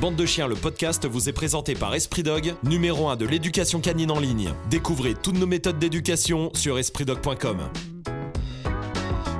Bande 0.00 0.16
de 0.16 0.26
chiens, 0.26 0.46
le 0.46 0.54
podcast 0.54 1.06
vous 1.06 1.28
est 1.30 1.32
présenté 1.32 1.74
par 1.74 1.94
Esprit 1.94 2.22
Dog, 2.22 2.54
numéro 2.64 3.08
1 3.08 3.16
de 3.16 3.26
l'éducation 3.26 3.80
canine 3.80 4.10
en 4.10 4.20
ligne. 4.20 4.52
Découvrez 4.68 5.14
toutes 5.14 5.38
nos 5.38 5.46
méthodes 5.46 5.78
d'éducation 5.78 6.50
sur 6.54 6.78
espritdog.com. 6.78 7.70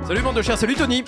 Salut 0.07 0.21
bande 0.21 0.35
de 0.37 0.41
chiens, 0.41 0.55
salut 0.55 0.73
Tony 0.73 1.03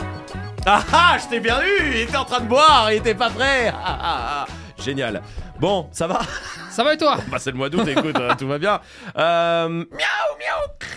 Ah 0.67 0.83
ah, 0.93 1.17
je 1.20 1.27
t'ai 1.29 1.39
bien 1.39 1.59
eu, 1.63 1.88
il 1.93 1.97
était 2.01 2.17
en 2.17 2.25
train 2.25 2.41
de 2.41 2.47
boire, 2.47 2.91
il 2.91 2.97
était 2.97 3.15
pas 3.15 3.29
prêt 3.31 3.70
Ah, 3.73 3.97
ah, 4.01 4.46
ah. 4.46 4.46
Génial. 4.83 5.23
Bon, 5.60 5.90
ça 5.92 6.06
va? 6.06 6.22
Ça 6.70 6.84
va 6.84 6.94
et 6.94 6.97
toi? 6.97 7.18
Bah 7.29 7.38
c'est 7.40 7.52
le 7.52 7.58
mois 7.58 7.70
d'août, 7.70 7.88
écoute, 7.88 8.16
euh, 8.20 8.34
tout 8.38 8.47
va 8.47 8.60
bien. 8.60 8.79
Euh, 9.18 9.68
miaou, 9.68 9.86
miaou. 10.38 10.90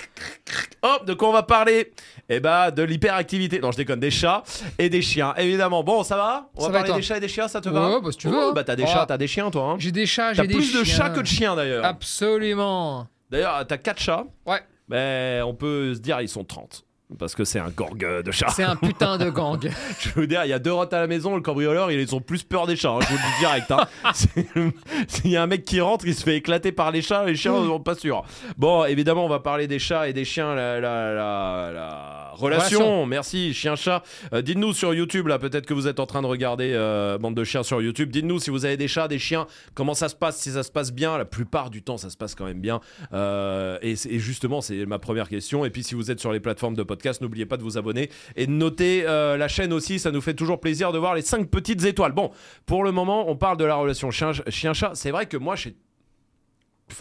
Hop, 0.82 1.07
de 1.07 1.14
quoi 1.14 1.29
on 1.29 1.32
va 1.32 1.43
parler? 1.43 1.93
Eh 2.29 2.41
bah 2.41 2.70
de 2.70 2.82
l'hyperactivité. 2.82 3.59
Non, 3.61 3.73
je 3.73 3.77
déconne, 3.77 4.00
des 4.00 4.11
chats 4.11 4.43
et 4.79 4.88
des 4.88 5.02
chiens, 5.02 5.34
évidemment. 5.36 5.82
Bon, 5.84 6.02
ça 6.02 6.16
va? 6.16 6.48
On 6.56 6.61
Ça 6.62 6.66
va 6.68 6.73
va 6.73 6.79
et 6.80 6.82
parler 6.88 7.00
des 7.02 7.06
chats 7.06 7.16
et 7.16 7.20
des 7.20 7.29
chiens, 7.29 7.48
ça 7.48 7.61
te 7.61 7.68
va? 7.68 7.91
Ouais, 7.91 8.00
bah, 8.02 8.11
si 8.12 8.18
tu 8.18 8.29
veux, 8.29 8.34
Oh, 8.37 8.48
hein. 8.50 8.52
Bah 8.55 8.64
t'as 8.64 8.77
des 8.77 8.84
Oh. 8.84 8.91
chats, 8.91 9.05
t'as 9.06 9.18
des 9.18 9.27
chiens 9.27 9.50
toi. 9.50 9.64
Hein. 9.73 9.77
J'ai 9.79 9.93
des 9.93 10.06
chats, 10.06 10.29
T'as 10.34 10.43
j'ai 10.43 10.48
des 10.48 10.55
plus 10.55 10.73
de 10.73 10.84
chiens. 10.84 10.96
chats 10.96 11.10
que 11.10 11.20
de 11.20 11.27
chiens 11.27 11.56
d'ailleurs. 11.56 11.84
Absolument. 11.84 13.06
D'ailleurs, 13.30 13.66
t'as 13.66 13.77
4 13.79 13.98
chats. 14.01 14.24
Ouais. 14.46 14.60
Mais 14.88 15.41
on 15.45 15.55
peut 15.55 15.95
se 15.95 16.01
dire 16.01 16.20
ils 16.20 16.29
sont 16.29 16.45
30. 16.45 16.84
Parce 17.19 17.34
que 17.34 17.45
c'est 17.45 17.59
un 17.59 17.69
gorgue 17.71 18.23
de 18.23 18.30
chats. 18.30 18.48
C'est 18.51 18.62
un 18.65 18.77
putain 18.77 19.19
de 19.19 19.30
gang. 19.30 19.59
Je 20.01 20.11
veux 20.11 20.27
dire, 20.27 20.45
il 20.45 20.48
y 20.48 20.52
a 20.52 20.59
deux 20.59 20.73
rottes 20.73 20.93
à 20.93 21.01
la 21.01 21.07
maison, 21.07 21.35
le 21.37 21.43
cambrioleur, 21.43 21.91
ils 21.91 22.15
ont 22.15 22.21
plus 22.21 22.43
peur 22.43 22.66
des 22.66 22.77
chats, 22.77 22.91
hein, 22.91 22.98
je 23.02 23.07
vous 23.09 23.15
le 23.15 23.23
dis 23.35 23.38
direct. 23.41 23.71
hein. 23.71 23.87
S'il 25.09 25.30
y 25.30 25.37
a 25.37 25.43
un 25.43 25.47
mec 25.47 25.65
qui 25.65 25.80
rentre, 25.80 26.07
il 26.07 26.15
se 26.15 26.23
fait 26.23 26.37
éclater 26.37 26.73
par 26.73 26.91
les 26.91 27.02
chats, 27.02 27.25
les 27.25 27.35
chiens, 27.37 27.52
sont 27.52 27.80
pas 27.80 27.95
sûrs. 27.95 28.25
Bon, 28.57 28.85
évidemment, 28.85 29.25
on 29.25 29.29
va 29.29 29.41
parler 29.41 29.66
des 29.66 29.79
chats 29.79 30.09
et 30.09 30.12
des 30.12 30.25
chiens, 30.25 30.55
la, 30.55 30.80
la- 30.80 31.12
la- 31.15 31.71
la 31.73 32.30
relation. 32.35 32.79
Relation. 32.79 33.07
Merci, 33.07 33.55
chien-chat. 33.55 34.02
Euh, 34.33 34.43
Dites-nous 34.43 34.73
sur 34.73 34.95
YouTube, 34.95 35.27
là, 35.29 35.38
peut-être 35.38 35.66
que 35.66 35.74
vous 35.74 35.87
êtes 35.87 36.01
en 36.01 36.07
train 36.07 36.23
de 36.23 36.27
regarder 36.27 36.73
euh, 36.74 37.19
Bande 37.19 37.35
de 37.35 37.45
chiens 37.45 37.63
sur 37.63 37.80
YouTube. 37.83 38.10
Dites-nous 38.10 38.38
si 38.38 38.51
vous 38.51 38.65
avez 38.65 38.77
des 38.77 38.88
chats, 38.88 39.07
des 39.09 39.19
chiens, 39.19 39.47
comment 39.74 39.95
ça 39.95 40.09
se 40.09 40.15
passe, 40.16 40.38
si 40.38 40.51
ça 40.51 40.63
se 40.63 40.71
passe 40.71 40.93
bien. 40.93 41.19
La 41.19 41.24
plupart 41.24 41.71
du 41.71 41.83
temps, 41.83 41.97
ça 41.99 42.10
se 42.10 42.16
passe 42.16 42.35
quand 42.35 42.45
même 42.47 42.60
bien. 42.60 42.80
Euh, 43.13 43.79
et, 43.82 43.93
et 43.93 44.19
justement, 44.19 44.60
c'est 44.60 44.87
ma 44.87 44.99
première 44.99 45.29
question. 45.29 45.65
Et 45.65 45.71
puis, 45.71 45.82
si 45.85 45.95
vous 45.95 46.10
êtes 46.10 46.21
sur 46.21 46.32
les 46.32 46.41
plateformes 46.41 46.74
de 46.74 46.82
podcast, 46.82 47.01
n'oubliez 47.20 47.46
pas 47.46 47.56
de 47.56 47.62
vous 47.62 47.78
abonner 47.78 48.10
et 48.36 48.46
de 48.46 48.52
noter 48.52 49.04
euh, 49.06 49.36
la 49.36 49.48
chaîne 49.48 49.72
aussi. 49.72 49.98
Ça 49.98 50.10
nous 50.10 50.20
fait 50.20 50.34
toujours 50.34 50.60
plaisir 50.60 50.92
de 50.92 50.98
voir 50.98 51.14
les 51.14 51.22
5 51.22 51.48
petites 51.50 51.84
étoiles. 51.84 52.12
Bon, 52.12 52.30
pour 52.66 52.84
le 52.84 52.92
moment, 52.92 53.28
on 53.28 53.36
parle 53.36 53.56
de 53.56 53.64
la 53.64 53.74
relation 53.74 54.10
chien- 54.10 54.32
chien-chat. 54.48 54.92
C'est 54.95 55.10
vrai 55.10 55.26
que 55.26 55.36
moi, 55.36 55.56
chez 55.56 55.76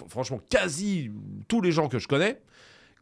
franchement 0.10 0.40
quasi 0.50 1.12
tous 1.50 1.60
les 1.62 1.72
gens 1.72 1.90
que 1.90 2.00
je 2.00 2.08
connais 2.08 2.42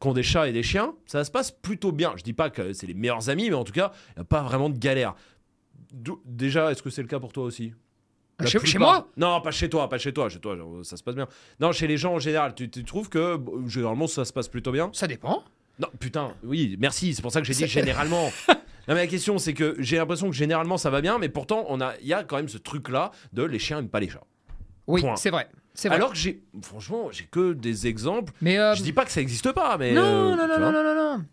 qui 0.02 0.08
ont 0.08 0.14
des 0.14 0.24
chats 0.24 0.48
et 0.48 0.54
des 0.54 0.64
chiens, 0.64 0.94
ça 1.06 1.24
se 1.24 1.30
passe 1.32 1.52
plutôt 1.52 1.92
bien. 1.92 2.14
Je 2.16 2.24
dis 2.24 2.34
pas 2.34 2.50
que 2.50 2.72
c'est 2.74 2.88
les 2.88 2.94
meilleurs 2.94 3.30
amis, 3.30 3.50
mais 3.50 3.56
en 3.56 3.64
tout 3.66 3.74
cas, 3.74 3.92
il 4.12 4.20
n'y 4.20 4.22
a 4.22 4.26
pas 4.26 4.42
vraiment 4.42 4.70
de 4.70 4.78
galère. 4.78 5.14
Déjà, 6.26 6.72
est-ce 6.72 6.82
que 6.82 6.90
c'est 6.90 7.02
le 7.02 7.08
cas 7.08 7.20
pour 7.20 7.34
toi 7.34 7.44
aussi? 7.44 7.74
La 8.40 8.46
Chez- 8.46 8.60
chez 8.66 8.78
moi? 8.80 9.10
Non, 9.18 9.42
pas 9.42 9.52
chez 9.52 9.70
toi, 9.70 9.90
pas 9.90 9.98
chez 9.98 10.14
toi, 10.14 10.30
chez 10.30 10.40
toi, 10.40 10.56
ça 10.84 10.96
se 10.96 11.04
passe 11.04 11.16
bien. 11.16 11.28
Non, 11.60 11.74
chez 11.74 11.88
les 11.88 11.98
gens 11.98 12.14
en 12.14 12.20
général, 12.20 12.56
tu, 12.56 12.70
tu 12.70 12.86
trouves 12.86 13.10
que 13.10 13.38
généralement 13.68 14.08
ça 14.08 14.24
se 14.24 14.32
passe 14.32 14.48
plutôt 14.48 14.72
bien? 14.72 14.90
Ça 14.94 15.08
dépend. 15.08 15.44
Non, 15.80 15.88
putain, 16.00 16.34
oui, 16.44 16.76
merci, 16.80 17.14
c'est 17.16 17.22
pour 17.22 17.32
ça 17.32 17.40
que 17.42 17.48
j'ai 17.48 17.54
dit 17.54 17.68
généralement. 17.68 18.32
non, 18.50 18.56
mais 18.88 18.96
la 18.96 19.08
question, 19.08 19.38
c'est 19.38 19.54
que 19.54 19.76
j'ai 19.80 19.98
l'impression 19.98 20.30
que 20.30 20.36
généralement 20.36 20.78
ça 20.78 20.90
va 20.90 21.02
bien, 21.02 21.18
mais 21.20 21.30
pourtant, 21.30 21.66
on 21.70 21.80
a- 21.82 21.94
il 22.02 22.08
y 22.08 22.14
a 22.14 22.24
quand 22.24 22.36
même 22.38 22.50
ce 22.50 22.58
truc-là 22.58 23.12
de 23.34 23.44
les 23.44 23.60
chiens 23.60 23.78
n'aiment 23.78 23.90
pas 23.90 24.00
les 24.02 24.10
chats. 24.10 24.24
Oui, 24.88 25.02
Point. 25.02 25.16
c'est 25.16 25.30
vrai. 25.30 25.48
C'est 25.74 25.88
vrai. 25.88 25.98
Alors 25.98 26.10
que 26.12 26.18
j'ai, 26.18 26.44
franchement, 26.62 27.10
j'ai 27.12 27.24
que 27.26 27.54
des 27.54 27.88
exemples. 27.88 28.34
mais 28.42 28.58
euh, 28.60 28.76
Je 28.76 28.84
dis 28.84 28.92
pas 28.92 29.06
que 29.06 29.12
ça 29.12 29.22
existe 29.22 29.52
pas, 29.54 29.78
mais. 29.78 29.94
non, 29.94 30.02
euh, 30.04 30.36
non, 30.36 30.48
non, 30.48 30.60
non, 30.60 30.72
non, 30.72 30.84
non, 30.84 30.96
non. 31.18 31.26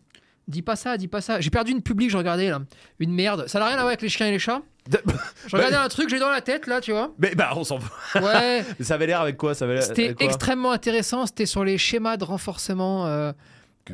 Dis 0.46 0.62
pas 0.62 0.76
ça, 0.76 0.96
dis 0.96 1.08
pas 1.08 1.20
ça. 1.20 1.40
J'ai 1.40 1.50
perdu 1.50 1.72
une 1.72 1.82
public, 1.82 2.08
je 2.08 2.16
regardais 2.16 2.48
là. 2.50 2.60
Une 3.00 3.12
merde. 3.12 3.48
Ça 3.48 3.58
n'a 3.58 3.64
rien 3.66 3.74
à 3.74 3.78
voir 3.78 3.88
avec 3.88 4.02
les 4.02 4.08
chiens 4.08 4.28
et 4.28 4.30
les 4.30 4.38
chats. 4.38 4.62
De- 4.88 5.00
Je 5.48 5.56
regardais 5.56 5.74
un 5.84 5.88
truc, 5.88 6.08
j'ai 6.08 6.20
dans 6.20 6.30
la 6.30 6.40
tête 6.40 6.68
là, 6.68 6.80
tu 6.80 6.92
vois. 6.92 7.12
Mais 7.18 7.34
bah, 7.34 7.50
on 7.56 7.64
s'en 7.64 7.80
fout. 7.80 7.90
Ouais. 8.22 8.64
Ça 8.80 8.94
avait 8.94 9.08
l'air 9.08 9.20
avec 9.22 9.36
quoi 9.36 9.54
Ça 9.56 9.64
avait 9.64 9.74
l'air 9.74 9.82
C'était 9.82 10.04
avec 10.04 10.18
quoi? 10.18 10.26
extrêmement 10.26 10.70
intéressant. 10.70 11.26
C'était 11.26 11.46
sur 11.46 11.64
les 11.64 11.78
schémas 11.78 12.16
de 12.16 12.22
renforcement. 12.22 13.06
euh, 13.06 13.32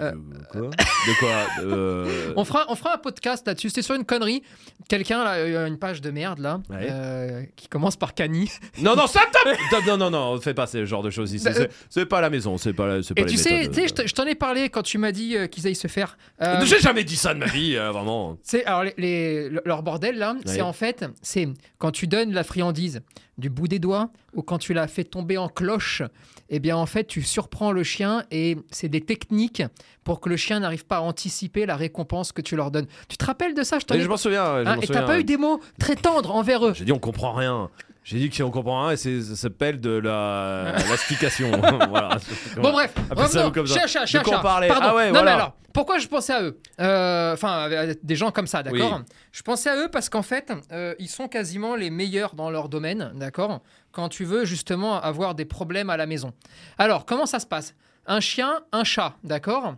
euh, 0.00 0.12
quoi 0.50 0.60
De 0.70 1.18
quoi 1.18 1.46
Euh, 1.62 2.32
On 2.36 2.44
fera, 2.44 2.64
on 2.68 2.74
fera 2.74 2.94
un 2.94 2.98
podcast 2.98 3.46
là-dessus. 3.46 3.68
C'était 3.68 3.82
sur 3.82 3.94
une 3.94 4.04
connerie. 4.04 4.42
Quelqu'un, 4.88 5.22
là, 5.24 5.34
euh, 5.34 5.66
une 5.66 5.78
page 5.78 6.00
de 6.00 6.10
merde, 6.10 6.38
là, 6.38 6.60
Ouais. 6.70 6.88
euh, 6.90 7.42
qui 7.56 7.68
commence 7.68 7.96
par 7.96 8.14
Cani. 8.14 8.50
Non, 8.82 8.96
non, 8.96 9.06
stop, 9.06 9.22
stop 9.30 9.54
Stop, 9.68 9.84
Non, 9.86 9.96
non, 9.96 10.10
non, 10.10 10.40
fais 10.40 10.54
pas 10.54 10.66
ce 10.66 10.84
genre 10.84 11.02
de 11.02 11.10
choses 11.10 11.32
ici. 11.32 11.44
Bah, 11.44 11.52
C'est- 11.90 12.06
pas 12.06 12.20
la 12.20 12.30
maison, 12.30 12.58
c'est 12.58 12.72
pas, 12.72 12.86
la- 12.86 13.02
c'est 13.02 13.14
pas 13.14 13.20
Et 13.22 13.24
les 13.24 13.30
tu 13.30 13.36
sais, 13.36 13.58
méthodes, 13.60 13.74
tu 13.74 13.80
sais, 13.82 13.88
je 13.88 13.94
te- 13.94 14.06
je 14.08 14.12
t'en 14.14 14.24
ai 14.26 14.34
parlé 14.34 14.68
quand 14.70 14.82
tu 14.82 14.98
m'as 14.98 15.12
dit 15.12 15.36
qu'ils 15.50 15.66
aillent 15.66 15.74
se 15.74 15.88
faire. 15.88 16.16
J'ai 16.64 16.80
jamais 16.80 17.04
dit 17.04 17.16
ça 17.16 17.34
de 17.34 17.38
ma 17.38 17.46
vie, 17.46 17.74
vraiment. 17.76 18.36
c'est 18.42 18.64
alors 18.64 18.84
les, 18.84 18.94
les- 18.98 19.48
le- 19.48 19.62
leur 19.64 19.82
bordel 19.82 20.18
là, 20.18 20.34
c'est 20.44 20.62
en 20.62 20.72
fait, 20.72 21.04
c'est 21.22 21.48
quand 21.78 21.90
tu 21.92 22.06
donnes 22.06 22.32
la 22.32 22.44
friandise 22.44 23.00
du 23.38 23.48
bout 23.50 23.66
des 23.68 23.78
doigts 23.78 24.10
ou 24.34 24.42
quand 24.42 24.58
tu 24.58 24.74
la 24.74 24.86
fais 24.86 25.04
tomber 25.04 25.38
en 25.38 25.48
cloche, 25.48 26.02
eh 26.50 26.58
bien 26.60 26.76
en 26.76 26.86
fait 26.86 27.04
tu 27.04 27.22
surprends 27.22 27.72
le 27.72 27.82
chien 27.82 28.24
et 28.30 28.56
c'est 28.70 28.88
des 28.88 29.00
techniques 29.00 29.62
pour 30.04 30.20
que 30.20 30.28
le 30.28 30.36
chien 30.36 30.60
n'arrive 30.60 30.84
pas 30.84 30.98
à 30.98 31.00
anticiper 31.00 31.64
la 31.66 31.76
récompense 31.76 32.32
que 32.32 32.42
tu 32.42 32.56
leur 32.56 32.70
donnes. 32.70 32.86
Tu 33.08 33.16
te 33.16 33.24
rappelles 33.24 33.54
de 33.54 33.62
ça? 33.62 33.78
Je 33.78 33.86
t'en 33.86 33.94
Mais 33.94 34.00
ai 34.00 34.04
je 34.04 34.08
m'en 34.08 34.16
souviens. 34.16 34.62
je 34.62 34.68
Hein, 34.68 34.76
m'en 34.76 34.82
et 34.82 34.86
souviens. 34.86 35.00
t'as 35.00 35.06
pas 35.06 35.18
eu 35.20 35.24
des 35.24 35.36
mots 35.38 35.60
très 35.78 35.96
tendres 35.96 36.34
envers 36.34 36.66
eux? 36.66 36.74
J'ai 36.74 36.84
dit 36.84 36.92
on 36.92 36.98
comprend 36.98 37.32
rien. 37.32 37.70
J'ai 38.04 38.18
dit 38.18 38.28
que 38.30 38.34
si 38.34 38.42
on 38.42 38.50
comprend 38.50 38.94
c'est- 38.96 39.22
ça 39.22 39.36
s'appelle 39.36 39.80
de 39.80 39.90
la 39.90 40.72
l'astication. 40.90 41.50
voilà. 41.88 42.18
Bon 42.56 42.72
bref, 42.72 42.92
revenons. 43.10 43.50
comme 43.52 43.66
ça. 43.66 43.82
De 43.84 44.06
chien, 44.06 44.22
quoi 44.22 44.38
on 44.38 44.42
parlait 44.42 44.68
Pardon. 44.68 44.86
Ah 44.90 44.94
ouais, 44.96 45.06
non 45.06 45.12
voilà. 45.12 45.24
mais 45.24 45.30
alors, 45.32 45.52
pourquoi 45.72 45.98
je 45.98 46.08
pensais 46.08 46.32
à 46.32 46.42
eux 46.42 46.58
Euh, 46.80 47.32
Enfin, 47.32 47.68
des 48.02 48.16
gens 48.16 48.30
comme 48.32 48.46
ça, 48.48 48.62
d'accord 48.62 48.98
Oui. 48.98 49.04
Je 49.30 49.42
pensais 49.42 49.70
à 49.70 49.76
eux 49.76 49.88
parce 49.90 50.08
qu'en 50.08 50.22
fait, 50.22 50.52
euh, 50.72 50.94
ils 50.98 51.08
sont 51.08 51.28
quasiment 51.28 51.76
les 51.76 51.90
meilleurs 51.90 52.34
dans 52.34 52.50
leur 52.50 52.68
domaine, 52.68 53.12
d'accord 53.14 53.60
Quand 53.92 54.08
tu 54.08 54.24
veux 54.24 54.44
justement 54.44 55.00
avoir 55.00 55.34
des 55.34 55.44
problèmes 55.44 55.88
à 55.88 55.96
la 55.96 56.06
maison. 56.06 56.32
Alors, 56.78 57.06
comment 57.06 57.26
ça 57.26 57.38
se 57.38 57.46
passe? 57.46 57.74
Un 58.06 58.18
chien, 58.20 58.60
un 58.72 58.82
chat, 58.84 59.14
d'accord 59.22 59.74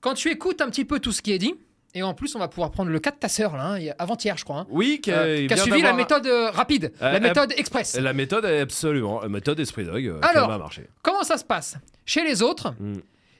Quand 0.00 0.14
tu 0.14 0.28
écoutes 0.30 0.60
un 0.60 0.68
petit 0.70 0.84
peu 0.84 0.98
tout 0.98 1.12
ce 1.12 1.22
qui 1.22 1.32
est 1.32 1.38
dit, 1.38 1.54
et 1.94 2.02
en 2.02 2.14
plus, 2.14 2.34
on 2.34 2.38
va 2.38 2.48
pouvoir 2.48 2.70
prendre 2.70 2.90
le 2.90 2.98
cas 3.00 3.10
de 3.10 3.16
ta 3.16 3.28
sœur, 3.28 3.56
là, 3.56 3.64
hein, 3.72 3.80
a- 3.88 3.94
avant-hier, 4.02 4.36
je 4.38 4.44
crois, 4.44 4.60
hein, 4.60 4.66
Oui, 4.70 5.00
qui 5.02 5.10
euh, 5.10 5.46
qui 5.46 5.52
a 5.52 5.56
suivi 5.56 5.82
la 5.82 5.92
méthode 5.92 6.26
euh, 6.26 6.50
rapide, 6.50 6.92
Euh, 7.02 7.12
la 7.12 7.20
méthode 7.20 7.52
express. 7.56 7.98
La 7.98 8.12
méthode 8.12 8.44
absolument. 8.44 9.20
La 9.22 9.28
méthode 9.28 9.58
Esprit 9.60 9.84
Dog 9.84 10.14
Alors. 10.22 10.48
va 10.48 10.58
marcher. 10.58 10.86
Comment 11.02 11.22
ça 11.24 11.36
se 11.36 11.44
passe? 11.44 11.76
Chez 12.06 12.22
les 12.24 12.42
autres, 12.42 12.74
Mm. 12.78 12.94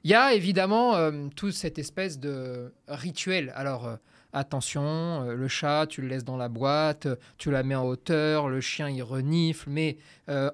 il 0.04 0.10
y 0.10 0.14
a 0.14 0.34
évidemment 0.34 0.94
toute 1.36 1.52
cette 1.52 1.78
espèce 1.78 2.18
de 2.18 2.72
rituel. 2.88 3.52
Alors, 3.54 3.88
attention, 4.32 5.24
le 5.28 5.48
chat, 5.48 5.86
tu 5.88 6.02
le 6.02 6.08
laisses 6.08 6.24
dans 6.24 6.36
la 6.36 6.48
boîte, 6.48 7.08
tu 7.38 7.50
la 7.50 7.62
mets 7.62 7.74
en 7.74 7.84
hauteur, 7.84 8.48
le 8.48 8.60
chien, 8.60 8.88
il 8.88 9.02
renifle, 9.02 9.68
mais 9.70 9.96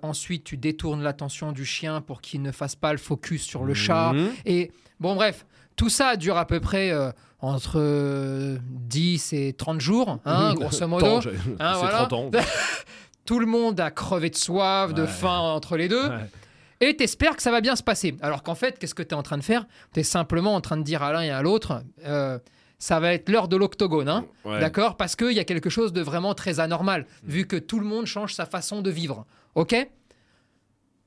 ensuite, 0.03 0.45
tu 0.45 0.57
détournes 0.57 1.03
l'attention 1.03 1.53
du 1.53 1.65
chien 1.65 2.01
pour 2.01 2.21
qu'il 2.21 2.43
ne 2.43 2.53
fasse 2.53 2.75
pas 2.75 2.93
le 2.93 2.99
focus 2.99 3.43
sur 3.43 3.65
le 3.65 3.75
chat. 3.75 4.13
Mhm. 4.13 4.31
Et 4.45 4.71
bon, 5.01 5.15
bref, 5.15 5.47
tout 5.77 5.89
ça 5.89 6.17
dure 6.17 6.37
à 6.37 6.47
peu 6.47 6.59
près 6.61 6.91
euh, 6.91 7.11
entre 7.41 7.75
euh, 7.77 8.59
10 8.63 9.33
et 9.35 9.53
30 9.53 9.81
jours, 9.81 10.19
hein, 10.25 10.55
grosso 10.55 10.87
modo. 10.89 11.21
Tant, 11.21 11.29
Hein, 11.61 11.73
c'est 11.75 11.81
voilà. 11.81 12.07
30 12.07 12.13
ans. 12.15 12.31
Tout 13.27 13.39
le 13.41 13.47
monde 13.47 13.79
a 13.81 13.91
crevé 13.91 14.31
de 14.31 14.37
soif, 14.37 14.95
de 14.95 15.03
Ouais. 15.03 15.09
faim 15.09 15.39
entre 15.39 15.77
les 15.77 15.89
deux. 15.89 16.09
Ouais. 16.09 16.31
Et 16.81 16.95
t'espères 16.97 17.35
que 17.37 17.43
ça 17.43 17.51
va 17.51 17.61
bien 17.61 17.75
se 17.75 17.83
passer. 17.83 18.17
Alors 18.23 18.43
qu'en 18.43 18.55
fait, 18.55 18.79
qu'est-ce 18.79 18.95
que 18.95 19.03
tu 19.03 19.11
es 19.11 19.15
en 19.15 19.23
train 19.23 19.39
de 19.39 19.43
faire? 19.43 19.67
Tu 19.93 20.01
es 20.01 20.03
simplement 20.03 20.55
en 20.55 20.61
train 20.61 20.77
de 20.77 20.83
dire 20.83 21.03
à 21.03 21.13
l'un 21.13 21.23
et 21.23 21.31
à 21.31 21.43
l'autre, 21.43 21.83
euh, 22.05 22.39
ça 22.79 23.01
va 23.01 23.13
être 23.15 23.29
l'heure 23.29 23.49
de 23.49 23.57
l'octogone, 23.57 24.09
hein 24.09 24.27
Ouais. 24.45 24.61
d'accord? 24.61 24.97
Parce 24.97 25.17
qu'il 25.17 25.33
y 25.33 25.41
a 25.41 25.45
quelque 25.45 25.71
chose 25.71 25.93
de 25.93 26.03
vraiment 26.03 26.35
très 26.35 26.61
anormal, 26.61 27.07
vu 27.25 27.47
que 27.47 27.57
tout 27.57 27.81
le 27.81 27.87
monde 27.87 28.07
change 28.07 28.33
sa 28.35 28.47
façon 28.47 28.81
de 28.83 28.91
vivre. 28.91 29.27
Ok? 29.57 29.75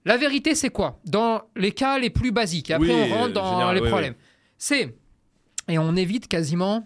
La 0.05 0.17
vérité, 0.17 0.55
c'est 0.55 0.69
quoi? 0.71 0.99
Dans 1.05 1.43
les 1.55 1.71
cas 1.71 1.99
les 1.99 2.09
plus 2.09 2.31
basiques, 2.31 2.69
et 2.71 2.73
après 2.73 2.87
Oui, 2.87 3.11
on 3.11 3.15
rentre 3.15 3.33
dans 3.33 3.51
général, 3.51 3.75
les 3.75 3.81
oui, 3.81 3.89
problèmes. 3.89 4.15
C'est, 4.59 4.95
et 5.67 5.79
on 5.79 5.95
évite 5.95 6.27
quasiment 6.27 6.85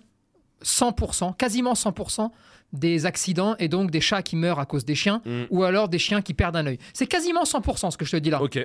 100%, 0.64 1.36
quasiment 1.36 1.74
100% 1.74 2.32
des 2.72 3.06
accidents 3.06 3.56
et 3.60 3.68
donc 3.68 3.92
des 3.92 4.00
chats 4.02 4.24
qui 4.24 4.36
meurent 4.36 4.60
à 4.60 4.66
cause 4.66 4.86
des 4.86 4.96
chiens, 4.96 5.22
Mm. 5.26 5.44
ou 5.50 5.64
alors 5.64 5.90
des 5.90 6.00
chiens 6.00 6.22
qui 6.22 6.34
perdent 6.34 6.56
un 6.56 6.66
œil. 6.66 6.80
C'est 6.94 7.08
quasiment 7.08 7.44
100% 7.44 7.92
ce 7.92 7.98
que 7.98 8.06
je 8.06 8.12
te 8.12 8.18
dis 8.18 8.30
là. 8.30 8.42
Ok. 8.42 8.58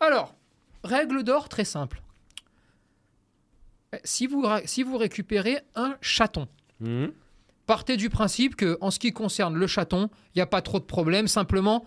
Alors, 0.00 0.34
règle 0.82 1.22
d'or 1.22 1.48
très 1.48 1.64
simple. 1.64 2.00
Euh, 3.94 3.98
Si 4.04 4.26
vous, 4.26 4.44
si 4.64 4.82
vous 4.82 4.96
récupérez 4.96 5.58
un 5.76 5.96
chaton, 6.00 6.48
Mhm. 6.80 7.12
partez 7.66 7.96
du 7.96 8.10
principe 8.10 8.56
que 8.56 8.76
en 8.80 8.90
ce 8.90 8.98
qui 8.98 9.12
concerne 9.12 9.54
le 9.56 9.66
chaton, 9.66 10.10
il 10.34 10.38
n'y 10.38 10.42
a 10.42 10.46
pas 10.46 10.62
trop 10.62 10.78
de 10.80 10.84
problème. 10.84 11.28
Simplement, 11.28 11.84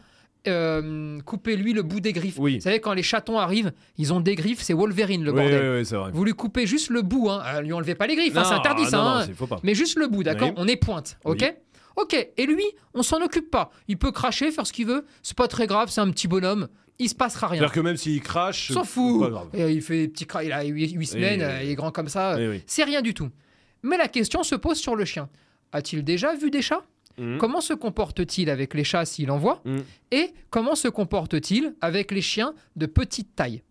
euh, 0.48 1.20
coupez-lui 1.26 1.74
le 1.74 1.84
bout 1.84 2.00
des 2.00 2.14
griffes. 2.14 2.38
Oui. 2.40 2.56
Vous 2.56 2.62
savez, 2.62 2.80
quand 2.80 2.94
les 2.94 3.04
chatons 3.04 3.38
arrivent, 3.38 3.72
ils 3.98 4.14
ont 4.14 4.20
des 4.20 4.36
griffes, 4.36 4.62
c'est 4.62 4.74
Wolverine 4.74 5.24
le 5.24 5.32
Oui, 5.32 5.38
bordel. 5.42 5.78
oui, 5.78 5.84
vrai. 5.84 6.12
Vous 6.14 6.24
lui 6.24 6.34
coupez 6.34 6.66
juste 6.66 6.90
le 6.90 7.02
bout, 7.02 7.30
hein. 7.30 7.42
Euh, 7.46 7.62
lui 7.62 7.74
enlevez 7.74 7.96
pas 7.96 8.08
les 8.08 8.16
griffes, 8.16 8.36
hein, 8.38 8.44
c'est 8.46 8.54
interdit 8.56 8.86
ça. 8.86 8.98
non, 8.98 9.04
hein. 9.04 9.58
Mais 9.64 9.76
juste 9.76 9.98
le 9.98 10.08
bout, 10.08 10.24
d'accord. 10.24 10.52
On 10.56 10.68
est 10.68 10.76
pointe, 10.78 11.18
ok. 11.24 11.56
Ok, 11.96 12.14
et 12.38 12.46
lui, 12.46 12.64
on 12.94 13.02
s'en 13.02 13.22
occupe 13.24 13.50
pas. 13.50 13.72
Il 13.88 13.98
peut 13.98 14.12
cracher, 14.12 14.52
faire 14.52 14.68
ce 14.68 14.74
qu'il 14.74 14.86
veut, 14.86 15.06
c'est 15.24 15.36
pas 15.36 15.48
très 15.48 15.66
grave, 15.66 15.90
c'est 15.90 16.00
un 16.02 16.12
petit 16.12 16.28
bonhomme, 16.28 16.68
il 17.00 17.10
se 17.10 17.16
passera 17.16 17.48
rien. 17.48 17.60
C'est-à-dire 17.60 17.74
que 17.74 17.80
même 17.80 17.98
s'il 17.98 18.22
crache, 18.22 18.72
s'en 18.72 18.84
fout. 18.84 19.32
Et 19.56 19.72
il 19.72 19.82
fait 19.82 20.02
des 20.02 20.08
petits 20.08 20.26
cra- 20.26 20.46
il 20.46 20.52
a 20.52 20.64
8 20.64 21.06
semaines, 21.08 21.40
oui, 21.40 21.46
euh, 21.46 21.58
oui. 21.60 21.66
il 21.66 21.70
est 21.72 21.76
grand 21.76 21.92
comme 21.92 22.08
ça, 22.08 22.36
oui. 22.38 22.62
c'est 22.68 22.84
rien 22.84 23.02
du 23.02 23.16
tout. 23.16 23.30
Mais 23.82 23.98
la 23.98 24.08
question 24.08 24.44
se 24.44 24.54
pose 24.56 24.78
sur 24.78 24.96
le 24.96 25.06
chien. 25.06 25.28
A-t-il 25.72 26.04
déjà 26.04 26.36
vu 26.36 26.52
des 26.52 26.62
chats? 26.62 26.84
Mhm. 27.20 27.38
Comment 27.40 27.62
se 27.62 27.74
comporte-t-il 27.74 28.50
avec 28.50 28.74
les 28.74 28.84
chats 28.84 29.06
s'il 29.06 29.32
en 29.32 29.38
voit 29.38 29.62
Mhm. 29.66 29.84
Et 30.12 30.34
comment 30.50 30.76
se 30.76 30.88
comporte-t-il 30.88 31.76
avec 31.82 32.12
les 32.12 32.22
chiens 32.22 32.54
de 32.76 32.86
petite 32.86 33.36
taille 33.36 33.64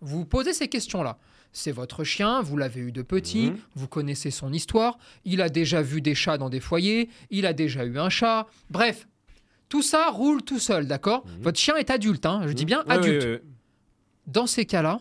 Vous 0.00 0.24
posez 0.24 0.52
ces 0.52 0.68
questions-là. 0.68 1.18
C'est 1.52 1.72
votre 1.72 2.04
chien, 2.04 2.42
vous 2.42 2.56
l'avez 2.56 2.80
eu 2.80 2.92
de 2.92 3.02
petit, 3.02 3.50
Mhm. 3.50 3.58
vous 3.74 3.88
connaissez 3.88 4.30
son 4.30 4.52
histoire, 4.52 4.98
il 5.24 5.40
a 5.42 5.48
déjà 5.48 5.82
vu 5.82 6.00
des 6.00 6.14
chats 6.14 6.38
dans 6.38 6.48
des 6.48 6.60
foyers, 6.60 7.08
il 7.30 7.44
a 7.44 7.52
déjà 7.52 7.84
eu 7.84 7.98
un 7.98 8.08
chat. 8.08 8.46
Bref, 8.70 9.08
tout 9.68 9.82
ça 9.82 10.10
roule 10.10 10.42
tout 10.42 10.58
seul, 10.60 10.86
d'accord. 10.86 11.24
Votre 11.40 11.58
chien 11.58 11.76
est 11.76 11.90
adulte, 11.90 12.24
hein, 12.26 12.42
je 12.46 12.52
dis 12.52 12.64
bien 12.64 12.84
adulte. 12.88 13.24
ouais, 13.24 13.30
ouais. 13.32 13.42
Dans 14.26 14.46
ces 14.46 14.64
cas-là, 14.64 15.00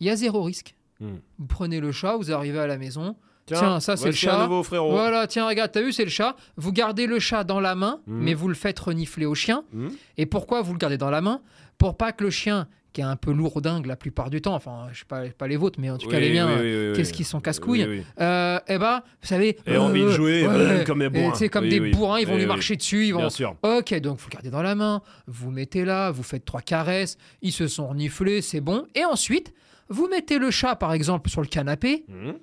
il 0.00 0.06
y 0.06 0.10
a 0.10 0.16
zéro 0.16 0.42
risque. 0.42 0.74
Vous 1.00 1.46
prenez 1.48 1.80
le 1.80 1.92
chat, 1.92 2.16
vous 2.16 2.30
arrivez 2.30 2.58
à 2.58 2.66
la 2.66 2.76
maison. 2.76 3.16
Tiens, 3.58 3.80
ça, 3.80 3.96
c'est 3.96 4.06
le 4.06 4.12
chat. 4.12 4.42
nouveau 4.42 4.62
frérot. 4.62 4.90
Voilà, 4.90 5.26
tiens, 5.26 5.46
regarde, 5.46 5.70
t'as 5.72 5.82
vu, 5.82 5.92
c'est 5.92 6.04
le 6.04 6.10
chat. 6.10 6.36
Vous 6.56 6.72
gardez 6.72 7.06
le 7.06 7.18
chat 7.18 7.44
dans 7.44 7.60
la 7.60 7.74
main, 7.74 8.00
Mhm. 8.06 8.18
mais 8.22 8.34
vous 8.34 8.48
le 8.48 8.54
faites 8.54 8.78
renifler 8.78 9.26
au 9.26 9.34
chien. 9.34 9.64
Mhm. 9.72 9.90
Et 10.18 10.26
pourquoi 10.26 10.62
vous 10.62 10.72
le 10.72 10.78
gardez 10.78 10.98
dans 10.98 11.10
la 11.10 11.20
main? 11.20 11.40
Pour 11.78 11.96
pas 11.96 12.12
que 12.12 12.24
le 12.24 12.30
chien, 12.30 12.66
qui 12.92 13.00
est 13.00 13.04
un 13.04 13.14
peu 13.16 13.30
lourdingue 13.32 13.86
la 13.86 13.94
plupart 13.94 14.30
du 14.30 14.42
temps, 14.42 14.54
enfin, 14.54 14.88
je 14.92 14.98
sais 14.98 15.04
pas, 15.06 15.22
pas 15.28 15.46
les 15.46 15.56
vôtres, 15.56 15.78
mais 15.80 15.90
en 15.90 15.96
tout 15.96 16.08
cas 16.08 16.18
les 16.18 16.32
miens, 16.32 16.46
oui, 16.48 16.54
euh, 16.58 16.86
oui, 16.86 16.90
oui, 16.90 16.96
qu'est-ce 16.96 17.12
qu'ils 17.12 17.24
sont 17.24 17.38
casse-couilles 17.40 17.84
Oui, 17.88 17.98
oui. 18.00 18.04
euh, 18.20 18.58
eh 18.66 18.78
ben, 18.78 19.02
vous 19.22 19.28
savez. 19.28 19.56
Et 19.66 19.76
envie 19.76 20.02
de 20.02 20.10
jouer, 20.10 20.44
euh, 20.44 20.84
comme 20.84 20.98
des 20.98 21.04
et 21.04 21.08
bourrins. 21.08 21.34
C'est 21.36 21.48
comme 21.48 21.68
des 21.68 21.78
bourrins, 21.92 22.18
ils 22.18 22.26
vont 22.26 22.36
lui 22.36 22.46
marcher 22.46 22.74
dessus, 22.76 23.06
ils 23.06 23.12
vont. 23.12 23.20
Bien 23.20 23.30
sûr. 23.30 23.54
Ok, 23.62 23.94
donc 24.00 24.18
vous 24.18 24.26
le 24.28 24.32
gardez 24.32 24.50
dans 24.50 24.62
la 24.62 24.74
main, 24.74 25.02
vous 25.28 25.50
mettez 25.52 25.84
là, 25.84 26.10
vous 26.10 26.24
faites 26.24 26.44
trois 26.44 26.62
caresses, 26.62 27.16
ils 27.42 27.52
se 27.52 27.68
sont 27.68 27.86
reniflés, 27.88 28.42
c'est 28.42 28.60
bon. 28.60 28.84
Et 28.96 29.04
ensuite, 29.04 29.54
vous 29.88 30.08
mettez 30.08 30.38
le 30.38 30.50
chat, 30.50 30.74
par 30.74 30.92
exemple, 30.92 31.30
sur 31.30 31.40
le 31.42 31.46
canapé, 31.46 32.04
Mhm. 32.08 32.34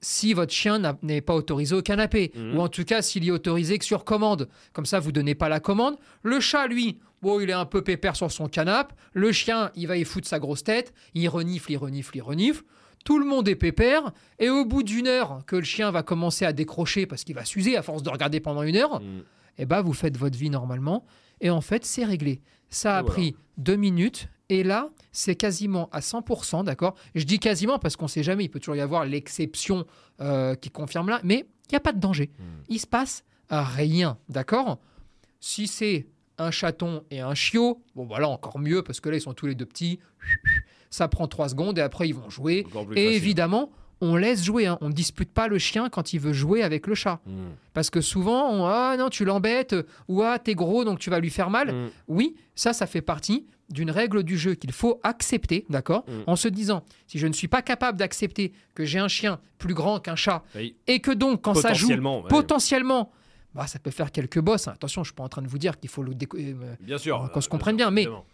Si 0.00 0.34
votre 0.34 0.52
chien 0.52 0.80
n'est 1.02 1.20
pas 1.20 1.34
autorisé 1.34 1.74
au 1.74 1.82
canapé, 1.82 2.32
Mhm. 2.36 2.56
ou 2.56 2.60
en 2.60 2.68
tout 2.68 2.84
cas 2.84 3.02
s'il 3.02 3.26
est 3.26 3.30
autorisé 3.30 3.78
que 3.78 3.84
sur 3.84 4.04
commande. 4.04 4.48
Comme 4.72 4.86
ça, 4.86 5.00
vous 5.00 5.12
donnez 5.12 5.34
pas 5.34 5.48
la 5.48 5.60
commande. 5.60 5.96
Le 6.22 6.38
chat, 6.40 6.66
lui, 6.66 6.98
bon, 7.22 7.40
il 7.40 7.50
est 7.50 7.54
un 7.54 7.64
peu 7.64 7.82
pépère 7.82 8.14
sur 8.16 8.30
son 8.30 8.48
canapé. 8.48 8.94
Le 9.14 9.32
chien, 9.32 9.70
il 9.74 9.86
va 9.88 9.96
y 9.96 10.04
foutre 10.04 10.28
sa 10.28 10.38
grosse 10.38 10.62
tête. 10.64 10.92
Il 11.14 11.28
renifle, 11.28 11.72
il 11.72 11.76
renifle, 11.78 12.16
il 12.16 12.20
renifle. 12.22 12.62
Tout 13.04 13.18
le 13.18 13.24
monde 13.24 13.48
est 13.48 13.54
pépère. 13.56 14.12
Et 14.38 14.50
au 14.50 14.64
bout 14.64 14.82
d'une 14.82 15.06
heure 15.06 15.42
que 15.46 15.56
le 15.56 15.64
chien 15.64 15.90
va 15.90 16.02
commencer 16.02 16.44
à 16.44 16.52
décrocher 16.52 17.06
parce 17.06 17.24
qu'il 17.24 17.34
va 17.34 17.44
s'user 17.44 17.76
à 17.76 17.82
force 17.82 18.02
de 18.02 18.10
regarder 18.10 18.40
pendant 18.40 18.62
une 18.62 18.76
heure, 18.76 19.00
Mhm. 19.00 19.22
eh 19.58 19.64
ben, 19.66 19.80
vous 19.80 19.92
faites 19.94 20.16
votre 20.16 20.36
vie 20.36 20.50
normalement. 20.50 21.06
Et 21.40 21.50
en 21.50 21.60
fait, 21.60 21.84
c'est 21.84 22.04
réglé. 22.04 22.40
Ça 22.68 22.98
a 22.98 23.02
voilà. 23.02 23.14
pris 23.14 23.36
deux 23.58 23.76
minutes. 23.76 24.28
Et 24.48 24.62
là, 24.62 24.90
c'est 25.12 25.34
quasiment 25.34 25.88
à 25.90 26.00
100%, 26.00 26.64
d'accord? 26.64 26.94
Je 27.14 27.24
dis 27.24 27.38
quasiment 27.38 27.78
parce 27.78 27.96
qu'on 27.96 28.04
ne 28.04 28.10
sait 28.10 28.22
jamais. 28.22 28.44
Il 28.44 28.48
peut 28.48 28.60
toujours 28.60 28.76
y 28.76 28.80
avoir 28.80 29.04
l'exception 29.04 29.86
euh, 30.20 30.54
qui 30.54 30.70
confirme 30.70 31.08
là. 31.08 31.20
Mais 31.24 31.46
il 31.68 31.72
n'y 31.72 31.76
a 31.76 31.80
pas 31.80 31.92
de 31.92 31.98
danger. 31.98 32.30
Mhm. 32.38 32.44
Il 32.68 32.78
se 32.78 32.86
passe 32.86 33.24
rien, 33.50 34.18
d'accord? 34.28 34.78
Si 35.40 35.66
c'est 35.66 36.06
un 36.38 36.50
chaton 36.50 37.04
et 37.10 37.20
un 37.20 37.34
chiot, 37.34 37.82
bon 37.94 38.04
voilà, 38.04 38.28
encore 38.28 38.58
mieux 38.58 38.82
parce 38.82 39.00
que 39.00 39.08
là, 39.08 39.16
ils 39.16 39.20
sont 39.20 39.34
tous 39.34 39.46
les 39.46 39.54
deux 39.54 39.66
petits. 39.66 39.98
Ça 40.90 41.08
prend 41.08 41.26
trois 41.26 41.48
secondes 41.48 41.78
et 41.78 41.82
après, 41.82 42.08
ils 42.08 42.14
vont 42.14 42.30
jouer. 42.30 42.58
Et 42.58 42.72
facile. 42.72 42.98
évidemment, 42.98 43.70
on 44.00 44.16
laisse 44.16 44.44
jouer. 44.44 44.66
hein. 44.66 44.78
On 44.80 44.88
ne 44.88 44.94
dispute 44.94 45.30
pas 45.32 45.48
le 45.48 45.58
chien 45.58 45.88
quand 45.88 46.12
il 46.12 46.20
veut 46.20 46.32
jouer 46.32 46.62
avec 46.62 46.86
le 46.86 46.94
chat. 46.94 47.20
Mhm. 47.26 47.50
Parce 47.72 47.90
que 47.90 48.00
souvent, 48.00 48.50
on, 48.50 48.66
ah 48.66 48.96
non, 48.98 49.08
tu 49.08 49.24
l'embêtes, 49.24 49.74
ou 50.08 50.22
ah, 50.22 50.38
t'es 50.38 50.54
gros, 50.54 50.84
donc 50.84 50.98
tu 50.98 51.10
vas 51.10 51.18
lui 51.20 51.30
faire 51.30 51.50
mal. 51.50 51.72
Mhm. 51.74 51.90
Oui, 52.08 52.36
ça, 52.54 52.72
ça 52.72 52.86
fait 52.86 53.00
partie 53.02 53.46
d'une 53.68 53.90
règle 53.90 54.22
du 54.22 54.38
jeu 54.38 54.54
qu'il 54.54 54.70
faut 54.72 55.00
accepter, 55.02 55.66
d'accord 55.68 56.04
Mm. 56.06 56.22
En 56.28 56.36
se 56.36 56.46
disant, 56.46 56.84
si 57.08 57.18
je 57.18 57.26
ne 57.26 57.32
suis 57.32 57.48
pas 57.48 57.62
capable 57.62 57.98
d'accepter 57.98 58.52
que 58.74 58.84
j'ai 58.84 59.00
un 59.00 59.08
chien 59.08 59.40
plus 59.58 59.74
grand 59.74 59.98
qu'un 59.98 60.14
chat, 60.14 60.44
Oui. 60.54 60.76
et 60.86 61.00
que 61.00 61.10
donc, 61.10 61.42
quand 61.42 61.54
ça 61.54 61.72
joue, 61.72 61.86
Potentiellement, 61.86 62.20
ouais. 62.22 62.28
potentiellement, 62.28 63.10
bah, 63.56 63.66
ça 63.66 63.78
peut 63.80 63.90
faire 63.90 64.12
quelques 64.12 64.38
bosses. 64.38 64.68
Attention, 64.68 65.02
je 65.02 65.08
suis 65.08 65.14
pas 65.16 65.24
en 65.24 65.28
train 65.28 65.42
de 65.42 65.48
vous 65.48 65.58
dire 65.58 65.80
qu'il 65.80 65.90
faut 65.90 66.02
le 66.04 66.14
déco- 66.14 66.38
euh, 66.38 66.74
Bien 66.80 66.98
sûr. 66.98 67.28
qu'on 67.32 67.40
se 67.40 67.48
euh, 67.48 67.50
comprenne 67.50 67.76
bien, 67.76 67.90
mais 67.90 68.02
évidemment. 68.02 68.24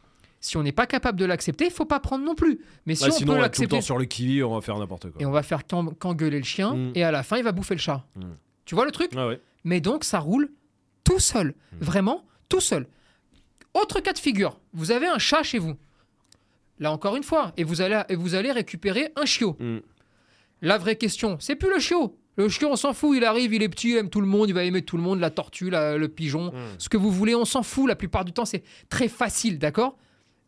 Si 0.42 0.58
on 0.58 0.62
n'est 0.62 0.72
pas 0.72 0.86
capable 0.86 1.18
de 1.18 1.24
l'accepter, 1.24 1.64
il 1.64 1.70
faut 1.70 1.86
pas 1.86 2.00
prendre 2.00 2.22
non 2.24 2.34
plus. 2.34 2.60
Mais 2.84 2.94
si 2.94 3.04
Ouais, 3.04 3.10
on 3.10 3.12
sinon, 3.12 3.26
peut 3.28 3.32
tout 3.32 3.36
le 3.36 3.42
l'accepter, 3.42 3.76
temps 3.76 3.80
sur 3.80 3.96
le 3.96 4.04
kiwi, 4.04 4.42
on 4.42 4.54
va 4.54 4.60
faire 4.60 4.76
n'importe 4.78 5.10
quoi. 5.10 5.22
et 5.22 5.24
on 5.24 5.30
va 5.30 5.42
faire 5.42 5.66
qu'en- 5.66 5.86
qu'engueuler 5.86 6.38
le 6.38 6.44
chien, 6.44 6.74
Mm. 6.74 6.92
et 6.96 7.02
à 7.04 7.10
la 7.12 7.22
fin, 7.22 7.38
il 7.38 7.44
va 7.44 7.52
bouffer 7.52 7.74
le 7.74 7.80
chat. 7.80 8.04
Mm. 8.16 8.22
Tu 8.66 8.74
vois 8.74 8.84
le 8.84 8.90
truc? 8.90 9.12
Ah 9.16 9.28
ouais. 9.28 9.40
mais 9.64 9.80
donc 9.80 10.04
ça 10.04 10.18
roule 10.18 10.50
tout 11.04 11.18
seul, 11.20 11.54
Hmm. 11.72 11.76
vraiment 11.80 12.24
tout 12.48 12.60
seul. 12.60 12.86
Autre 13.74 14.00
cas 14.00 14.12
de 14.12 14.18
figure, 14.18 14.58
vous 14.74 14.90
avez 14.90 15.06
un 15.06 15.18
chat 15.18 15.42
chez 15.42 15.58
vous. 15.58 15.74
Là 16.78 16.90
encore 16.92 17.14
une 17.16 17.22
fois, 17.22 17.52
et 17.56 17.64
vous 17.64 17.80
allez, 17.80 18.02
et 18.08 18.16
vous 18.16 18.34
allez 18.34 18.50
récupérer 18.52 19.12
un 19.16 19.24
chiot. 19.24 19.56
La 20.60 20.78
vraie 20.78 20.96
question, 20.96 21.36
c'est 21.40 21.56
plus 21.56 21.70
le 21.70 21.78
chiot. 21.80 22.16
Le 22.36 22.48
chiot, 22.48 22.68
on 22.70 22.76
s'en 22.76 22.92
fout, 22.94 23.16
il 23.16 23.24
arrive, 23.24 23.52
il 23.52 23.62
est 23.62 23.68
petit, 23.68 23.90
il 23.90 23.96
aime 23.98 24.08
tout 24.08 24.20
le 24.20 24.26
monde, 24.26 24.48
il 24.48 24.52
va 24.54 24.64
aimer 24.64 24.82
tout 24.82 24.96
le 24.96 25.02
monde, 25.02 25.20
la 25.20 25.30
tortue, 25.30 25.70
la- 25.70 25.96
le 25.98 26.08
pigeon, 26.08 26.52
ce 26.78 26.88
que 26.88 26.96
vous 26.96 27.10
voulez, 27.10 27.34
on 27.34 27.44
s'en 27.44 27.62
fout. 27.62 27.86
La 27.88 27.96
plupart 27.96 28.24
du 28.24 28.32
temps, 28.32 28.44
c'est 28.46 28.62
très 28.88 29.08
facile, 29.08 29.58
d'accord? 29.58 29.96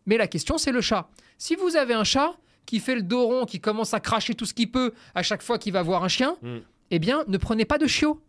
Mais 0.07 0.17
la 0.17 0.27
question, 0.27 0.59
c'est 0.59 0.73
le 0.73 0.81
chat. 0.81 1.09
Si 1.39 1.55
vous 1.57 1.77
avez 1.77 1.95
un 1.95 2.05
chat 2.05 2.35
qui 2.67 2.79
fait 2.81 2.95
le 2.95 3.03
dos 3.03 3.25
rond, 3.27 3.45
qui 3.47 3.61
commence 3.61 3.95
à 3.95 4.01
cracher 4.01 4.35
tout 4.35 4.47
ce 4.47 4.55
qu'il 4.55 4.71
peut 4.71 4.93
à 5.15 5.23
chaque 5.23 5.43
fois 5.43 5.59
qu'il 5.59 5.73
va 5.73 5.83
voir 5.83 6.05
un 6.05 6.09
chien, 6.09 6.37
Mm. 6.43 6.57
eh 6.93 6.99
bien, 6.99 7.25
ne 7.27 7.37
prenez 7.39 7.65
pas 7.65 7.79
de 7.79 7.87
chiot. 7.87 8.21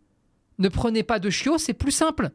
Ne 0.58 0.68
prenez 0.68 1.02
pas 1.02 1.18
de 1.18 1.28
chiot, 1.30 1.58
c'est 1.58 1.74
plus 1.74 1.90
simple. 1.92 2.30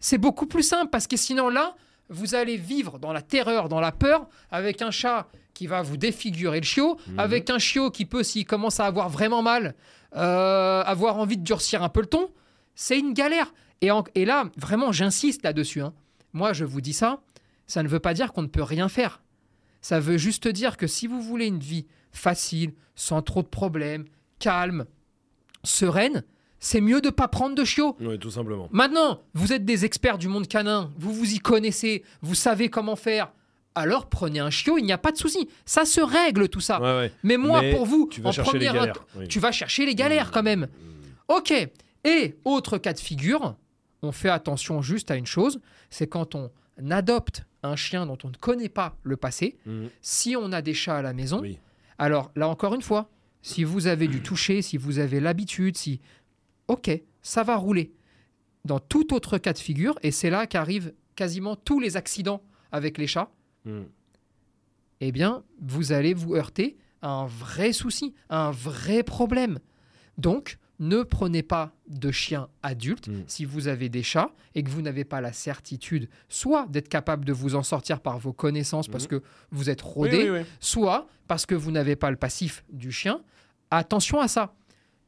C'est 0.00 0.18
beaucoup 0.18 0.46
plus 0.46 0.62
simple 0.62 0.90
parce 0.90 1.06
que 1.08 1.16
sinon 1.16 1.48
là, 1.48 1.74
vous 2.08 2.34
allez 2.34 2.56
vivre 2.56 2.98
dans 2.98 3.12
la 3.12 3.20
terreur, 3.22 3.68
dans 3.68 3.80
la 3.80 3.92
peur, 3.92 4.28
avec 4.50 4.80
un 4.80 4.90
chat 4.92 5.28
qui 5.54 5.66
va 5.66 5.82
vous 5.82 5.96
défigurer 5.96 6.60
le 6.60 6.64
chiot, 6.64 6.96
Mhm. 7.08 7.18
avec 7.18 7.50
un 7.50 7.58
chiot 7.58 7.90
qui 7.90 8.04
peut, 8.06 8.22
s'il 8.22 8.46
commence 8.46 8.78
à 8.80 8.86
avoir 8.86 9.08
vraiment 9.08 9.42
mal, 9.42 9.74
euh, 10.16 10.82
avoir 10.84 11.16
envie 11.18 11.36
de 11.36 11.42
durcir 11.44 11.82
un 11.82 11.88
peu 11.88 12.00
le 12.00 12.06
ton. 12.06 12.30
C'est 12.74 12.98
une 12.98 13.12
galère. 13.12 13.52
Et, 13.80 13.90
en- 13.90 14.04
et 14.14 14.24
là, 14.24 14.44
vraiment, 14.56 14.92
j'insiste 14.92 15.42
là-dessus. 15.42 15.82
hein. 15.82 15.92
Moi, 16.32 16.52
je 16.52 16.64
vous 16.64 16.80
dis 16.80 16.92
ça, 16.92 17.20
ça 17.68 17.84
ne 17.84 17.88
veut 17.88 18.00
pas 18.00 18.14
dire 18.14 18.32
qu'on 18.32 18.42
ne 18.42 18.48
peut 18.48 18.62
rien 18.62 18.88
faire. 18.88 19.22
Ça 19.80 20.00
veut 20.00 20.18
juste 20.18 20.48
dire 20.48 20.76
que 20.76 20.88
si 20.88 21.06
vous 21.06 21.22
voulez 21.22 21.46
une 21.46 21.60
vie 21.60 21.86
facile, 22.10 22.72
sans 22.96 23.22
trop 23.22 23.42
de 23.42 23.46
problèmes, 23.46 24.06
calme, 24.40 24.86
sereine, 25.62 26.24
c'est 26.58 26.80
mieux 26.80 27.00
de 27.00 27.10
pas 27.10 27.28
prendre 27.28 27.54
de 27.54 27.64
chiot. 27.64 27.96
Ouais, 28.00 28.18
tout 28.18 28.32
simplement. 28.32 28.68
Maintenant, 28.72 29.22
vous 29.34 29.52
êtes 29.52 29.64
des 29.64 29.84
experts 29.84 30.18
du 30.18 30.26
monde 30.26 30.48
canin, 30.48 30.90
vous 30.98 31.12
vous 31.12 31.32
y 31.32 31.38
connaissez, 31.38 32.02
vous 32.22 32.34
savez 32.34 32.68
comment 32.68 32.96
faire. 32.96 33.32
Alors 33.74 34.08
prenez 34.08 34.40
un 34.40 34.50
chiot, 34.50 34.76
il 34.78 34.84
n'y 34.84 34.92
a 34.92 34.98
pas 34.98 35.12
de 35.12 35.18
souci. 35.18 35.48
Ça 35.64 35.84
se 35.84 36.00
règle 36.00 36.48
tout 36.48 36.60
ça. 36.60 36.80
Ouais, 36.80 36.98
ouais. 36.98 37.12
Mais 37.22 37.36
moi, 37.36 37.60
Mais 37.60 37.70
pour 37.72 37.86
vous, 37.86 38.08
tu 38.10 38.20
vas 38.20 38.30
en 38.30 38.32
chercher 38.32 38.58
les 38.58 38.64
galères, 38.64 39.04
oui. 39.14 39.28
tu 39.28 39.38
vas 39.38 39.52
chercher 39.52 39.86
les 39.86 39.94
galères 39.94 40.32
quand 40.32 40.42
même. 40.42 40.66
Ok. 41.28 41.52
Et 42.04 42.36
autre 42.44 42.78
cas 42.78 42.92
de 42.92 42.98
figure, 42.98 43.54
on 44.02 44.10
fait 44.10 44.30
attention 44.30 44.82
juste 44.82 45.12
à 45.12 45.16
une 45.16 45.26
chose, 45.26 45.60
c'est 45.90 46.08
quand 46.08 46.34
on 46.34 46.50
adopte 46.90 47.44
un 47.62 47.76
chien 47.76 48.06
dont 48.06 48.18
on 48.24 48.28
ne 48.28 48.36
connaît 48.36 48.68
pas 48.68 48.96
le 49.02 49.16
passé. 49.16 49.56
Mhm. 49.66 49.88
Si 50.00 50.36
on 50.36 50.52
a 50.52 50.62
des 50.62 50.74
chats 50.74 50.98
à 50.98 51.02
la 51.02 51.12
maison, 51.12 51.40
Oui. 51.40 51.58
alors 51.98 52.30
là 52.36 52.48
encore 52.48 52.74
une 52.74 52.82
fois, 52.82 53.10
si 53.42 53.64
vous 53.64 53.86
avez 53.86 54.08
du 54.08 54.22
toucher, 54.22 54.62
si 54.62 54.76
vous 54.76 54.98
avez 54.98 55.20
l'habitude, 55.20 55.76
si 55.76 56.00
ok, 56.68 56.90
ça 57.22 57.42
va 57.42 57.56
rouler. 57.56 57.92
Dans 58.64 58.78
tout 58.80 59.14
autre 59.14 59.38
cas 59.38 59.52
de 59.52 59.58
figure, 59.58 59.98
et 60.02 60.10
c'est 60.10 60.30
là 60.30 60.46
qu'arrivent 60.46 60.92
quasiment 61.16 61.56
tous 61.56 61.80
les 61.80 61.96
accidents 61.96 62.42
avec 62.72 62.98
les 62.98 63.06
chats, 63.06 63.30
Mhm. 63.64 63.86
eh 65.00 65.12
bien, 65.12 65.42
vous 65.60 65.92
allez 65.92 66.14
vous 66.14 66.34
heurter 66.34 66.76
à 67.02 67.08
un 67.10 67.26
vrai 67.26 67.72
souci, 67.72 68.14
à 68.28 68.46
un 68.48 68.50
vrai 68.50 69.02
problème. 69.02 69.58
Donc, 70.16 70.58
ne 70.80 71.02
prenez 71.02 71.42
pas 71.42 71.72
de 71.88 72.10
chien 72.12 72.48
adulte 72.62 73.08
Mm. 73.08 73.22
si 73.26 73.44
vous 73.44 73.66
avez 73.68 73.88
des 73.88 74.02
chats 74.02 74.30
et 74.54 74.62
que 74.62 74.70
vous 74.70 74.82
n'avez 74.82 75.04
pas 75.04 75.20
la 75.20 75.32
certitude, 75.32 76.08
soit 76.28 76.66
d'être 76.68 76.88
capable 76.88 77.24
de 77.24 77.32
vous 77.32 77.54
en 77.56 77.62
sortir 77.62 78.00
par 78.00 78.18
vos 78.18 78.32
connaissances 78.32 78.86
parce 78.88 79.04
Mhm. 79.04 79.10
que 79.10 79.22
vous 79.50 79.70
êtes 79.70 79.80
rodé, 79.82 80.30
oui, 80.30 80.38
oui. 80.40 80.46
soit 80.60 81.06
parce 81.26 81.46
que 81.46 81.54
vous 81.54 81.70
n'avez 81.72 81.96
pas 81.96 82.10
le 82.10 82.16
passif 82.16 82.64
du 82.70 82.92
chien. 82.92 83.20
Attention 83.70 84.20
à 84.20 84.28
ça. 84.28 84.54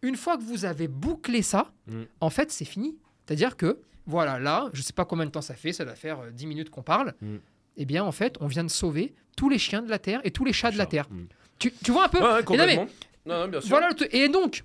Une 0.03 0.17
fois 0.17 0.37
que 0.39 0.43
vous 0.43 0.65
avez 0.65 0.89
bouclé 0.89 1.43
ça, 1.43 1.73
Mm. 1.87 2.03
en 2.21 2.31
fait, 2.31 2.51
c'est 2.51 2.65
fini. 2.65 2.97
C'est-à-dire 3.27 3.57
que, 3.57 3.79
voilà, 4.07 4.39
là, 4.39 4.69
je 4.73 4.81
ne 4.81 4.83
sais 4.83 4.93
pas 4.93 5.05
combien 5.05 5.27
de 5.27 5.31
temps 5.31 5.41
ça 5.43 5.55
fait, 5.55 5.73
ça 5.73 5.85
doit 5.85 5.95
faire 5.95 6.21
euh, 6.21 6.31
10 6.31 6.47
minutes 6.47 6.71
qu'on 6.71 6.83
parle. 6.83 7.15
Mm. 7.21 7.37
Eh 7.77 7.85
bien, 7.85 8.03
en 8.05 8.13
fait, 8.13 8.37
on 8.41 8.47
vient 8.49 8.65
de 8.65 8.71
sauver 8.71 9.15
tous 9.37 9.49
les 9.49 9.59
chiens 9.59 9.83
de 9.83 9.89
la 9.91 9.99
Terre 9.99 10.21
et 10.25 10.31
tous 10.33 10.45
les 10.45 10.53
chats 10.53 10.71
de 10.73 10.79
la 10.79 10.87
Terre. 10.87 11.07
Tu, 11.59 11.73
tu 11.85 11.93
vois 11.93 12.07
un 12.07 12.09
peu? 12.09 12.19
Ouais, 12.19 12.25
ouais, 12.25 12.41
Et 12.41 12.57
non, 12.57 12.67
mais 12.67 12.77
complètement. 12.77 12.87
Non, 13.27 13.41
non, 13.43 13.49
bien 13.49 13.61
sûr. 13.61 13.69
voilà. 13.71 13.91
Et 14.11 14.29
donc, 14.29 14.65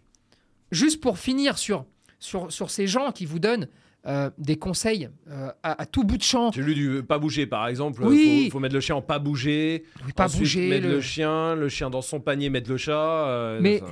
juste 0.71 1.01
pour 1.01 1.17
finir 1.17 1.57
sur, 1.57 1.85
sur, 2.19 2.51
sur 2.51 2.69
ces 2.69 2.87
gens 2.87 3.11
qui 3.11 3.25
vous 3.25 3.39
donnent 3.39 3.67
euh, 4.07 4.29
des 4.37 4.57
conseils 4.57 5.09
euh, 5.29 5.49
à, 5.63 5.81
à 5.81 5.85
tout 5.87 6.03
bout 6.03 6.17
de 6.17 6.23
champ, 6.23 6.51
lu 6.55 6.75
du 6.75 7.01
pas 7.03 7.17
bouger 7.17 7.47
par 7.47 7.67
exemple. 7.67 8.03
Oui. 8.03 8.45
Faut, 8.45 8.53
faut 8.57 8.59
mettre 8.59 8.75
le 8.75 8.81
chien 8.81 8.95
en 8.95 9.01
pas 9.01 9.17
bouger. 9.19 9.83
oui, 10.05 10.13
pas 10.13 10.25
Ensuite, 10.25 10.41
bouger. 10.41 10.69
Mettre 10.69 10.87
le- 10.87 10.93
le... 10.95 11.01
chien, 11.01 11.55
le 11.55 11.69
chien 11.69 11.89
dans 11.89 12.01
son 12.03 12.19
panier, 12.19 12.49
mettre 12.51 12.69
le 12.69 12.77
chat. 12.77 12.93
euh, 13.27 13.59
Mais- 13.61 13.79
ça- 13.79 13.85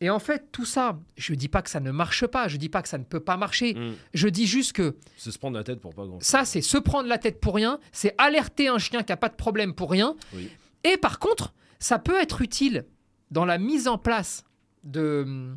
Et 0.00 0.10
en 0.10 0.20
fait, 0.20 0.52
tout 0.52 0.64
ça, 0.64 0.96
je 1.16 1.34
dis 1.34 1.48
pas 1.48 1.60
que 1.60 1.70
ça 1.70 1.80
ne 1.80 1.90
marche 1.90 2.24
pas, 2.28 2.46
je 2.46 2.56
dis 2.56 2.68
pas 2.68 2.82
que 2.82 2.88
ça 2.88 2.98
ne 2.98 3.02
peut 3.04 3.18
pas 3.18 3.36
marcher. 3.36 3.74
Mhm. 3.74 3.94
Je 4.14 4.28
dis 4.28 4.46
juste 4.46 4.72
que 4.74 4.94
C'est 5.16 5.32
se 5.32 5.38
prendre 5.40 5.56
la 5.56 5.64
tête 5.64 5.80
pour 5.80 5.92
pas 5.92 6.06
grand. 6.06 6.22
Ça, 6.22 6.44
c'est 6.44 6.60
se 6.62 6.78
prendre 6.78 7.08
la 7.08 7.18
tête 7.18 7.40
pour 7.40 7.56
rien, 7.56 7.80
c'est 7.90 8.14
alerter 8.16 8.68
un 8.68 8.78
chien 8.78 9.02
qui 9.02 9.10
n'a 9.10 9.16
pas 9.16 9.28
de 9.28 9.34
problème 9.34 9.74
pour 9.74 9.90
rien. 9.90 10.14
Oui. 10.34 10.48
Et 10.84 10.96
par 10.98 11.18
contre, 11.18 11.52
ça 11.80 11.98
peut 11.98 12.20
être 12.20 12.42
utile 12.42 12.84
dans 13.32 13.44
la 13.44 13.58
mise 13.58 13.88
en 13.88 13.98
place 13.98 14.44
de, 14.84 15.48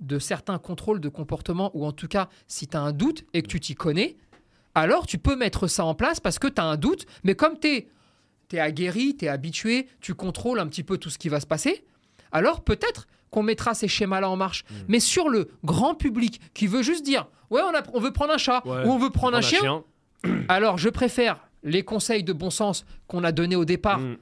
de 0.00 0.18
certains 0.18 0.58
contrôles 0.58 1.00
de 1.00 1.08
comportement, 1.08 1.70
ou 1.74 1.84
en 1.84 1.92
tout 1.92 2.08
cas, 2.08 2.28
si 2.46 2.66
tu 2.66 2.76
as 2.76 2.80
un 2.80 2.92
doute 2.92 3.24
et 3.34 3.42
que 3.42 3.48
tu 3.48 3.60
t'y 3.60 3.74
connais, 3.74 4.16
alors 4.74 5.06
tu 5.06 5.18
peux 5.18 5.36
mettre 5.36 5.66
ça 5.66 5.84
en 5.84 5.94
place 5.94 6.20
parce 6.20 6.38
que 6.38 6.46
tu 6.48 6.60
as 6.60 6.64
un 6.64 6.76
doute, 6.76 7.06
mais 7.24 7.34
comme 7.34 7.58
tu 7.58 7.68
es, 8.52 8.58
aguerri, 8.58 9.16
tu 9.16 9.26
es 9.26 9.28
habitué, 9.28 9.86
tu 10.00 10.14
contrôles 10.14 10.58
un 10.58 10.66
petit 10.66 10.82
peu 10.82 10.96
tout 10.98 11.10
ce 11.10 11.18
qui 11.18 11.28
va 11.28 11.38
se 11.40 11.46
passer, 11.46 11.84
alors 12.32 12.62
peut-être 12.62 13.06
qu'on 13.30 13.42
mettra 13.42 13.74
ces 13.74 13.86
schémas-là 13.88 14.28
en 14.28 14.36
marche. 14.36 14.64
Mm. 14.70 14.74
Mais 14.88 15.00
sur 15.00 15.28
le 15.28 15.50
grand 15.64 15.94
public 15.94 16.40
qui 16.54 16.66
veut 16.66 16.82
juste 16.82 17.04
dire, 17.04 17.26
ouais, 17.50 17.60
on, 17.62 17.74
a- 17.76 17.82
on 17.94 18.00
veut 18.00 18.12
prendre 18.12 18.32
un 18.32 18.38
chat, 18.38 18.62
Ouais. 18.66 18.84
ou 18.86 18.90
on 18.90 18.98
veut 18.98 19.10
prendre 19.10 19.36
un 19.36 19.40
On 19.40 19.42
chien, 19.42 19.84
alors 20.48 20.78
je 20.78 20.88
préfère 20.88 21.40
les 21.62 21.84
conseils 21.84 22.24
de 22.24 22.32
bon 22.32 22.50
sens 22.50 22.84
qu'on 23.06 23.22
a 23.22 23.32
donnés 23.32 23.56
au 23.56 23.64
départ, 23.64 24.00
Mm. 24.00 24.16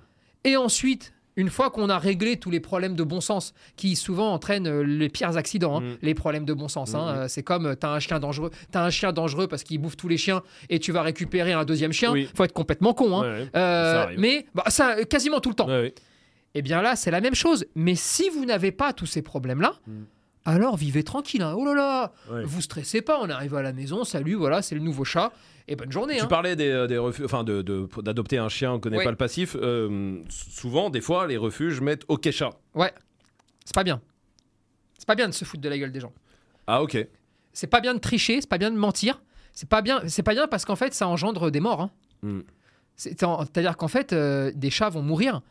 et 0.45 0.57
ensuite, 0.57 1.13
une 1.39 1.49
fois 1.49 1.71
qu'on 1.71 1.89
a 1.89 1.99
réglé 1.99 2.37
tous 2.37 2.51
les 2.51 2.61
problèmes 2.61 2.95
de 2.95 3.03
bon 3.05 3.23
sens, 3.23 3.55
qui 3.77 3.97
souvent 3.97 4.33
entraînent 4.35 4.67
euh, 4.67 4.83
les 4.83 5.09
pires 5.09 5.37
accidents, 5.39 5.79
hein, 5.79 5.81
Mm. 5.81 5.97
les 6.03 6.15
problèmes 6.15 6.45
de 6.45 6.53
bon 6.53 6.69
sens. 6.69 6.95
hein, 6.95 6.99
Mm, 6.99 7.17
mm. 7.17 7.19
euh, 7.21 7.29
c'est 7.29 7.43
comme 7.43 7.67
euh, 7.67 7.75
t'as 7.75 7.91
un 7.95 8.01
chien 8.01 8.19
dangereux, 8.21 8.51
t'as 8.71 8.85
un 8.85 8.91
chien 8.91 9.13
dangereux 9.13 9.47
parce 9.49 9.63
qu'il 9.65 9.79
bouffe 9.81 9.97
tous 9.97 10.09
les 10.09 10.19
chiens 10.19 10.43
et 10.69 10.79
tu 10.79 10.93
vas 10.93 11.01
récupérer 11.03 11.53
un 11.55 11.65
deuxième 11.65 11.93
chien. 11.93 12.13
Oui. 12.13 12.29
Faut 12.35 12.45
être 12.45 12.53
complètement 12.53 12.93
con. 12.93 13.17
hein. 13.19 13.23
Ouais, 13.23 13.29
ouais. 13.45 13.51
Euh, 13.57 13.93
Ça 13.95 14.03
arrive. 14.03 14.19
mais 14.21 14.47
bah, 14.55 14.65
ça, 14.69 15.05
quasiment 15.07 15.41
tout 15.41 15.49
le 15.51 15.55
temps. 15.55 15.69
Ouais. 15.69 15.95
Eh 16.55 16.63
bien 16.63 16.83
là, 16.83 16.97
c'est 16.97 17.11
la 17.13 17.21
même 17.21 17.35
chose. 17.37 17.67
Mais 17.75 17.95
si 17.95 18.29
vous 18.31 18.45
n'avez 18.45 18.73
pas 18.73 18.93
tous 18.93 19.07
ces 19.07 19.23
problèmes-là. 19.23 19.75
Alors 20.51 20.77
vivez 20.77 21.03
tranquille. 21.05 21.43
hein. 21.43 21.55
Oh 21.57 21.65
là 21.65 21.75
là, 21.75 22.13
Ouais. 22.31 22.43
vous 22.45 22.61
stressez 22.61 23.03
pas. 23.03 23.19
On 23.21 23.29
arrive 23.31 23.55
à 23.55 23.63
la 23.63 23.73
maison, 23.73 24.05
salut, 24.05 24.35
voilà, 24.35 24.63
c'est 24.63 24.75
le 24.75 24.81
nouveau 24.81 25.05
chat. 25.05 25.33
Et 25.71 25.77
bonne 25.77 25.93
journée. 25.93 26.17
Tu 26.17 26.23
hein. 26.23 26.27
parlais 26.27 26.57
des, 26.57 26.71
euh, 26.71 26.87
des 26.87 26.97
refuges, 26.97 27.27
enfin 27.27 27.45
de- 27.45 27.61
de- 27.63 27.87
d'adopter 28.01 28.39
un 28.39 28.49
chien, 28.49 28.73
on 28.73 28.81
connaît 28.81 29.05
pas 29.05 29.11
le 29.11 29.17
passif. 29.17 29.55
Euh, 29.61 30.23
souvent, 30.31 30.89
des 30.89 31.03
fois, 31.03 31.27
les 31.27 31.37
refuges 31.37 31.81
mettent 31.83 32.05
OK 32.09 32.31
chat. 32.31 32.51
Ouais, 32.75 32.93
c'est 33.65 33.75
pas 33.75 33.85
bien. 33.85 34.01
C'est 34.99 35.07
pas 35.07 35.15
bien 35.15 35.29
de 35.29 35.35
se 35.35 35.45
foutre 35.45 35.63
de 35.63 35.69
la 35.69 35.77
gueule 35.79 35.93
des 35.93 36.01
gens. 36.01 36.13
Ah 36.67 36.83
ok. 36.83 36.97
C'est 37.53 37.67
pas 37.67 37.81
bien 37.81 37.93
de 37.95 37.99
tricher, 37.99 38.41
c'est 38.41 38.49
pas 38.49 38.59
bien 38.59 38.71
de 38.71 38.77
mentir. 38.79 39.21
C'est 39.53 39.69
pas 39.69 39.83
bien, 39.83 40.01
c'est 40.07 40.23
pas 40.23 40.33
bien 40.35 40.47
parce 40.49 40.65
qu'en 40.65 40.77
fait, 40.77 40.95
ça 40.95 41.07
engendre 41.09 41.51
des 41.51 41.61
morts. 41.61 41.81
hein. 41.83 41.91
Mm. 42.23 42.41
C'est- 42.97 43.19
C'est-à-dire 43.21 43.77
qu'en 43.77 43.89
fait, 43.89 44.13
euh, 44.13 44.51
des 44.55 44.71
chats 44.71 44.89
vont 44.89 45.03
mourir 45.03 45.43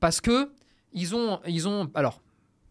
parce 0.00 0.20
que 0.20 0.50
ils 0.92 1.14
ont, 1.14 1.40
ils 1.46 1.68
ont, 1.68 1.90
alors, 1.94 2.22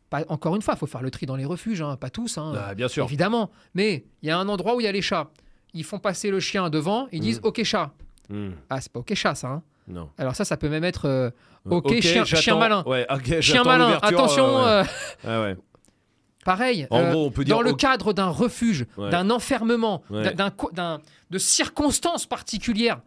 pas, 0.10 0.24
encore 0.30 0.56
une 0.56 0.62
fois, 0.62 0.74
il 0.76 0.78
faut 0.78 0.88
faire 0.88 1.02
le 1.02 1.12
tri 1.12 1.26
dans 1.26 1.36
les 1.36 1.46
refuges, 1.46 1.82
hein, 1.82 1.96
pas 1.98 2.10
tous, 2.10 2.38
hein, 2.38 2.54
Ah, 2.58 2.76
bien 2.76 2.88
sûr. 2.88 3.06
évidemment. 3.06 3.52
Mais 3.74 4.06
il 4.22 4.28
y 4.28 4.32
a 4.32 4.38
un 4.40 4.48
endroit 4.48 4.76
où 4.76 4.80
il 4.82 4.86
y 4.86 4.88
a 4.88 4.92
les 4.92 5.02
chats. 5.02 5.30
Ils 5.74 5.84
font 5.84 6.00
passer 6.00 6.32
le 6.32 6.40
chien 6.40 6.70
devant, 6.70 7.08
ils 7.12 7.20
disent 7.20 7.42
Mm. 7.42 7.48
OK 7.48 7.64
chat. 7.64 7.92
Mm. 8.30 8.50
Ah, 8.70 8.82
c'est 8.82 8.92
pas 8.92 9.00
OK 9.00 9.14
chat 9.16 9.36
ça. 9.36 9.48
hein. 9.50 9.64
Non. 9.88 10.10
Alors 10.18 10.36
ça, 10.36 10.44
ça 10.46 10.58
peut 10.58 10.70
même 10.70 10.84
être 10.84 11.06
euh, 11.08 11.30
OK, 11.66 12.02
chien- 12.02 12.58
malin. 12.58 12.84
Ouais, 12.86 13.06
chien 13.42 13.64
malin. 13.64 13.98
Attention. 14.02 14.60
euh, 14.60 14.64
euh, 14.66 14.84
ouais. 14.84 14.88
Ah 15.26 15.42
ouais. 15.42 15.58
Pareil, 16.46 16.88
En 16.92 17.10
gros, 17.12 17.26
on 17.26 17.32
peut 17.32 17.44
dire 17.44 17.56
dans 17.56 17.62
le 17.62 17.74
cadre 17.74 18.14
d'un 18.14 18.30
refuge, 18.30 18.86
d'un 18.98 19.30
enfermement, 19.30 20.02
d'un- 20.74 21.02
de 21.30 21.38
circonstances 21.38 22.26
particulières, 22.26 23.02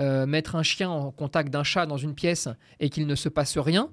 euh, 0.00 0.26
mettre 0.26 0.54
un 0.54 0.62
chien 0.62 0.88
en 0.88 1.10
contact 1.10 1.50
d'un 1.52 1.64
chat 1.64 1.86
dans 1.86 1.96
une 1.96 2.14
pièce 2.14 2.48
et 2.78 2.88
qu'il 2.88 3.06
ne 3.08 3.14
se 3.16 3.28
passe 3.28 3.58
rien, 3.58 3.88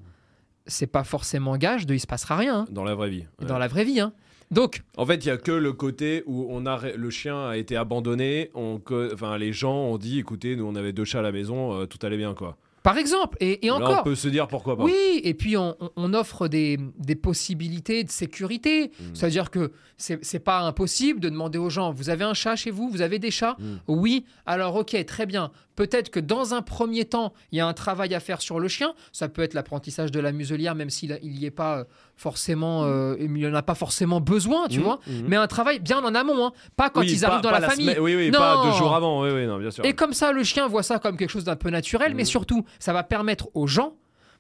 c'est 0.67 0.87
pas 0.87 1.03
forcément 1.03 1.57
gage 1.57 1.85
de 1.85 1.93
il 1.95 1.99
se 1.99 2.07
passera 2.07 2.35
rien 2.37 2.59
hein, 2.59 2.65
dans 2.71 2.83
la 2.83 2.95
vraie 2.95 3.09
vie. 3.09 3.25
ouais. 3.41 3.47
dans 3.47 3.57
la 3.57 3.67
vraie 3.67 3.83
vie. 3.85 3.99
hein. 3.99 4.13
Donc, 4.51 4.81
En 4.97 5.05
fait, 5.05 5.17
il 5.25 5.27
y 5.27 5.31
a 5.31 5.37
que 5.37 5.51
le 5.51 5.73
côté 5.73 6.23
où 6.25 6.47
on 6.49 6.65
a 6.65 6.79
le 6.95 7.09
chien 7.11 7.49
a 7.49 7.57
été 7.57 7.75
abandonné. 7.77 8.49
On, 8.55 8.79
que- 8.79 9.13
enfin, 9.13 9.37
les 9.37 9.53
gens 9.53 9.75
ont 9.75 9.97
dit, 9.99 10.17
écoutez, 10.19 10.55
nous 10.55 10.65
on 10.65 10.75
avait 10.75 10.91
deux 10.93 11.05
chats 11.05 11.19
à 11.19 11.21
la 11.21 11.31
maison, 11.31 11.73
euh, 11.81 11.85
tout 11.85 11.99
allait 12.03 12.17
bien 12.17 12.33
quoi. 12.33 12.57
par 12.81 12.97
exemple, 12.97 13.37
et, 13.41 13.63
et 13.65 13.69
Là, 13.69 13.75
encore, 13.75 13.99
on 13.99 14.03
peut 14.03 14.15
se 14.15 14.27
dire 14.27 14.47
pourquoi 14.47 14.75
pas. 14.75 14.83
Oui, 14.85 15.21
et 15.23 15.35
puis 15.35 15.55
on, 15.55 15.75
offre 16.15 16.47
des, 16.47 16.79
des 16.97 17.15
possibilités 17.15 18.03
de 18.03 18.09
sécurité. 18.09 18.87
Mm. 18.87 19.03
C'est-à-dire 19.13 19.51
que 19.51 19.71
c'est 19.97 20.39
pas 20.39 20.61
impossible 20.61 21.19
de 21.19 21.29
demander 21.29 21.59
aux 21.59 21.69
gens 21.69 21.91
vous 21.91 22.09
avez 22.09 22.23
un 22.23 22.33
chat 22.33 22.55
chez 22.55 22.71
vous 22.71 22.89
Vous 22.89 23.01
avez 23.01 23.19
des 23.19 23.31
chats? 23.31 23.55
Mm. 23.59 23.75
Oui, 23.87 24.25
alors 24.47 24.75
ok, 24.77 25.05
très 25.05 25.27
bien. 25.27 25.51
Peut-être 25.79 26.09
que 26.09 26.19
dans 26.19 26.53
un 26.53 26.61
premier 26.61 27.05
temps, 27.05 27.31
il 27.53 27.57
y 27.57 27.61
a 27.61 27.65
un 27.65 27.71
travail 27.73 28.13
à 28.13 28.19
faire 28.19 28.41
sur 28.41 28.59
le 28.59 28.67
chien. 28.67 28.93
Ça 29.13 29.29
peut 29.29 29.41
être 29.43 29.53
l'apprentissage 29.53 30.11
de 30.11 30.19
la 30.19 30.33
muselière, 30.33 30.75
même 30.75 30.89
s'il 30.89 31.17
n'y 31.23 31.45
est 31.45 31.51
pas 31.51 31.77
euh, 31.77 31.83
forcément, 32.17 32.83
euh, 32.83 33.15
il 33.17 33.31
n'y 33.31 33.47
en 33.47 33.53
a 33.53 33.61
pas 33.61 33.75
forcément 33.75 34.19
besoin, 34.19 34.67
tu 34.67 34.79
Mhm, 34.79 34.83
vois. 34.83 34.99
mhm. 35.07 35.23
Mais 35.29 35.37
un 35.37 35.47
travail 35.47 35.79
bien 35.79 36.03
en 36.03 36.13
amont, 36.15 36.47
hein. 36.47 36.51
pas 36.75 36.89
quand 36.89 36.99
Oui, 36.99 37.11
ils 37.13 37.21
pas- 37.21 37.27
arrivent 37.27 37.41
dans 37.43 37.51
la, 37.51 37.61
famille. 37.61 37.85
semaine- 37.85 37.99
Oui, 38.01 38.13
oui, 38.13 38.29
Non. 38.29 38.39
pas 38.39 38.61
deux 38.65 38.73
jours 38.77 38.93
avant. 38.93 39.23
Oui, 39.23 39.29
oui, 39.33 39.47
non, 39.47 39.57
bien 39.57 39.71
sûr. 39.71 39.85
Et 39.85 39.93
comme 39.93 40.11
ça, 40.11 40.33
le 40.33 40.43
chien 40.43 40.67
voit 40.67 40.83
ça 40.83 40.99
comme 40.99 41.15
quelque 41.15 41.29
chose 41.31 41.45
d'un 41.45 41.55
peu 41.55 41.69
naturel, 41.69 42.13
mais 42.13 42.23
Mhm. 42.23 42.27
surtout, 42.27 42.65
ça 42.77 42.91
va 42.91 43.03
permettre 43.03 43.47
aux 43.53 43.65
gens 43.67 43.93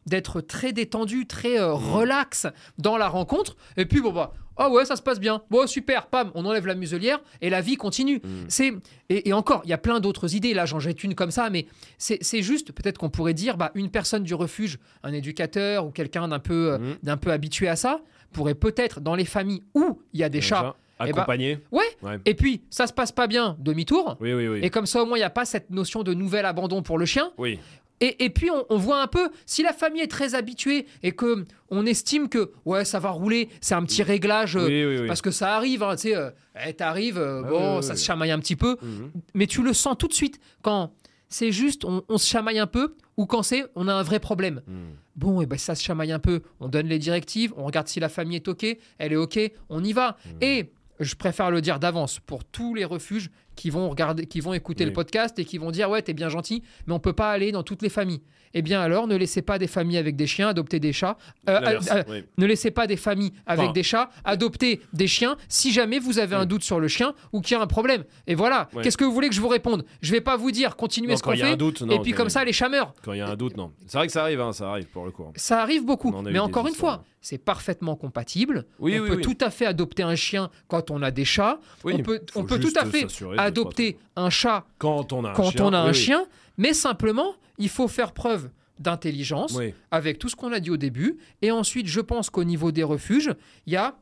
d'être 0.09 0.41
très 0.41 0.73
détendus, 0.73 1.25
très 1.27 1.59
euh, 1.59 1.75
Mhm. 1.75 1.91
relax 1.93 2.47
dans 2.77 2.97
la 2.97 3.07
rencontre. 3.07 3.55
Et 3.77 3.85
puis, 3.85 4.01
bon, 4.01 4.11
bah, 4.11 4.33
ah 4.57 4.69
ouais, 4.69 4.83
ça 4.85 4.95
se 4.95 5.01
passe 5.01 5.19
bien. 5.19 5.41
Bon, 5.49 5.65
super, 5.67 6.07
pam, 6.07 6.31
on 6.35 6.43
enlève 6.45 6.65
la 6.67 6.75
muselière 6.75 7.19
et 7.41 7.49
la 7.49 7.61
vie 7.61 7.77
continue. 7.77 8.19
Mhm. 8.23 8.45
C'est 8.49 8.73
et, 9.09 9.29
et 9.29 9.33
encore, 9.33 9.61
il 9.63 9.69
y 9.69 9.73
a 9.73 9.77
plein 9.77 9.99
d'autres 9.99 10.35
idées. 10.35 10.53
Là, 10.53 10.65
j'en 10.65 10.79
jette 10.79 11.03
une 11.03 11.15
comme 11.15 11.31
ça, 11.31 11.49
mais 11.49 11.65
c'est 11.97 12.41
juste, 12.41 12.71
peut-être 12.73 12.97
qu'on 12.97 13.09
pourrait 13.09 13.33
dire, 13.33 13.55
bah, 13.55 13.71
une 13.75 13.89
personne 13.89 14.23
du 14.23 14.33
refuge, 14.33 14.79
un 15.03 15.13
éducateur 15.13 15.85
ou 15.85 15.91
quelqu'un 15.91 16.27
d'un 16.27 16.39
peu, 16.39 16.73
euh, 16.73 16.77
Mhm. 16.79 16.95
d'un 17.03 17.17
peu 17.17 17.31
habitué 17.31 17.67
à 17.69 17.75
ça, 17.75 18.01
pourrait 18.33 18.55
peut-être, 18.55 18.99
dans 18.99 19.15
les 19.15 19.25
familles 19.25 19.63
où 19.73 20.01
il 20.13 20.19
y 20.19 20.23
a 20.23 20.29
des 20.29 20.41
chats, 20.41 20.75
eh 20.99 21.03
ben, 21.05 21.09
accompagné. 21.19 21.59
ouais, 21.71 21.83
Ouais. 22.03 22.19
et 22.25 22.33
puis 22.35 22.61
ça 22.69 22.85
se 22.85 22.91
passe 22.93 23.11
pas 23.13 23.25
bien, 23.27 23.55
demi-tour. 23.59 24.17
Oui, 24.19 24.33
oui, 24.33 24.47
oui. 24.49 24.59
Et 24.61 24.69
comme 24.69 24.85
ça, 24.85 25.01
au 25.01 25.05
moins, 25.05 25.17
il 25.17 25.21
n'y 25.21 25.25
a 25.25 25.29
pas 25.29 25.45
cette 25.45 25.69
notion 25.71 26.03
de 26.03 26.13
nouvel 26.13 26.45
abandon 26.45 26.81
pour 26.83 26.97
le 26.97 27.05
chien. 27.05 27.31
Oui. 27.37 27.57
Et, 28.01 28.23
et 28.25 28.29
puis, 28.29 28.49
on, 28.49 28.65
on 28.69 28.77
voit 28.77 29.01
un 29.01 29.07
peu, 29.07 29.29
si 29.45 29.61
la 29.63 29.73
famille 29.73 30.01
est 30.01 30.07
très 30.11 30.35
habituée 30.35 30.85
et 31.03 31.11
que 31.11 31.45
on 31.69 31.85
estime 31.85 32.29
que, 32.29 32.51
ouais, 32.65 32.85
ça 32.85 32.99
va 32.99 33.09
rouler, 33.09 33.49
c'est 33.61 33.75
un 33.75 33.83
petit 33.83 34.03
réglage, 34.03 34.55
euh, 34.55 34.65
oui, 34.67 34.85
oui, 34.85 34.97
oui. 35.01 35.07
parce 35.07 35.21
que 35.21 35.31
ça 35.31 35.55
arrive, 35.55 35.83
hein, 35.83 35.95
tu 35.95 36.09
sais, 36.09 36.15
euh, 36.15 36.29
eh, 36.65 36.73
t'arrives, 36.73 37.17
euh, 37.17 37.41
Ouais, 37.43 37.49
bon, 37.49 37.81
ça 37.81 37.95
se 37.95 38.03
chamaille 38.05 38.31
un 38.31 38.39
petit 38.39 38.55
peu, 38.55 38.77
Mhm. 38.81 39.11
mais 39.33 39.47
tu 39.47 39.61
le 39.63 39.73
sens 39.73 39.95
tout 39.97 40.07
de 40.07 40.13
suite 40.13 40.39
quand 40.61 40.93
c'est 41.27 41.51
juste, 41.51 41.85
on, 41.85 42.03
on 42.09 42.17
se 42.17 42.27
chamaille 42.27 42.57
un 42.59 42.67
peu, 42.67 42.95
ou 43.17 43.25
quand 43.25 43.43
c'est, 43.43 43.65
on 43.75 43.87
a 43.87 43.93
un 43.93 44.03
vrai 44.03 44.19
problème. 44.19 44.61
Mhm. 44.65 44.75
Bon, 45.15 45.41
et 45.41 45.45
ben 45.45 45.59
ça 45.59 45.75
se 45.75 45.83
chamaille 45.83 46.13
un 46.13 46.19
peu, 46.19 46.41
on 46.61 46.69
donne 46.69 46.87
les 46.87 46.97
directives, 46.99 47.53
on 47.57 47.65
regarde 47.65 47.87
si 47.89 47.99
la 47.99 48.07
famille 48.07 48.37
est 48.37 48.47
OK, 48.47 48.65
elle 48.97 49.11
est 49.11 49.17
OK, 49.17 49.37
on 49.67 49.83
y 49.83 49.91
va. 49.91 50.15
Mmh. 50.25 50.29
Et 50.43 50.71
je 51.01 51.15
préfère 51.15 51.51
le 51.51 51.59
dire 51.59 51.77
d'avance 51.79 52.19
pour 52.19 52.45
tous 52.45 52.73
les 52.73 52.85
refuges 52.85 53.29
qui 53.59 53.69
vont 53.69 53.89
regarder, 53.89 54.25
qui 54.25 54.39
vont 54.39 54.53
écouter 54.53 54.85
Oui. 54.85 54.89
le 54.91 54.93
podcast 54.93 55.37
et 55.37 55.43
qui 55.43 55.57
vont 55.57 55.69
dire 55.71 55.89
ouais 55.89 56.01
t'es 56.01 56.13
bien 56.13 56.29
gentil, 56.29 56.63
mais 56.87 56.93
on 56.93 56.99
peut 56.99 57.11
pas 57.13 57.29
aller 57.29 57.51
dans 57.51 57.61
toutes 57.63 57.81
les 57.81 57.89
familles. 57.89 58.21
Eh 58.53 58.61
bien 58.63 58.81
alors 58.81 59.05
ne 59.05 59.15
laissez 59.15 59.41
pas 59.43 59.59
des 59.59 59.67
familles 59.67 59.97
avec 59.97 60.15
des 60.15 60.25
chiens 60.25 60.47
adopter 60.47 60.79
des 60.79 60.93
chats. 60.93 61.17
Euh, 61.49 61.59
euh, 61.91 62.03
oui. 62.09 62.23
ne 62.37 62.45
laissez 62.45 62.71
pas 62.71 62.87
des 62.87 62.95
familles 62.95 63.33
avec 63.45 63.65
Enfin- 63.65 63.73
des 63.73 63.83
chats 63.83 64.09
adopter 64.23 64.79
des 64.93 65.07
chiens 65.07 65.35
si 65.49 65.71
jamais 65.73 65.99
vous 65.99 66.17
avez 66.19 66.35
un 66.35 66.45
doute 66.45 66.63
sur 66.63 66.79
le 66.79 66.87
chien 66.87 67.13
ou 67.33 67.41
qu'il 67.41 67.55
y 67.57 67.59
a 67.59 67.61
un 67.61 67.67
problème. 67.67 68.05
Et 68.27 68.33
voilà. 68.35 68.69
Qu'est-ce 68.81 68.97
que 68.97 69.03
vous 69.03 69.11
voulez 69.13 69.27
que 69.29 69.35
je 69.35 69.41
vous 69.41 69.49
réponde? 69.49 69.83
Je 70.01 70.11
vais 70.13 70.21
pas 70.21 70.37
vous 70.37 70.51
dire 70.51 70.77
continuez 70.77 71.09
Non, 71.11 71.17
ce 71.17 71.21
qu'on 71.23 71.35
fait. 71.35 71.43
un 71.43 71.57
doute, 71.57 71.81
non, 71.81 71.93
et 71.95 71.99
puis 71.99 72.13
comme 72.13 72.29
ça 72.29 72.43
les 72.45 72.53
chameurs. 72.53 72.93
Quand 73.03 73.11
il 73.13 73.19
y 73.19 73.21
a 73.21 73.27
un 73.27 73.35
doute, 73.35 73.57
non. 73.57 73.71
C'est 73.87 73.97
vrai 73.97 74.07
que 74.07 74.13
ça 74.13 74.23
arrive, 74.23 74.39
hein, 74.41 74.53
ça 74.53 74.69
arrive 74.71 74.85
pour 74.87 75.05
le 75.05 75.11
coup. 75.11 75.25
Ça 75.35 75.61
arrive 75.61 75.83
beaucoup. 75.85 76.11
En 76.13 76.23
Mais 76.23 76.39
encore 76.39 76.65
une 76.67 76.73
fois, 76.75 77.03
c'est 77.21 77.37
parfaitement 77.37 77.95
compatible. 77.97 78.65
On 78.79 78.87
peut 78.89 79.21
tout 79.21 79.37
à 79.41 79.49
fait 79.51 79.65
adopter 79.65 80.01
un 80.03 80.15
chien 80.15 80.49
quand 80.67 80.89
on 80.89 81.03
a 81.03 81.11
des 81.11 81.25
chats. 81.25 81.59
On 81.83 81.99
peut, 81.99 82.21
on 82.35 82.45
peut 82.45 82.59
tout 82.59 82.73
à 82.75 82.85
fait 82.85 83.05
adopter 83.49 83.97
un 84.15 84.29
chat 84.29 84.65
Quand 84.77 85.11
on 85.13 85.23
a 85.25 85.31
un 85.31 85.33
quand 85.33 85.51
chien. 85.51 85.65
on 85.65 85.73
a 85.73 85.81
oui, 85.83 85.87
un 85.89 85.91
oui. 85.91 85.97
chien. 85.97 86.25
Mais 86.57 86.73
simplement, 86.73 87.35
il 87.57 87.69
faut 87.69 87.87
faire 87.87 88.11
preuve 88.13 88.49
d'intelligence 88.79 89.53
Oui. 89.55 89.73
avec 89.91 90.19
tout 90.19 90.29
ce 90.29 90.35
qu'on 90.35 90.51
a 90.53 90.59
dit 90.59 90.71
au 90.71 90.77
début. 90.77 91.17
Et 91.41 91.51
ensuite, 91.51 91.87
je 91.87 91.99
pense 92.01 92.29
qu'au 92.29 92.43
niveau 92.45 92.71
des 92.71 92.83
refuges, 92.83 93.33
il 93.67 93.73
y 93.73 93.75
a... 93.75 93.95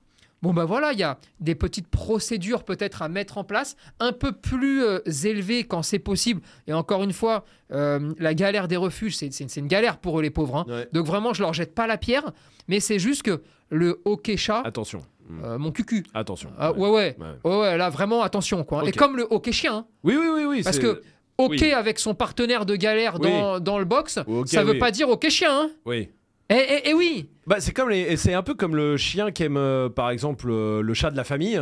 Bon 0.44 0.54
ben 0.54 0.66
voilà, 0.66 0.94
il 0.94 1.00
y 1.00 1.04
a 1.04 1.18
des 1.40 1.56
petites 1.56 1.88
procédures 1.88 2.64
peut-être 2.64 3.02
à 3.02 3.10
mettre 3.10 3.40
en 3.40 3.44
place, 3.44 3.76
un 4.00 4.12
peu 4.12 4.32
plus 4.34 4.84
euh, 4.84 5.00
élevées 5.24 5.64
quand 5.64 5.82
c'est 5.82 5.98
possible. 5.98 6.42
Et 6.68 6.74
encore 6.74 7.02
une 7.02 7.12
fois, 7.12 7.44
euh, 7.72 8.14
la 8.20 8.36
galère 8.36 8.68
des 8.68 8.78
refuges, 8.78 9.18
c'est 9.18 9.34
c'est- 9.34 9.50
c'est 9.50 9.60
une 9.62 9.68
galère 9.68 9.98
pour 9.98 10.20
eux 10.20 10.22
les 10.22 10.30
pauvres. 10.30 10.58
hein. 10.58 10.66
Ouais. 10.68 10.88
Donc 10.94 11.08
vraiment, 11.08 11.34
je 11.34 11.42
leur 11.42 11.54
jette 11.56 11.74
pas 11.74 11.88
la 11.88 11.98
pierre, 11.98 12.32
mais 12.68 12.80
c'est 12.80 13.00
juste 13.00 13.24
que 13.24 13.42
le 13.72 14.00
hockey 14.06 14.38
chat, 14.38 14.62
Attention. 14.64 15.02
Mhm. 15.28 15.42
euh, 15.44 15.58
mon 15.58 15.72
cucu. 15.72 16.06
Attention. 16.14 16.50
Ah, 16.58 16.72
Ouais. 16.72 16.80
ouais, 16.80 16.90
ouais, 16.90 17.16
Ouais. 17.20 17.52
ouais, 17.52 17.60
ouais, 17.60 17.78
là 17.78 17.90
vraiment 17.90 18.22
attention 18.22 18.64
quoi. 18.64 18.84
Et 18.86 18.90
Ok. 18.90 18.96
comme 18.98 19.18
le 19.18 19.28
hockey 19.30 19.52
chien, 19.52 19.74
hein, 19.76 19.88
Oui, 20.04 20.16
oui, 20.20 20.28
oui, 20.34 20.46
oui. 20.46 20.62
parce 20.64 20.80
que 20.80 21.02
hockey 21.38 21.66
oui. 21.68 21.72
avec 21.74 22.00
son 22.00 22.14
partenaire 22.16 22.66
de 22.66 22.76
galère 22.76 23.18
Oui. 23.20 23.30
dans, 23.30 23.60
dans 23.60 23.80
le 23.80 23.86
box, 23.86 24.18
hockey, 24.28 24.48
ça 24.56 24.64
veut 24.64 24.74
oui. 24.74 24.80
pas 24.80 24.92
dire 24.92 25.10
hockey 25.10 25.30
chien. 25.30 25.52
Hein. 25.64 25.70
Oui. 25.86 26.10
Eh, 26.50 26.56
eh, 26.56 26.82
eh 26.86 26.94
oui. 26.94 27.30
Bah, 27.46 27.58
c'est 27.60 27.74
comme 27.74 27.90
les, 27.90 28.00
et 28.00 28.16
c'est 28.18 28.34
un 28.34 28.42
peu 28.44 28.54
comme 28.54 28.76
le 28.76 28.96
chien 28.96 29.32
qui 29.32 29.44
aime, 29.44 29.58
euh, 29.58 29.90
par 29.90 30.10
exemple, 30.12 30.48
euh, 30.50 30.82
le 30.82 30.94
chat 30.94 31.12
de 31.12 31.18
la 31.18 31.26
famille. 31.26 31.60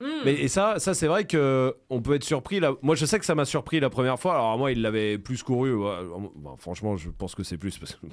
Hmm. 0.00 0.06
Mais 0.24 0.32
et 0.34 0.48
ça, 0.48 0.76
ça 0.78 0.94
c'est 0.94 1.06
vrai 1.06 1.24
que 1.26 1.76
on 1.90 2.00
peut 2.00 2.14
être 2.14 2.24
surpris. 2.24 2.58
Là. 2.58 2.72
Moi, 2.82 2.96
je 2.96 3.04
sais 3.06 3.18
que 3.18 3.24
ça 3.26 3.34
m'a 3.34 3.44
surpris 3.44 3.78
la 3.78 3.90
première 3.90 4.18
fois. 4.18 4.34
Alors 4.34 4.58
moi, 4.58 4.72
il 4.72 4.80
l'avait 4.82 5.16
plus 5.18 5.42
couru. 5.44 5.74
franchement, 6.58 6.96
je 6.96 7.10
pense 7.10 7.34
que 7.36 7.42
c'est 7.44 7.58
plus 7.58 7.78
parce 7.78 7.92
que 7.94 8.06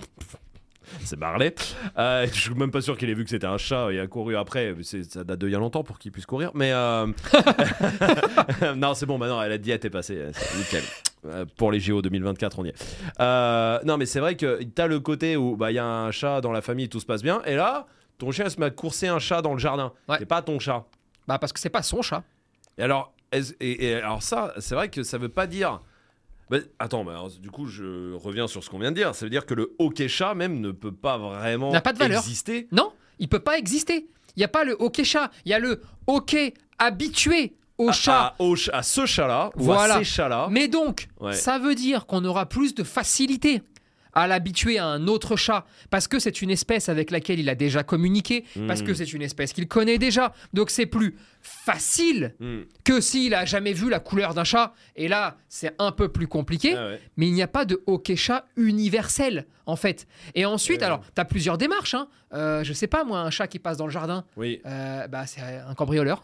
c'est 1.03 1.17
Marley. 1.17 1.53
Euh, 1.97 2.27
je 2.31 2.39
suis 2.39 2.53
même 2.53 2.71
pas 2.71 2.81
sûr 2.81 2.97
qu'il 2.97 3.09
ait 3.09 3.13
vu 3.13 3.23
que 3.23 3.29
c'était 3.29 3.47
un 3.47 3.57
chat 3.57 3.91
et 3.91 3.99
a 3.99 4.07
couru 4.07 4.35
après. 4.35 4.75
Ça 4.83 5.23
date 5.23 5.39
de 5.39 5.47
il 5.47 5.51
y 5.51 5.55
a 5.55 5.59
longtemps 5.59 5.83
pour 5.83 5.99
qu'il 5.99 6.11
puisse 6.11 6.25
courir. 6.25 6.51
Mais 6.53 6.71
euh, 6.71 7.07
non, 8.75 8.93
c'est 8.93 9.05
bon. 9.05 9.17
Maintenant, 9.17 9.41
la 9.41 9.57
diète 9.57 9.85
est 9.85 9.89
passée. 9.89 10.27
C'est 10.33 10.57
nickel. 10.57 10.83
Euh, 11.25 11.45
Pour 11.57 11.71
les 11.71 11.79
JO 11.79 12.01
2024, 12.01 12.59
on 12.59 12.65
y 12.65 12.69
est. 12.69 12.97
Euh, 13.19 13.79
non, 13.83 13.97
mais 13.97 14.05
c'est 14.05 14.19
vrai 14.19 14.35
que 14.35 14.63
t'as 14.63 14.87
le 14.87 14.99
côté 14.99 15.35
où 15.35 15.55
bah, 15.57 15.71
il 15.71 15.75
y 15.75 15.79
a 15.79 15.85
un 15.85 16.11
chat 16.11 16.41
dans 16.41 16.51
la 16.51 16.61
famille, 16.61 16.89
tout 16.89 16.99
se 16.99 17.05
passe 17.05 17.23
bien. 17.23 17.41
Et 17.45 17.55
là, 17.55 17.87
ton 18.17 18.31
chien 18.31 18.49
se 18.49 18.59
met 18.59 18.67
à 18.67 18.71
courser 18.71 19.07
un 19.07 19.19
chat 19.19 19.41
dans 19.41 19.53
le 19.53 19.59
jardin. 19.59 19.91
Ouais. 20.07 20.17
C'est 20.19 20.25
pas 20.25 20.41
ton 20.41 20.59
chat. 20.59 20.85
Bah 21.27 21.37
parce 21.37 21.53
que 21.53 21.59
c'est 21.59 21.69
pas 21.69 21.83
son 21.83 22.01
chat. 22.01 22.23
Et 22.77 22.83
alors, 22.83 23.13
et 23.59 23.95
alors 23.95 24.23
ça, 24.23 24.53
c'est 24.57 24.75
vrai 24.75 24.89
que 24.89 25.03
ça 25.03 25.17
veut 25.17 25.29
pas 25.29 25.45
dire. 25.45 25.81
Bah, 26.49 26.57
attends, 26.79 27.03
bah, 27.03 27.11
alors, 27.11 27.29
du 27.29 27.51
coup, 27.51 27.67
je 27.67 28.13
reviens 28.15 28.47
sur 28.47 28.63
ce 28.63 28.69
qu'on 28.69 28.79
vient 28.79 28.91
de 28.91 28.95
dire. 28.95 29.13
Ça 29.15 29.25
veut 29.25 29.29
dire 29.29 29.45
que 29.45 29.53
le 29.53 29.75
hockey 29.79 30.07
chat 30.07 30.33
même 30.33 30.59
ne 30.59 30.71
peut 30.71 30.91
pas 30.91 31.17
vraiment 31.17 31.71
N'a 31.71 31.81
pas 31.81 31.93
de 31.93 31.99
valeur. 31.99 32.19
exister. 32.19 32.67
Non, 32.71 32.91
il 33.19 33.29
peut 33.29 33.39
pas 33.39 33.57
exister. 33.57 34.07
Il 34.35 34.41
y 34.41 34.43
a 34.43 34.47
pas 34.47 34.63
le 34.63 34.75
hockey 34.79 35.03
chat, 35.03 35.31
il 35.45 35.51
y 35.51 35.53
a 35.53 35.59
le 35.59 35.81
hockey 36.07 36.53
habitué 36.79 37.53
au 37.77 37.89
À- 37.89 37.93
chat. 37.93 38.19
À, 38.19 38.35
au 38.39 38.55
ch- 38.55 38.69
à 38.73 38.83
ce 38.83 39.05
chat-là, 39.05 39.51
ou 39.57 39.63
Voilà. 39.63 39.95
à 39.95 39.97
ces 39.99 40.03
chats-là. 40.05 40.47
Mais 40.49 40.67
donc, 40.67 41.07
Ouais. 41.19 41.33
ça 41.33 41.59
veut 41.59 41.75
dire 41.75 42.05
qu'on 42.07 42.23
aura 42.25 42.45
plus 42.47 42.73
de 42.73 42.83
facilité 42.83 43.61
à 44.13 44.27
l'habituer 44.27 44.77
à 44.79 44.85
un 44.87 45.07
autre 45.07 45.35
chat 45.35 45.65
parce 45.89 46.07
que 46.07 46.19
c'est 46.19 46.41
une 46.41 46.49
espèce 46.49 46.89
avec 46.89 47.11
laquelle 47.11 47.39
il 47.39 47.49
a 47.49 47.55
déjà 47.55 47.83
communiqué, 47.83 48.43
parce 48.67 48.81
que 48.81 48.93
c'est 48.93 49.13
une 49.13 49.21
espèce 49.21 49.53
qu'il 49.53 49.67
connaît 49.67 49.97
déjà. 49.97 50.33
Donc 50.53 50.69
c'est 50.69 50.85
plus 50.85 51.15
facile 51.41 52.33
Hmm. 52.39 52.61
que 52.83 52.99
s'il 53.01 53.33
a 53.33 53.45
jamais 53.45 53.73
vu 53.73 53.89
la 53.89 53.99
couleur 53.99 54.33
d'un 54.33 54.43
chat. 54.43 54.73
Et 54.95 55.07
là, 55.07 55.37
c'est 55.47 55.73
un 55.79 55.91
peu 55.91 56.09
plus 56.09 56.27
compliqué. 56.27 56.75
Ah 56.75 56.87
ouais. 56.87 57.01
Mais 57.17 57.27
il 57.27 57.33
n'y 57.33 57.41
a 57.41 57.47
pas 57.47 57.65
de 57.65 57.81
hockey 57.87 58.15
chat 58.15 58.45
universel, 58.57 59.45
en 59.65 59.75
fait. 59.75 60.07
Et 60.35 60.45
ensuite, 60.45 60.81
alors, 60.83 61.01
tu 61.15 61.21
as 61.21 61.25
plusieurs 61.25 61.57
démarches. 61.57 61.93
Hein. 61.93 62.07
Euh, 62.33 62.63
je 62.63 62.73
sais 62.73 62.87
pas, 62.87 63.03
moi, 63.03 63.19
un 63.21 63.29
chat 63.29 63.47
qui 63.47 63.59
passe 63.59 63.77
dans 63.77 63.85
le 63.85 63.91
jardin, 63.91 64.25
Oui. 64.37 64.61
euh, 64.65 65.07
bah, 65.07 65.25
c'est 65.27 65.41
un 65.41 65.73
cambrioleur. 65.75 66.23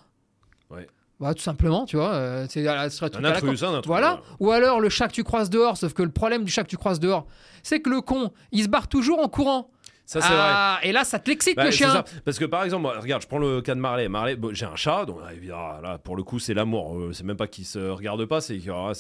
Ouais. 0.70 0.88
Bah, 1.20 1.34
tout 1.34 1.42
simplement, 1.42 1.86
tu 1.86 1.96
vois. 1.96 2.14
euh, 2.14 2.46
c'est 2.50 2.68
un 2.68 2.90
truc 2.90 3.16
Un 3.16 3.20
à 3.20 3.22
la 3.22 3.38
intrus, 3.38 3.62
con. 3.62 3.68
un 3.68 3.70
intrus. 3.76 3.88
Voilà. 3.88 4.20
Ou 4.40 4.52
alors 4.52 4.82
le 4.82 4.90
chat 4.90 5.08
que 5.08 5.14
tu 5.14 5.24
croises 5.24 5.50
dehors, 5.50 5.78
sauf 5.78 5.94
que 5.94 6.04
le 6.04 6.12
problème 6.12 6.44
du 6.44 6.52
chat 6.52 6.64
que 6.64 6.70
tu 6.70 6.78
croises 6.78 7.00
dehors, 7.00 7.26
c'est 7.64 7.80
que 7.80 7.90
le 7.90 8.02
con, 8.02 8.32
il 8.52 8.64
se 8.64 8.68
barre 8.70 8.88
toujours 8.90 9.20
en 9.20 9.30
courant. 9.30 9.70
Ça, 10.08 10.22
c'est 10.22 10.28
vrai. 10.28 10.38
ah, 10.40 10.80
et 10.84 10.92
là, 10.92 11.04
ça 11.04 11.18
te 11.18 11.30
l'excite, 11.32 11.56
Bah, 11.56 11.64
le 11.66 11.72
chien. 11.72 11.92
ça. 11.92 12.06
Parce 12.26 12.38
que 12.38 12.46
par 12.46 12.64
exemple, 12.64 12.84
moi, 12.84 13.00
regarde, 13.00 13.24
je 13.24 13.28
prends 13.28 13.40
le 13.40 13.62
cas 13.62 13.74
de 13.74 13.80
Marley. 13.80 14.08
Marley, 14.08 14.36
bon, 14.36 14.54
j'ai 14.54 14.66
un 14.68 14.76
chat, 14.76 15.06
donc 15.06 15.18
ah, 15.26 15.34
évidemment, 15.34 15.80
là, 15.82 15.98
pour 15.98 16.16
le 16.16 16.22
coup, 16.22 16.38
c'est 16.38 16.54
l'amour. 16.54 16.96
Euh, 16.96 17.12
c'est 17.12 17.24
même 17.24 17.38
pas 17.38 17.48
qu'ils 17.48 17.66
se 17.66 17.80
regardent 17.80 18.26
pas, 18.26 18.40
c'est 18.40 18.58
qu'ils 18.60 18.70
ah, 18.72 18.92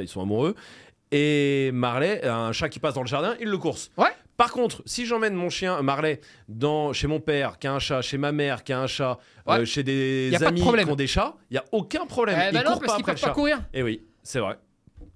ils 0.00 0.08
sont 0.08 0.22
amoureux. 0.22 0.56
Et 1.12 1.70
Marley, 1.72 2.24
un 2.26 2.52
chat 2.52 2.68
qui 2.68 2.78
passe 2.78 2.94
dans 2.94 3.02
le 3.02 3.08
jardin, 3.08 3.34
il 3.40 3.48
le 3.48 3.58
course. 3.58 3.90
Ouais. 3.96 4.10
Par 4.36 4.52
contre, 4.52 4.82
si 4.86 5.04
j'emmène 5.06 5.34
mon 5.34 5.50
chien 5.50 5.82
Marley 5.82 6.20
dans, 6.48 6.92
chez 6.92 7.06
mon 7.08 7.20
père 7.20 7.58
qui 7.58 7.66
a 7.66 7.74
un 7.74 7.78
chat, 7.78 8.00
chez 8.00 8.16
ma 8.16 8.32
mère 8.32 8.62
qui 8.64 8.72
a 8.72 8.80
un 8.80 8.86
chat, 8.86 9.18
Ouais. 9.46 9.58
euh, 9.60 9.64
chez 9.64 9.82
des 9.82 10.30
de 10.30 10.44
amis 10.44 10.62
qui 10.62 10.68
ont 10.88 10.96
des 10.96 11.06
chats, 11.06 11.34
il 11.50 11.54
y 11.54 11.58
a 11.58 11.64
aucun 11.72 12.06
problème. 12.06 12.38
Eh 12.48 12.52
ben 12.52 12.60
il 12.60 12.64
non, 12.64 12.72
court 12.72 12.82
parce 12.86 12.98
le 12.98 13.04
peuvent 13.04 13.20
pas 13.20 13.30
courir. 13.30 13.60
Et 13.74 13.82
oui, 13.82 14.02
c'est 14.22 14.38
vrai. 14.38 14.56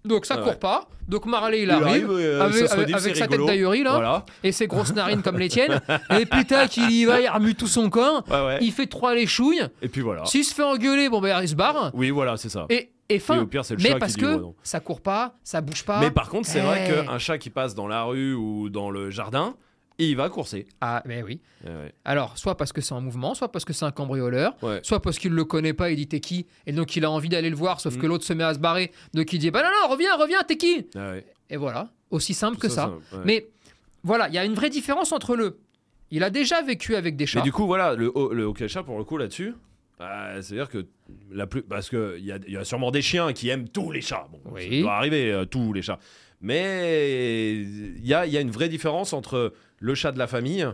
Donc 0.05 0.27
ça 0.27 0.37
Ouais. 0.37 0.43
court 0.43 0.59
pas. 0.59 0.89
Donc 1.09 1.25
Marley, 1.25 1.61
il, 1.61 1.65
Il 1.65 1.71
arrive. 1.71 1.87
arrive, 1.87 2.11
euh, 2.11 2.43
avec, 2.43 3.17
sa 3.17 3.27
tête 3.27 3.41
d'ahurie 3.47 3.83
là 3.83 3.93
Voilà. 3.93 4.27
et 4.43 4.53
ses 4.53 4.67
grosses 4.67 4.93
narines 4.95 5.23
comme 5.23 5.39
les 5.39 5.49
tiennes 5.49 5.81
et 6.19 6.27
putain 6.27 6.67
qu'il 6.67 6.91
y 6.91 7.05
va 7.07 7.21
il 7.21 7.29
remue 7.29 7.55
tout 7.55 7.67
son 7.67 7.89
corps 7.89 8.23
Ouais, 8.31 8.45
ouais. 8.45 8.59
il 8.61 8.73
fait 8.73 8.87
trois 8.87 9.15
les 9.15 9.27
chouilles 9.27 9.67
Et 9.81 9.89
puis 9.89 10.03
voilà. 10.03 10.25
s'il 10.27 10.45
se 10.45 10.55
fait 10.55 10.63
engueuler 10.63 11.09
bon 11.09 11.21
ben 11.23 11.41
il 11.41 11.49
se 11.49 11.55
barre 11.55 11.91
Oui, 11.95 12.11
voilà, 12.11 12.37
c'est 12.37 12.49
ça. 12.51 12.67
et, 12.69 12.91
et 13.09 13.19
fin 13.19 13.37
Et 13.37 13.41
au 13.41 13.47
pire, 13.47 13.65
c'est 13.65 13.77
le 13.77 13.83
mais 13.83 13.91
chat 13.91 13.99
parce 13.99 14.13
qui 14.15 14.21
dit 14.21 14.25
que 14.27 14.35
ouais, 14.35 14.41
non. 14.41 14.55
ça 14.63 14.81
court 14.81 15.01
pas 15.01 15.37
ça 15.45 15.61
bouge 15.61 15.85
pas 15.85 16.01
Mais 16.01 16.11
par 16.11 16.29
contre, 16.29 16.49
c'est 16.49 16.61
vrai 16.61 16.87
Eh. 16.89 17.05
qu'un 17.07 17.19
chat 17.19 17.39
qui 17.39 17.51
passe 17.51 17.75
dans 17.75 17.87
la 17.87 18.05
rue 18.05 18.35
ou 18.35 18.71
dans 18.71 18.91
le 18.91 19.11
jardin, 19.11 19.55
il 19.99 20.17
va 20.17 20.29
courser. 20.29 20.67
ah 20.81 21.03
mais 21.07 21.23
oui 21.23 21.41
Eh 21.65 21.69
ouais. 21.69 21.93
alors 22.05 22.37
soit 22.39 22.57
parce 22.57 22.73
que 22.73 22.81
c'est 22.81 22.95
en 22.95 23.01
mouvement 23.01 23.35
soit 23.35 23.53
parce 23.53 23.65
que 23.65 23.73
c'est 23.73 23.85
un 23.85 23.93
cambrioleur 23.93 24.57
Ouais. 24.63 24.81
soit 24.83 25.01
parce 25.01 25.19
qu'il 25.19 25.33
le 25.33 25.45
connaît 25.45 25.73
pas 25.75 25.91
il 25.91 25.97
dit 25.97 26.09
t'es 26.09 26.19
qui? 26.21 26.47
Et 26.67 26.73
donc 26.73 26.97
il 26.97 27.05
a 27.05 27.11
envie 27.11 27.29
d'aller 27.29 27.51
le 27.51 27.57
voir 27.57 27.81
sauf 27.81 27.95
Mm. 27.97 28.01
que 28.01 28.07
l'autre 28.07 28.25
se 28.25 28.33
met 28.33 28.43
à 28.45 28.55
se 28.55 28.59
barrer 28.59 28.91
donc 29.13 29.33
il 29.33 29.39
dit 29.39 29.51
bah 29.53 29.63
non 29.63 29.69
non 29.83 29.89
reviens 29.93 30.17
reviens 30.17 30.43
t'es 30.43 30.57
qui? 30.57 30.87
Ah 30.97 31.11
ouais. 31.13 31.25
et 31.51 31.57
voilà 31.57 31.91
aussi 32.11 32.35
simple 32.35 32.57
Tout 32.57 32.63
que 32.63 32.69
ça, 32.69 32.89
ouais. 32.89 33.19
mais 33.25 33.47
voilà 34.03 34.29
il 34.29 34.35
y 34.35 34.39
a 34.39 34.45
une 34.45 34.55
vraie 34.55 34.71
différence 34.71 35.13
entre 35.13 35.37
le 35.37 35.59
il 36.11 36.23
a 36.25 36.31
déjà 36.31 36.61
vécu 36.63 36.97
avec 36.97 37.17
des 37.17 37.27
chats 37.27 37.39
Mais 37.41 37.45
du 37.45 37.51
coup, 37.53 37.67
voilà, 37.67 37.95
le, 37.95 38.11
ho- 38.17 38.33
le 38.33 38.45
hockey 38.45 38.69
chat, 38.69 38.85
pour 38.85 38.99
le 38.99 39.05
coup, 39.05 39.17
là-dessus, 39.17 39.55
bah, 39.99 40.43
c'est-à-dire 40.43 40.69
que 40.69 40.87
la 41.31 41.47
plus. 41.47 41.63
Parce 41.63 41.89
qu'il 41.89 42.25
y 42.25 42.33
a, 42.33 42.39
il 42.47 42.53
y 42.53 42.57
a 42.57 42.65
sûrement 42.65 42.91
des 42.91 43.03
chiens 43.03 43.33
qui 43.33 43.49
aiment 43.49 43.69
tous 43.69 43.93
les 43.93 44.01
chats. 44.01 44.27
Bon, 44.33 44.41
Oui. 44.53 44.79
ça 44.79 44.81
doit 44.83 44.95
arriver, 44.95 45.31
euh, 45.33 45.45
tous 45.45 45.73
les 45.73 45.83
chats. 45.83 45.99
Mais 46.41 47.61
il 47.63 48.07
y 48.07 48.15
a, 48.15 48.27
il 48.27 48.33
y 48.33 48.37
a 48.37 48.41
une 48.41 48.51
vraie 48.51 48.69
différence 48.69 49.13
entre 49.13 49.53
le 49.79 49.95
chat 49.95 50.13
de 50.13 50.19
la 50.19 50.27
famille. 50.27 50.67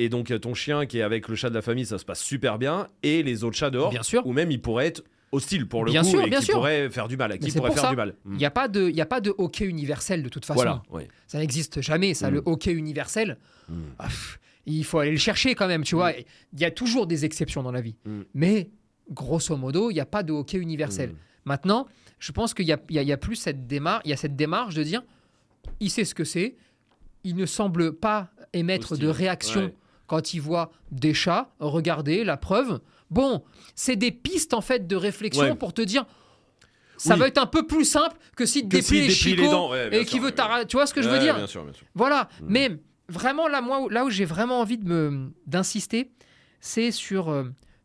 Et 0.00 0.08
donc 0.08 0.32
ton 0.40 0.54
chien 0.54 0.86
qui 0.86 0.98
est 0.98 1.02
avec 1.02 1.26
le 1.28 1.34
chat 1.34 1.50
de 1.50 1.54
la 1.54 1.62
famille, 1.62 1.84
ça 1.86 1.98
se 1.98 2.04
passe 2.04 2.20
super 2.22 2.58
bien. 2.58 2.86
Et 3.02 3.22
les 3.22 3.42
autres 3.44 3.56
chats 3.56 3.70
dehors, 3.70 3.90
Bien 3.90 4.02
sûr. 4.04 4.24
ou 4.26 4.32
même 4.32 4.50
il 4.50 4.60
pourrait 4.62 4.86
être 4.86 5.02
hostile 5.32 5.66
pour 5.66 5.84
le 5.84 5.90
Bien 5.90 6.02
coup 6.02 6.08
sûr, 6.08 6.22
et 6.24 6.30
bien 6.30 6.38
qui 6.38 6.46
sûr. 6.46 6.54
pourrait 6.54 6.88
faire 6.88 7.08
du 7.08 7.16
mal, 7.16 7.36
qui 7.38 7.50
c'est 7.50 7.58
pourrait 7.58 7.68
pour 7.70 7.74
faire 7.76 7.84
ça. 7.86 7.90
du 7.90 7.96
mal. 7.96 8.14
Il 8.26 8.36
n'y 8.36 8.44
a, 8.46 8.50
pas 8.50 8.68
de- 8.68 8.88
il 8.88 8.98
a 9.00 9.06
pas 9.06 9.20
de 9.20 9.34
hockey 9.36 9.64
universel 9.66 10.22
de 10.22 10.28
toute 10.28 10.44
façon. 10.46 10.54
Voilà. 10.60 10.82
Ça 11.26 11.38
n'existe 11.38 11.80
jamais, 11.82 12.14
ça, 12.14 12.30
Mm. 12.30 12.34
le 12.34 12.42
hockey 12.46 12.72
universel. 12.72 13.36
Mm. 13.68 13.74
Ah, 13.98 14.04
pff, 14.06 14.38
il 14.76 14.84
faut 14.84 14.98
aller 14.98 15.10
le 15.12 15.16
chercher 15.18 15.54
quand 15.54 15.66
même, 15.68 15.82
tu 15.84 15.94
vois. 15.94 16.12
Il 16.12 16.60
y 16.60 16.64
a 16.64 16.70
toujours 16.70 17.06
des 17.06 17.24
exceptions 17.24 17.62
dans 17.62 17.72
la 17.72 17.80
vie. 17.80 17.96
Mm. 18.04 18.20
Mais, 18.34 18.70
grosso 19.10 19.56
modo, 19.56 19.90
il 19.90 19.94
n'y 19.94 20.00
a 20.00 20.06
pas 20.06 20.22
de 20.22 20.32
hockey 20.32 20.58
universel. 20.58 21.10
Mm. 21.10 21.16
Maintenant, 21.46 21.86
je 22.18 22.32
pense 22.32 22.52
qu'il 22.54 22.66
y 22.66 22.68
y 22.68 22.72
a- 22.72 22.80
il 22.90 23.02
y 23.08 23.12
a 23.12 23.16
plus 23.16 23.36
cette 23.36 23.66
démarche, 23.66 24.02
il 24.04 24.10
y 24.10 24.12
a 24.12 24.16
cette 24.16 24.36
démarche 24.36 24.74
de 24.74 24.82
dire, 24.82 25.02
il 25.80 25.90
sait 25.90 26.04
ce 26.04 26.14
que 26.14 26.24
c'est, 26.24 26.56
il 27.24 27.36
ne 27.36 27.46
semble 27.46 27.92
pas 27.94 28.30
émettre 28.52 28.92
Hostile. 28.92 29.06
de 29.06 29.10
réaction 29.10 29.60
Ouais. 29.66 29.74
quand 30.06 30.34
il 30.34 30.40
voit 30.40 30.70
des 30.90 31.14
chats. 31.14 31.50
Regardez, 31.60 32.24
la 32.24 32.36
preuve. 32.36 32.80
Bon, 33.10 33.42
c'est 33.74 33.96
des 33.96 34.10
pistes 34.10 34.52
en 34.54 34.60
fait 34.60 34.86
de 34.86 34.96
réflexion 34.96 35.42
Ouais. 35.44 35.54
pour 35.54 35.72
te 35.72 35.80
dire, 35.82 36.04
ça 36.98 37.14
Oui. 37.14 37.20
va 37.20 37.28
être 37.28 37.38
un 37.38 37.46
peu 37.46 37.66
plus 37.66 37.84
simple 37.84 38.16
que 38.36 38.44
si 38.44 38.62
te 38.62 38.66
Que 38.68 38.76
déplie 38.76 38.82
s'il 38.84 39.04
les 39.04 39.10
chicots 39.10 39.70
ouais, 39.70 39.88
et 39.92 39.98
sûr, 40.02 40.06
qui 40.06 40.18
veut. 40.18 40.32
Tu 40.68 40.76
vois 40.76 40.86
ce 40.86 40.92
que 40.92 41.00
je 41.02 41.08
veux 41.08 41.18
dire 41.20 41.36
Bien 41.36 41.46
sûr, 41.46 41.64
bien 41.64 41.72
sûr. 41.72 41.86
Voilà. 41.94 42.28
Mm. 42.40 42.44
Mais 42.48 42.70
vraiment, 43.08 43.48
là, 43.48 43.60
moi, 43.60 43.86
là 43.90 44.04
où 44.04 44.10
j'ai 44.10 44.24
vraiment 44.24 44.60
envie 44.60 44.78
de 44.78 44.86
me 44.88 45.32
d'insister, 45.46 46.10
c'est 46.60 46.90
sur 46.90 47.30
euh, 47.30 47.44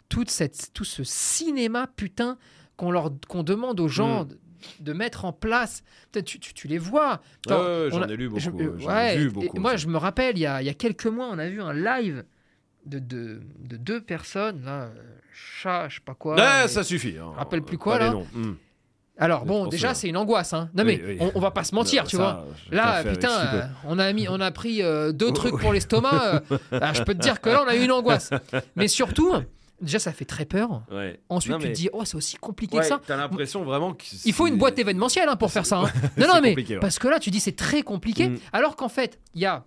toute 0.10 0.30
cette, 0.30 0.72
tout 0.74 0.84
ce 0.86 1.04
cinéma 1.04 1.88
putain 1.96 2.38
qu'on 2.78 2.92
leur 2.92 3.12
qu'on 3.28 3.44
demande 3.44 3.80
aux 3.80 3.88
gens 3.88 4.24
Mm. 4.24 4.28
de, 4.28 4.38
de 4.80 4.94
mettre 4.94 5.26
en 5.26 5.34
place. 5.34 5.84
Tu, 6.26 6.40
tu- 6.40 6.54
tu 6.54 6.68
les 6.68 6.78
vois. 6.78 7.22
Ouais, 7.48 7.54
ouais, 7.56 7.88
on 7.92 7.96
j'en 7.96 8.02
a- 8.04 8.08
ai 8.08 8.16
lu 8.16 8.30
beaucoup. 8.30 8.40
je- 8.42 8.50
ouais, 8.52 9.18
euh, 9.18 9.60
moi, 9.60 9.76
je 9.76 9.88
me 9.88 9.98
rappelle, 9.98 10.38
il 10.38 10.42
y 10.42 10.46
a, 10.46 10.62
il 10.62 10.66
y 10.66 10.70
a 10.70 10.74
quelques 10.74 11.06
mois, 11.08 11.28
on 11.32 11.38
a 11.40 11.50
vu 11.50 11.62
un 11.62 11.74
live 11.74 12.24
de, 12.86 13.00
de, 13.00 13.42
de 13.60 13.78
deux 13.78 14.02
personnes, 14.02 14.64
là, 14.66 14.84
euh, 14.84 14.94
chat, 15.34 15.88
je 15.90 15.96
sais 15.96 16.02
pas 16.06 16.16
quoi. 16.16 16.36
Mais- 16.36 16.68
ça 16.68 16.84
suffit. 16.84 17.18
hein. 17.18 17.32
rappelle 17.36 17.62
plus 17.62 17.78
quoi, 17.78 17.98
là 18.00 18.10
noms. 18.12 18.28
Alors 19.17 19.45
bon, 19.45 19.67
déjà, 19.67 19.89
que- 19.91 19.97
c'est 19.97 20.10
une 20.10 20.17
angoisse. 20.17 20.54
Hein. 20.54 20.69
Non 20.76 20.84
mais 20.84 20.99
oui. 21.06 21.17
On, 21.19 21.32
on 21.36 21.39
va 21.39 21.52
pas 21.52 21.63
se 21.63 21.76
mentir, 21.76 22.04
tu 22.06 22.17
ça, 22.17 22.21
vois. 22.23 22.45
Là, 22.71 23.04
putain, 23.04 23.30
euh, 23.32 23.62
on 23.86 23.99
a 23.99 24.12
mis, 24.12 24.28
on 24.28 24.39
a 24.39 24.52
pris 24.52 24.82
euh, 24.82 25.12
deux 25.12 25.32
trucs 25.32 25.60
pour 25.60 25.71
l'estomac. 25.73 26.41
euh, 26.52 26.58
ah, 26.82 26.93
je 26.93 27.04
peux 27.04 27.13
te 27.13 27.19
dire 27.19 27.39
que 27.39 27.49
là, 27.49 27.63
on 27.63 27.67
a 27.67 27.76
eu 27.76 27.84
une 27.84 27.91
angoisse. 27.91 28.32
Mais 28.76 28.88
surtout, 28.88 29.32
déjà, 29.82 29.99
ça 29.99 30.13
fait 30.13 30.26
très 30.26 30.45
peur. 30.45 30.82
Ouais. 30.91 31.19
Ensuite, 31.30 31.54
Non, 31.54 31.60
tu 31.60 31.67
te 31.67 31.73
dis, 31.73 31.89
oh, 31.93 32.06
c'est 32.06 32.15
aussi 32.15 32.38
compliqué 32.38 32.76
Ouais, 32.78 32.82
que 32.82 32.88
ça. 32.88 32.99
T'as 33.06 33.15
l'impression 33.17 33.63
vraiment 33.63 33.93
que 33.93 34.04
Il 34.26 34.34
faut 34.34 34.47
une 34.47 34.58
boîte 34.58 34.80
événementielle 34.80 35.30
hein, 35.30 35.36
pour 35.36 35.52
faire 35.52 35.65
ça. 35.67 35.82
hein. 35.82 35.91
Non, 36.17 36.26
non, 36.28 36.41
mais 36.41 36.56
ouais. 36.56 36.78
parce 36.80 36.97
que 36.97 37.08
là, 37.08 37.19
tu 37.19 37.30
dis 37.30 37.39
c'est 37.39 37.56
très 37.56 37.84
compliqué. 37.84 38.30
Mm. 38.30 38.38
Alors 38.52 38.76
qu'en 38.76 38.89
fait, 38.89 39.19
il 39.36 39.41
y 39.41 39.45
a 39.45 39.63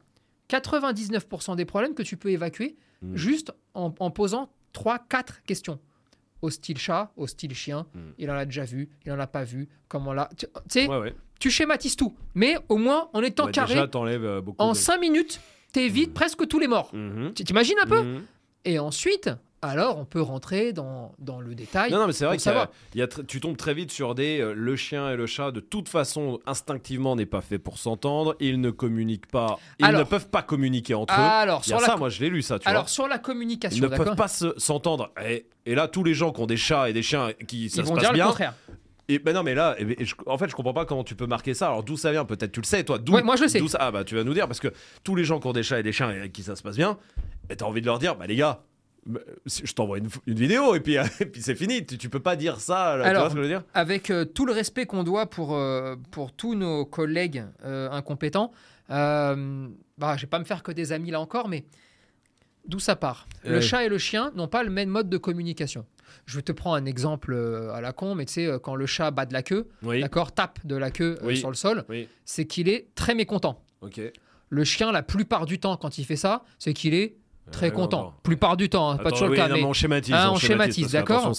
99% 0.61 1.57
des 1.57 1.65
problèmes 1.65 1.95
que 1.95 2.03
tu 2.03 2.17
peux 2.17 2.31
évacuer 2.31 2.77
Mm. 3.03 3.15
juste 3.15 3.53
en, 3.75 3.95
en 4.01 4.11
posant 4.11 4.49
3-4 4.75 5.43
questions. 5.47 5.79
Hostile 6.47 6.79
chat, 6.79 7.11
hostile 7.17 7.55
chien, 7.55 7.87
Mm. 7.95 7.99
il 8.19 8.31
en 8.31 8.35
a 8.35 8.45
déjà 8.45 8.65
vu, 8.65 8.89
il 9.05 9.11
en 9.13 9.19
a 9.19 9.27
pas 9.27 9.43
vu, 9.45 9.69
comment 9.89 10.13
là. 10.13 10.29
Tu 10.37 10.47
tu 10.47 10.53
sais, 10.69 10.87
Ouais, 10.89 10.99
ouais. 10.99 11.15
tu 11.41 11.51
schématises 11.51 11.97
tout. 11.97 12.15
Mais 12.35 12.57
au 12.69 12.77
moins, 12.77 13.09
en 13.13 13.23
étant 13.23 13.47
Ouais, 13.47 13.53
carré, 13.53 13.75
Déjà, 13.75 13.89
euh, 14.01 14.43
en 14.59 14.73
de- 14.73 14.77
5 14.77 14.99
minutes, 15.01 15.41
t'évites 15.73 16.15
presque 16.15 16.47
tous 16.47 16.59
les 16.61 16.69
morts. 16.69 16.93
Tu 17.35 17.43
T'imagines 17.45 17.79
un 17.83 17.87
peu. 17.87 18.19
Et 18.65 18.79
ensuite, 18.79 19.31
alors, 19.63 19.99
on 19.99 20.05
peut 20.05 20.21
rentrer 20.21 20.73
dans, 20.73 21.13
dans 21.19 21.41
le 21.41 21.55
détail. 21.55 21.91
Non, 21.91 21.99
non, 21.99 22.07
mais 22.07 22.13
c'est 22.13 22.25
vrai 22.27 22.37
pour 22.37 22.45
qu'il 22.93 23.01
y 23.01 23.03
a- 23.03 23.09
tu 23.09 23.41
tombes 23.41 23.57
très 23.57 23.75
vite 23.75 23.91
sur 23.91 24.15
des. 24.15 24.41
euh, 24.41 24.53
le 24.55 24.77
chien 24.77 25.11
et 25.11 25.17
le 25.17 25.27
chat, 25.27 25.51
de 25.51 25.61
toute 25.61 25.89
façon, 25.89 26.39
instinctivement, 26.47 27.17
n'est 27.17 27.27
pas 27.27 27.41
fait 27.41 27.59
pour 27.59 27.79
s'entendre. 27.79 28.37
Ils 28.41 28.61
ne 28.61 28.71
communiquent 28.71 29.27
pas. 29.27 29.59
Ils 29.79 29.87
Alors- 29.87 30.01
ne 30.01 30.05
peuvent 30.05 30.29
pas 30.29 30.43
communiquer 30.43 30.95
entre 30.95 31.15
eux. 31.15 31.23
y 31.23 31.49
a 31.49 31.61
sur 31.63 31.81
la, 31.81 31.87
ça, 31.87 31.97
moi, 31.97 32.09
je 32.11 32.21
l'ai 32.21 32.29
lu, 32.31 32.43
ça, 32.43 32.59
tu 32.59 32.69
alors 32.69 32.83
vois. 32.83 32.89
sur 32.89 33.09
la 33.09 33.17
Ils 33.17 33.23
communication, 33.23 33.83
ne 33.85 33.89
d'accord 33.89 34.05
peuvent 34.07 34.17
pas 34.17 34.29
se- 34.29 34.55
s'entendre. 34.59 35.11
Et, 35.27 35.47
et 35.65 35.75
là, 35.75 35.89
tous 35.89 36.05
les 36.05 36.15
gens 36.15 36.33
qui 36.33 36.41
ont 36.41 36.47
des 36.47 36.57
chats 36.57 36.89
et 36.89 36.93
des 36.93 37.03
chiens 37.03 37.31
qui 37.49 37.69
ça 37.71 37.81
Ils 37.81 37.85
se 37.85 37.89
vont 37.89 37.95
passe 37.95 38.03
dire 38.05 38.13
le 38.13 38.17
bien. 38.19 38.27
contraire. 38.27 38.55
Et 39.09 39.21
ben 39.21 39.33
non, 39.35 39.43
mais 39.45 39.55
là, 39.55 39.77
et- 39.79 40.03
et 40.03 40.05
je- 40.05 40.17
en 40.27 40.37
fait, 40.37 40.49
je 40.49 40.55
comprends 40.57 40.75
pas 40.75 40.85
comment 40.85 41.05
tu 41.05 41.15
peux 41.15 41.27
marquer 41.27 41.55
ça. 41.55 41.69
Alors 41.69 41.83
d'où 41.85 41.97
ça 41.97 42.11
vient 42.11 42.25
Peut-être 42.25 42.51
tu 42.53 42.61
le 42.61 42.67
sais, 42.67 42.83
toi. 42.85 42.99
D'où 42.99 43.13
Ouais, 43.15 43.23
moi, 43.23 43.37
je 43.37 43.43
le 43.43 43.49
sais. 43.49 43.67
ça- 43.69 43.79
Ah 43.81 43.91
bah 43.93 44.03
tu 44.05 44.17
vas 44.17 44.25
nous 44.25 44.35
dire 44.35 44.47
parce 44.49 44.59
que 44.61 44.69
tous 45.05 45.15
les 45.15 45.25
gens 45.25 45.39
qui 45.41 45.47
ont 45.47 45.53
des 45.53 45.63
chats 45.63 45.79
et 45.79 45.83
des 45.85 45.93
chiens 45.93 46.11
et 46.11 46.19
avec 46.19 46.33
qui 46.33 46.43
ça 46.43 46.57
se 46.57 46.63
passe 46.63 46.77
bien, 46.77 46.99
et 47.49 47.57
t'as 47.57 47.65
envie 47.67 47.81
de 47.81 47.87
leur 47.87 47.99
dire, 48.01 48.17
bah 48.17 48.27
les 48.27 48.35
gars, 48.37 48.63
je 49.47 49.73
t'envoie 49.73 49.99
une, 49.99 50.09
une 50.27 50.35
vidéo 50.39 50.75
et 50.75 50.81
puis, 50.81 50.95
et 51.21 51.27
puis 51.27 51.43
c'est 51.43 51.55
fini. 51.55 51.85
Tu, 51.87 51.97
tu 51.99 52.09
peux 52.09 52.21
pas 52.21 52.37
dire 52.37 52.61
ça. 52.61 52.97
là, 52.97 53.05
tu 53.05 53.11
Alors, 53.11 53.23
vois 53.23 53.31
ce 53.31 53.35
que 53.35 53.41
je 53.41 53.43
veux 53.43 53.49
dire? 53.49 53.63
avec 53.75 54.11
euh, 54.11 54.25
tout 54.25 54.47
le 54.47 54.53
respect 54.53 54.87
qu'on 54.87 55.05
doit 55.05 55.27
pour, 55.31 55.55
euh, 55.55 55.97
pour 56.11 56.33
tous 56.33 56.55
nos 56.55 56.85
collègues 56.85 57.45
euh, 57.65 57.89
incompétents, 57.91 58.53
euh, 58.91 59.69
bah, 59.99 60.17
je 60.17 60.23
vais 60.23 60.27
pas 60.29 60.39
me 60.39 60.45
faire 60.45 60.63
que 60.63 60.73
des 60.73 60.93
amis 60.93 61.11
là 61.11 61.21
encore, 61.21 61.49
mais 61.49 61.65
d'où 62.67 62.79
ça 62.79 62.97
part? 62.97 63.29
Le 63.45 63.61
chat 63.61 63.85
et 63.85 63.89
le 63.89 63.99
chien 63.99 64.33
n'ont 64.35 64.49
pas 64.49 64.63
le 64.65 64.71
même 64.71 64.89
mode 64.89 65.09
de 65.09 65.19
communication. 65.19 65.87
Je 66.25 66.41
te 66.41 66.51
prends 66.53 66.75
un 66.75 66.85
exemple 66.87 67.33
euh, 67.33 67.73
à 67.73 67.81
la 67.81 67.93
con, 67.93 68.15
mais 68.15 68.25
tu 68.27 68.33
sais, 68.35 68.47
euh, 68.47 68.59
quand 68.59 68.75
le 68.75 68.87
chat 68.87 69.11
bat 69.11 69.27
de 69.27 69.33
la 69.33 69.43
queue, 69.43 69.69
Oui. 69.83 70.01
d'accord, 70.01 70.33
tape 70.33 70.59
de 70.65 70.75
la 70.77 70.91
queue 70.91 71.17
euh, 71.23 71.27
Oui. 71.27 71.37
sur 71.37 71.49
le 71.49 71.55
sol, 71.57 71.85
Oui. 71.89 72.09
c'est 72.25 72.47
qu'il 72.47 72.69
est 72.69 72.89
très 72.95 73.15
mécontent. 73.15 73.63
Le 74.49 74.65
chien, 74.65 74.91
la 74.93 75.03
plupart 75.03 75.47
du 75.47 75.59
temps, 75.61 75.77
quand 75.77 75.99
il 75.99 76.05
fait 76.05 76.17
ça, 76.17 76.45
c'est 76.59 76.73
qu'il 76.73 76.95
est 76.95 77.17
très 77.53 77.67
Ouais, 77.67 77.73
contents. 77.73 78.15
Plupart 78.23 78.57
du 78.57 78.69
temps, 78.69 78.91
hein, 78.91 78.97
pas 78.97 79.03
Attends, 79.09 79.11
toujours 79.11 79.29
oui, 79.31 79.37
le 79.37 79.43
cas. 79.43 79.49
non, 79.49 79.55
mais- 79.57 79.65
on 79.65 79.73
schématise. 79.73 80.15
Ah, 80.17 80.33
on 80.33 80.37
schématise, 80.37 80.93
d'accord 80.93 81.33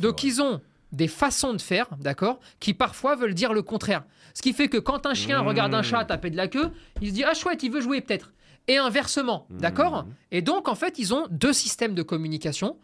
Donc 0.00 0.22
ils 0.24 0.40
ont 0.42 0.60
des 0.92 1.08
façons 1.08 1.52
de 1.52 1.60
faire, 1.60 1.86
d'accord, 2.00 2.38
qui 2.60 2.72
parfois 2.74 3.16
veulent 3.16 3.34
dire 3.34 3.52
le 3.52 3.62
contraire. 3.62 4.04
Ce 4.34 4.42
qui 4.42 4.52
fait 4.52 4.68
que 4.68 4.76
quand 4.78 5.06
un 5.06 5.14
chien 5.14 5.42
Mmh. 5.42 5.46
regarde 5.48 5.74
un 5.74 5.82
chat 5.82 6.04
taper 6.04 6.30
de 6.30 6.36
la 6.36 6.46
queue, 6.48 6.70
il 7.00 7.08
se 7.08 7.14
dit 7.14 7.24
ah 7.24 7.34
chouette, 7.34 7.62
il 7.62 7.70
veut 7.72 7.80
jouer 7.80 8.00
peut-être. 8.00 8.32
Et 8.68 8.76
inversement, 8.78 9.46
Mmh. 9.50 9.58
d'accord 9.58 10.06
Et 10.30 10.42
donc 10.42 10.68
en 10.68 10.74
fait, 10.74 10.98
ils 10.98 11.14
ont 11.14 11.26
deux 11.30 11.52
systèmes 11.52 11.94
de 11.94 12.02
communication 12.02 12.76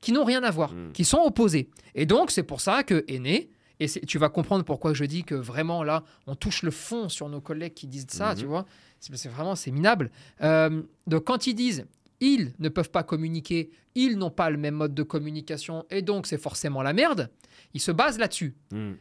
qui 0.00 0.12
n'ont 0.12 0.24
rien 0.24 0.42
à 0.44 0.50
voir, 0.50 0.72
Mmh. 0.72 0.92
qui 0.92 1.04
sont 1.04 1.18
opposés. 1.18 1.68
Et 1.94 2.06
donc 2.06 2.30
c'est 2.30 2.42
pour 2.44 2.60
ça 2.60 2.82
que 2.84 3.04
est 3.08 3.18
né. 3.18 3.48
Et 3.80 3.86
tu 3.88 4.18
vas 4.18 4.28
comprendre 4.28 4.64
pourquoi 4.64 4.92
je 4.92 5.04
dis 5.04 5.22
que 5.22 5.36
vraiment 5.36 5.84
là, 5.84 6.02
on 6.26 6.34
touche 6.34 6.62
le 6.62 6.72
fond 6.72 7.08
sur 7.08 7.28
nos 7.28 7.40
collègues 7.40 7.74
qui 7.74 7.86
disent 7.86 8.06
ça, 8.08 8.34
tu 8.34 8.44
vois. 8.44 8.66
C'est 9.00 9.16
c'est 9.16 9.28
vraiment 9.28 9.54
c'est 9.54 9.70
minable. 9.70 10.10
Euh, 10.42 10.82
donc 11.06 11.24
quand 11.24 11.46
ils 11.46 11.54
disent 11.54 11.86
ils 12.20 12.52
ne 12.58 12.68
peuvent 12.68 12.90
pas 12.90 13.02
communiquer, 13.02 13.70
ils 13.94 14.16
n'ont 14.18 14.30
pas 14.30 14.50
le 14.50 14.56
même 14.56 14.74
mode 14.74 14.94
de 14.94 15.02
communication 15.02 15.84
et 15.90 16.02
donc 16.02 16.26
c'est 16.26 16.38
forcément 16.38 16.82
la 16.82 16.92
merde, 16.92 17.30
ils 17.74 17.80
se 17.80 17.92
basent 17.92 18.18
là-dessus. 18.18 18.54
Mm. 18.72 18.92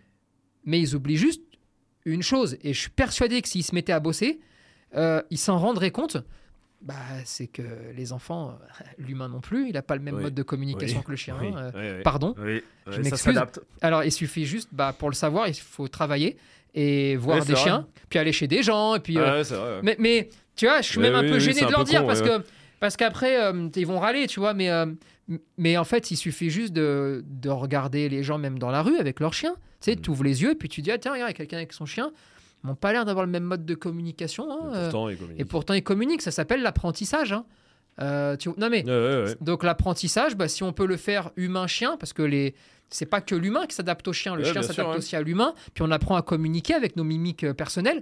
Mais 0.65 0.79
ils 0.79 0.95
oublient 0.95 1.17
juste 1.17 1.41
une 2.05 2.21
chose 2.21 2.57
et 2.61 2.73
je 2.73 2.79
suis 2.79 2.89
persuadé 2.89 3.41
que 3.41 3.47
s'ils 3.49 3.63
se 3.63 3.73
mettaient 3.73 3.93
à 3.93 3.99
bosser, 3.99 4.39
euh, 4.95 5.21
ils 5.29 5.37
s'en 5.37 5.57
rendraient 5.57 5.91
compte. 5.91 6.17
Bah, 6.81 6.93
c'est 7.25 7.47
que 7.47 7.63
les 7.95 8.13
enfants, 8.13 8.51
euh, 8.51 8.83
l'humain 8.99 9.27
non 9.29 9.41
plus, 9.41 9.67
il 9.67 9.73
n'a 9.73 9.81
pas 9.81 9.95
le 9.95 10.01
même 10.01 10.15
Oui. 10.17 10.23
mode 10.23 10.35
de 10.35 10.43
communication 10.43 10.99
Oui. 10.99 11.05
que 11.05 11.11
le 11.11 11.17
chien. 11.17 11.35
Oui, 11.41 11.51
euh. 11.55 12.01
Pardon. 12.03 12.35
Je 12.37 13.01
m'excuse. 13.01 13.39
Alors, 13.81 14.03
il 14.03 14.11
suffit 14.11 14.45
juste, 14.45 14.69
bah, 14.71 14.95
pour 14.97 15.09
le 15.09 15.15
savoir, 15.15 15.47
il 15.47 15.55
faut 15.55 15.87
travailler 15.87 16.37
et 16.75 17.15
voir 17.15 17.43
des 17.43 17.53
vrai. 17.53 17.63
chiens, 17.63 17.87
puis 18.09 18.19
aller 18.19 18.31
chez 18.31 18.47
des 18.47 18.61
gens, 18.61 18.93
et 18.93 18.99
puis 18.99 19.17
euh, 19.17 19.41
vrai, 19.41 19.57
ouais. 19.57 19.79
mais, 19.81 19.95
mais, 19.97 20.29
tu 20.55 20.65
vois, 20.67 20.81
je 20.81 20.87
suis 20.87 20.99
même 20.99 21.15
un 21.15 21.23
peu 21.23 21.39
gêné 21.39 21.61
de 21.61 21.71
leur 21.71 21.83
dire 21.83 22.01
con, 22.01 22.07
parce 22.07 22.21
ouais, 22.21 22.27
que 22.27 22.45
parce 22.79 22.97
qu'après 22.97 23.41
euh, 23.41 23.69
ils 23.75 23.87
vont 23.87 23.99
râler, 23.99 24.27
tu 24.27 24.39
vois. 24.39 24.53
Mais 24.53 24.69
euh, 24.69 24.85
mais 25.57 25.77
en 25.77 25.83
fait, 25.83 26.11
il 26.11 26.15
suffit 26.17 26.49
juste 26.49 26.73
de, 26.73 27.23
de 27.27 27.49
regarder 27.49 28.07
les 28.09 28.23
gens 28.23 28.37
même 28.37 28.59
dans 28.59 28.69
la 28.71 28.81
rue 28.81 28.97
avec 28.97 29.19
leur 29.19 29.33
chien. 29.33 29.55
Tu 29.81 29.91
sais, 29.91 29.95
Mm. 29.97 30.01
tu 30.01 30.09
ouvres 30.11 30.23
les 30.23 30.41
yeux 30.41 30.51
et 30.51 30.55
puis 30.55 30.69
tu 30.69 30.81
dis 30.81 30.91
ah 30.91 30.97
tiens 30.97 31.11
regarde, 31.13 31.29
il 31.29 31.33
y 31.33 31.35
a 31.35 31.37
quelqu'un 31.37 31.57
avec 31.57 31.73
son 31.73 31.85
chien. 31.85 32.11
Ils 32.63 32.67
n'ont 32.67 32.75
pas 32.75 32.91
l'air 32.91 33.05
d'avoir 33.05 33.25
le 33.25 33.31
même 33.31 33.43
mode 33.43 33.65
de 33.65 33.75
communication. 33.75 34.49
hein, 34.51 34.71
Et 34.73 34.77
euh, 34.77 34.83
pourtant, 34.89 35.09
il 35.09 35.17
communique. 35.17 35.41
et 35.41 35.45
pourtant 35.45 35.73
ils 35.73 35.83
communiquent. 35.83 36.21
Ça 36.21 36.31
s'appelle 36.31 36.61
l'apprentissage. 36.63 37.33
hein. 37.33 37.45
Euh, 37.99 38.35
tu... 38.37 38.49
Non 38.57 38.69
mais 38.69 38.83
Ouais, 38.85 38.91
ouais, 38.91 39.23
ouais. 39.25 39.35
donc 39.41 39.63
l'apprentissage, 39.63 40.35
bah, 40.35 40.47
si 40.47 40.61
on 40.63 40.71
peut 40.71 40.85
le 40.85 40.97
faire 40.97 41.31
humain-chien, 41.35 41.97
parce 41.97 42.13
que 42.13 42.21
les 42.23 42.53
c'est 42.89 43.05
pas 43.05 43.19
que 43.21 43.35
l'humain 43.35 43.65
qui 43.67 43.75
s'adapte 43.75 44.07
au 44.07 44.13
chien, 44.13 44.35
le 44.35 44.43
chien 44.45 44.61
s'adapte 44.61 44.97
aussi 44.97 45.15
à 45.17 45.21
l'humain, 45.21 45.53
puis 45.73 45.83
on 45.83 45.91
apprend 45.91 46.15
à 46.15 46.21
communiquer 46.21 46.73
avec 46.73 46.95
nos 46.95 47.03
mimiques 47.03 47.51
personnelles. 47.53 48.01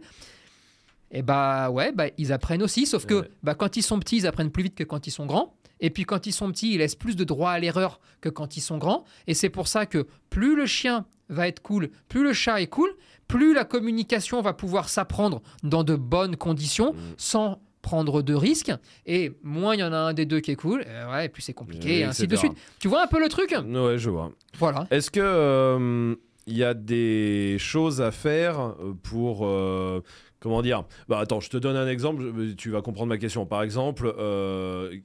Et 1.15 1.21
bah 1.21 1.69
ouais, 1.71 1.91
bah, 1.93 2.07
ils 2.17 2.31
apprennent 2.33 2.61
aussi, 2.61 2.85
sauf 2.85 3.05
que 3.05 3.29
bah, 3.41 3.55
quand 3.55 3.77
ils 3.77 3.81
sont 3.83 3.97
petits, 3.99 4.17
ils 4.17 4.27
apprennent 4.27 4.51
plus 4.51 4.63
vite 4.63 4.75
que 4.75 4.83
quand 4.83 5.07
ils 5.07 5.11
sont 5.11 5.25
grands. 5.25 5.55
Et 5.79 5.89
puis 5.89 6.03
quand 6.03 6.25
ils 6.27 6.31
sont 6.33 6.49
petits, 6.51 6.73
ils 6.73 6.77
laissent 6.79 6.95
plus 6.95 7.15
de 7.15 7.23
droit 7.23 7.51
à 7.51 7.59
l'erreur 7.59 7.99
que 8.21 8.29
quand 8.29 8.57
ils 8.57 8.61
sont 8.61 8.77
grands. 8.77 9.03
Et 9.27 9.33
c'est 9.33 9.49
pour 9.49 9.67
ça 9.67 9.85
que 9.85 10.07
plus 10.29 10.55
le 10.55 10.65
chien 10.65 11.05
va 11.29 11.47
être 11.47 11.61
cool, 11.61 11.89
plus 12.09 12.23
le 12.23 12.33
chat 12.33 12.61
est 12.61 12.67
cool, 12.67 12.89
plus 13.27 13.53
la 13.53 13.65
communication 13.65 14.41
va 14.41 14.53
pouvoir 14.53 14.89
s'apprendre 14.89 15.41
dans 15.63 15.83
de 15.83 15.95
bonnes 15.95 16.35
conditions, 16.37 16.93
Mm. 16.93 16.97
sans 17.17 17.61
prendre 17.81 18.21
de 18.21 18.33
risques. 18.33 18.71
Et 19.05 19.31
moins 19.43 19.75
il 19.75 19.79
y 19.79 19.83
en 19.83 19.93
a 19.93 19.97
un 19.97 20.13
des 20.13 20.25
deux 20.25 20.39
qui 20.39 20.51
est 20.51 20.55
cool, 20.55 20.81
et 20.83 21.11
ouais, 21.11 21.25
et 21.25 21.29
plus 21.29 21.41
c'est 21.43 21.53
compliqué, 21.53 21.87
Oui, 21.89 21.95
et 21.99 22.03
ainsi 22.03 22.27
de 22.27 22.35
suite. 22.35 22.53
Tu 22.79 22.87
vois 22.87 23.03
un 23.03 23.07
peu 23.07 23.19
le 23.21 23.29
truc? 23.29 23.51
Ouais, 23.51 23.97
je 23.97 24.09
vois. 24.09 24.31
Voilà. 24.57 24.87
Est-ce 24.91 25.11
que 25.11 25.19
euh, 25.21 26.15
il 26.47 26.57
y 26.57 26.63
a 26.63 26.73
des 26.73 27.57
choses 27.59 28.01
à 28.01 28.11
faire 28.11 28.59
euh, 28.59 28.93
pour 29.03 29.45
euh, 29.45 30.01
comment 30.45 30.61
dire? 30.61 30.83
Bah 31.09 31.17
attends, 31.17 31.39
je 31.39 31.49
te 31.49 31.57
donne 31.57 31.75
un 31.75 31.87
exemple. 31.87 32.23
Tu 32.55 32.69
vas 32.69 32.83
comprendre 32.83 33.09
ma 33.09 33.17
question. 33.17 33.47
Par 33.47 33.63
exemple, 33.63 34.13
euh, 34.19 34.95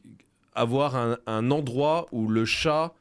avoir 0.54 0.96
un, 0.96 1.16
un 1.26 1.50
endroit 1.50 2.04
où 2.12 2.28
le 2.28 2.44
chat 2.44 2.92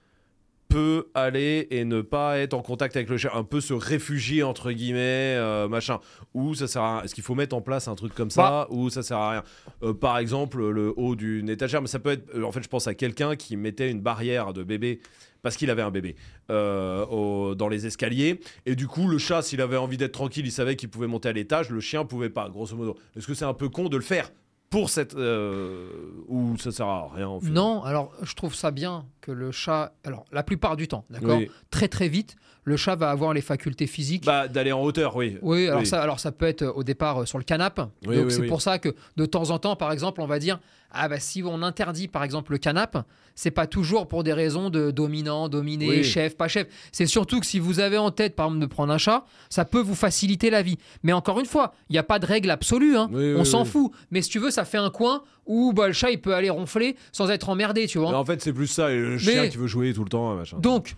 peut 0.70 1.10
aller 1.16 1.68
et 1.72 1.84
ne 1.84 2.02
pas 2.02 2.38
être 2.38 2.54
en 2.54 2.62
contact 2.62 2.96
avec 2.96 3.10
le 3.10 3.18
chien, 3.18 3.32
un 3.34 3.44
peu 3.44 3.60
se 3.60 3.74
réfugier 3.74 4.44
entre 4.44 4.72
guillemets, 4.72 5.36
euh, 5.36 5.68
machin. 5.68 6.00
Ou 6.34 6.54
ça 6.54 6.68
sert 6.68 6.82
à 6.82 6.94
rien. 6.96 7.04
Est-ce 7.04 7.14
qu'il 7.14 7.24
faut 7.26 7.36
mettre 7.36 7.58
en 7.58 7.62
place 7.62 7.90
un 7.90 7.96
truc 7.96 8.16
comme 8.16 8.30
ça 8.30 8.68
ou 8.70 8.90
ça 8.90 9.04
sert 9.04 9.18
à 9.18 9.32
rien? 9.32 9.44
Euh, 9.84 9.94
Par 9.94 10.18
exemple, 10.18 10.66
le 10.70 10.94
haut 10.96 11.16
d'une 11.18 11.50
étagère, 11.50 11.82
mais 11.82 11.88
ça 11.90 12.00
peut 12.00 12.12
être. 12.12 12.42
En 12.42 12.54
fait, 12.54 12.64
je 12.64 12.70
pense 12.70 12.88
à 12.88 12.94
quelqu'un 12.94 13.36
qui 13.36 13.58
mettait 13.58 13.92
une 13.92 14.00
barrière 14.00 14.54
de 14.54 14.64
bébé 14.64 15.02
parce 15.42 15.56
qu'il 15.56 15.70
avait 15.70 15.82
un 15.82 15.92
bébé 15.92 16.16
euh, 16.50 17.56
dans 17.56 17.68
les 17.68 17.86
escaliers. 17.86 18.40
Et 18.66 18.76
du 18.76 18.88
coup, 18.88 19.08
le 19.08 19.18
chat, 19.18 19.42
s'il 19.42 19.62
avait 19.62 19.78
envie 19.78 19.98
d'être 19.98 20.14
tranquille, 20.14 20.46
il 20.46 20.52
savait 20.52 20.76
qu'il 20.76 20.90
pouvait 20.90 21.08
monter 21.08 21.30
à 21.30 21.34
l'étage. 21.34 21.70
Le 21.70 21.80
chien 21.80 22.06
pouvait 22.06 22.30
pas, 22.30 22.50
grosso 22.50 22.76
modo. 22.76 22.98
Est-ce 23.16 23.28
que 23.28 23.34
c'est 23.34 23.46
un 23.46 23.54
peu 23.54 23.70
con 23.70 23.90
de 23.90 23.98
le 23.98 24.04
faire 24.04 24.32
pour 24.70 24.90
cette 24.90 25.16
euh, 25.16 25.90
ou 26.28 26.58
ça 26.58 26.72
sert 26.72 26.86
à 26.86 27.10
rien 27.14 27.28
en 27.28 27.40
fait 27.40 27.50
Non, 27.50 27.84
alors 27.84 28.12
je 28.22 28.34
trouve 28.36 28.54
ça 28.54 28.72
bien 28.72 29.06
que 29.30 29.34
le 29.36 29.52
chat, 29.52 29.94
alors 30.04 30.26
la 30.32 30.44
plupart 30.44 30.76
du 30.76 30.88
temps, 30.88 31.06
d'accord, 31.10 31.38
Oui. 31.38 31.50
très 31.70 31.88
très 31.88 32.08
vite, 32.10 32.36
le 32.64 32.78
chat 32.78 32.96
va 32.96 33.10
avoir 33.12 33.34
les 33.34 33.42
facultés 33.42 33.88
physiques. 33.88 34.26
Bah, 34.26 34.48
d'aller 34.48 34.72
en 34.72 34.82
hauteur, 34.82 35.16
oui. 35.16 35.38
Oui, 35.42 35.68
alors, 35.68 35.80
Oui. 35.82 35.86
Ça, 35.86 36.02
alors 36.02 36.20
ça 36.20 36.32
peut 36.32 36.46
être 36.48 36.64
euh, 36.64 36.72
au 36.74 36.84
départ 36.84 37.22
euh, 37.22 37.26
sur 37.26 37.38
le 37.38 37.44
canapé. 37.44 37.84
Oui, 38.08 38.16
Donc 38.18 38.26
oui, 38.26 38.32
c'est 38.32 38.44
pour 38.48 38.62
ça 38.62 38.80
que 38.80 38.90
de 39.18 39.26
temps 39.26 39.50
en 39.52 39.60
temps, 39.60 39.76
par 39.76 39.92
exemple, 39.92 40.22
on 40.22 40.28
va 40.28 40.40
dire 40.40 40.60
ah 40.92 41.08
bah 41.08 41.20
si 41.20 41.44
on 41.46 41.62
interdit 41.62 42.08
par 42.08 42.24
exemple 42.24 42.52
le 42.52 42.58
canapé, 42.58 43.02
c'est 43.36 43.52
pas 43.52 43.68
toujours 43.68 44.08
pour 44.08 44.24
des 44.24 44.34
raisons 44.34 44.72
de 44.72 44.90
dominant, 44.90 45.48
dominé, 45.48 46.02
chef, 46.02 46.36
pas 46.36 46.48
chef. 46.48 46.66
C'est 46.92 47.06
surtout 47.06 47.40
que 47.40 47.46
si 47.46 47.60
vous 47.60 47.80
avez 47.80 48.00
en 48.00 48.10
tête 48.10 48.36
par 48.36 48.48
exemple 48.48 48.62
de 48.62 48.66
prendre 48.66 48.92
un 48.92 48.98
chat, 48.98 49.24
ça 49.52 49.66
peut 49.66 49.82
vous 49.82 49.94
faciliter 49.94 50.50
la 50.50 50.64
vie. 50.64 50.80
Mais 51.04 51.14
encore 51.14 51.40
une 51.40 51.46
fois, 51.46 51.74
il 51.90 51.94
n'y 51.94 52.00
a 52.00 52.04
pas 52.04 52.18
de 52.18 52.26
règle 52.26 52.50
absolue. 52.50 52.98
hein. 52.98 53.08
On 53.14 53.46
s'en 53.46 53.66
fout. 53.66 53.92
Mais 54.10 54.24
si 54.24 54.32
tu 54.32 54.40
veux, 54.40 54.50
ça 54.50 54.66
fait 54.66 54.80
un 54.80 54.90
coin 54.90 55.22
où 55.50 55.74
bah, 55.74 55.88
le 55.88 55.94
chat 55.94 56.12
il 56.12 56.22
peut 56.22 56.34
aller 56.34 56.50
ronfler 56.50 56.96
sans 57.12 57.30
être 57.30 57.50
emmerdé, 57.50 57.88
tu 57.88 57.98
vois. 57.98 58.12
Mais 58.12 58.16
en 58.18 58.24
fait, 58.24 58.42
c'est 58.42 58.54
plus 58.54 58.68
ça. 58.68 58.92
et 58.92 58.98
Le 58.98 59.18
chien 59.18 59.42
Mais- 59.44 59.50
qui 59.50 59.58
veut 59.58 59.68
jouer 59.68 59.94
tout 59.94 60.04
le 60.04 60.10
temps, 60.10 60.36
machin. 60.36 60.58
Donc, 60.60 60.96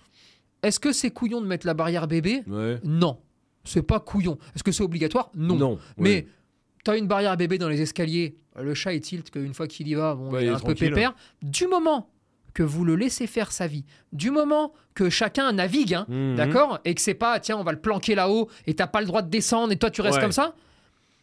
est-ce 0.62 0.80
que 0.80 0.92
c'est 0.92 1.10
couillon 1.10 1.42
de 1.42 1.48
mettre 1.48 1.66
la 1.66 1.74
barrière 1.74 2.08
bébé? 2.08 2.44
Ouais. 2.48 2.80
Non, 2.84 3.18
c'est 3.64 3.82
pas 3.82 4.00
couillon. 4.00 4.38
Est-ce 4.56 4.64
que 4.64 4.72
c'est 4.72 4.84
obligatoire? 4.84 5.32
Non. 5.36 5.56
Non. 5.56 5.80
Mais 5.98 6.10
ouais. 6.10 6.28
t'as 6.84 6.98
une 6.98 7.08
barrière 7.08 7.36
bébé 7.38 7.58
dans 7.58 7.70
les 7.70 7.82
escaliers, 7.82 8.36
le 8.62 8.74
chat 8.74 8.94
il 8.94 9.02
tilt 9.02 9.32
qu'une 9.32 9.54
fois 9.54 9.68
qu'il 9.68 9.88
y 9.88 9.94
va, 9.96 10.14
bon, 10.16 10.30
il 10.38 10.44
il 10.44 10.48
est 10.48 10.52
un 10.52 10.60
peu 10.60 10.76
pépère. 10.76 11.16
Du 11.42 11.68
moment 11.68 12.10
que 12.54 12.64
vous 12.64 12.84
le 12.84 12.98
laissez 12.98 13.28
faire 13.28 13.54
sa 13.54 13.66
vie, 13.66 13.86
du 14.12 14.30
moment 14.30 14.74
que 14.94 15.10
chacun 15.10 15.50
navigue, 15.54 15.94
hein, 15.94 16.06
Mhm. 16.10 16.36
d'accord, 16.36 16.80
et 16.84 16.94
que 16.94 17.00
c'est 17.00 17.14
pas 17.14 17.40
tiens 17.40 17.56
on 17.58 17.64
va 17.64 17.72
le 17.72 17.80
planquer 17.80 18.14
là-haut 18.14 18.50
et 18.68 18.74
t'as 18.74 18.88
pas 18.88 19.00
le 19.00 19.08
droit 19.08 19.22
de 19.22 19.30
descendre 19.30 19.72
et 19.72 19.78
toi 19.78 19.90
tu 19.90 20.02
restes 20.02 20.18
Ouais. 20.18 20.22
comme 20.22 20.34
ça, 20.34 20.54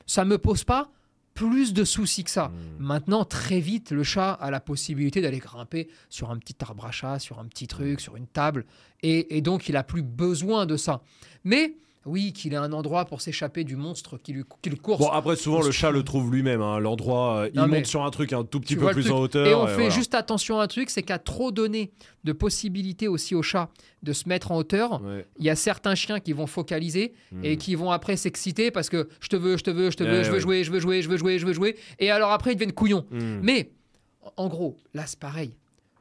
ça 0.07 0.25
me 0.25 0.38
pose 0.38 0.64
pas 0.64 0.91
plus 1.38 1.72
de 1.72 1.85
soucis 1.85 2.24
que 2.24 2.31
ça. 2.31 2.48
Mhm. 2.48 2.87
Maintenant, 2.87 3.24
très 3.24 3.61
vite, 3.61 3.92
le 3.92 4.03
chat 4.03 4.33
a 4.33 4.51
la 4.51 4.59
possibilité 4.59 5.20
d'aller 5.20 5.38
grimper 5.38 5.88
sur 6.09 6.33
un 6.33 6.37
petit 6.37 6.57
arbre 6.61 6.85
à 6.85 6.90
chat, 6.90 7.20
sur 7.20 7.38
un 7.38 7.44
petit 7.44 7.68
truc, 7.68 8.01
sur 8.01 8.16
une 8.16 8.27
table, 8.27 8.64
et, 9.03 9.37
et 9.37 9.40
donc 9.40 9.68
il 9.68 9.77
a 9.77 9.85
plus 9.85 10.03
besoin 10.03 10.66
de 10.66 10.77
ça. 10.77 11.01
Mais 11.44 11.77
oui, 12.09 12.33
qu'il 12.33 12.53
ait 12.55 12.57
un 12.57 12.73
endroit 12.73 13.05
pour 13.05 13.21
s'échapper 13.21 13.62
du 13.64 13.77
monstre 13.77 14.18
qui, 14.18 14.33
lui, 14.33 14.42
qui 14.62 14.71
le 14.71 14.77
course. 14.77 14.99
Bon, 15.01 15.09
après, 15.09 15.37
souvent, 15.37 15.62
le 15.62 15.71
chat 15.71 15.90
le 15.90 16.03
trouve 16.03 16.33
lui-même. 16.33 16.62
hein, 16.62 16.79
L'endroit, 16.81 17.37
euh, 17.44 17.51
il 17.55 17.61
monte 17.61 17.87
sur 17.87 18.03
un 18.05 18.11
truc 18.11 18.33
un 18.33 18.44
tout 18.44 18.59
petit 18.61 18.77
peu 18.77 18.90
plus 18.90 19.11
en 19.11 19.18
hauteur. 19.21 19.47
Et 19.47 19.55
on 19.55 19.66
fait 19.66 19.75
voilà. 19.75 19.90
juste 19.90 20.14
attention 20.14 20.59
à 20.61 20.64
un 20.64 20.66
truc, 20.66 20.90
c'est 20.90 21.03
qu'à 21.03 21.18
trop 21.18 21.53
donner 21.53 21.92
de 22.25 22.33
possibilités 22.33 23.07
aussi 23.09 23.35
au 23.35 23.42
chat 23.42 23.68
de 24.03 24.12
se 24.12 24.29
mettre 24.29 24.51
en 24.53 24.57
hauteur, 24.57 25.03
Ouais. 25.03 25.27
il 25.38 25.44
y 25.44 25.51
a 25.51 25.57
certains 25.57 25.94
chiens 25.94 26.21
qui 26.21 26.33
vont 26.33 26.47
focaliser 26.47 27.12
et 27.42 27.53
Mhm. 27.53 27.57
qui 27.59 27.75
vont 27.75 27.90
après 27.90 28.16
s'exciter 28.16 28.71
parce 28.71 28.88
que 28.88 29.09
je 29.21 29.29
te 29.29 29.37
veux, 29.37 29.57
je 29.57 29.64
te 29.64 29.71
veux, 29.71 29.90
je 29.90 29.97
te 29.97 30.03
veux, 30.05 30.11
Ouais, 30.18 30.25
je 30.25 30.29
veux 30.31 30.35
ouais. 30.37 30.40
jouer, 30.40 30.64
je 30.64 30.71
veux 30.73 30.81
jouer, 30.81 31.03
je 31.03 31.09
veux 31.09 31.16
jouer, 31.16 31.38
je 31.38 31.47
veux 31.47 31.53
jouer. 31.53 31.77
Et 31.99 32.11
alors 32.11 32.31
après, 32.33 32.53
ils 32.53 32.55
deviennent 32.55 32.73
couillons. 32.73 33.05
Mhm. 33.11 33.40
Mais 33.42 33.71
en 34.37 34.49
gros, 34.49 34.77
là 34.94 35.05
c'est 35.07 35.18
pareil. 35.18 35.53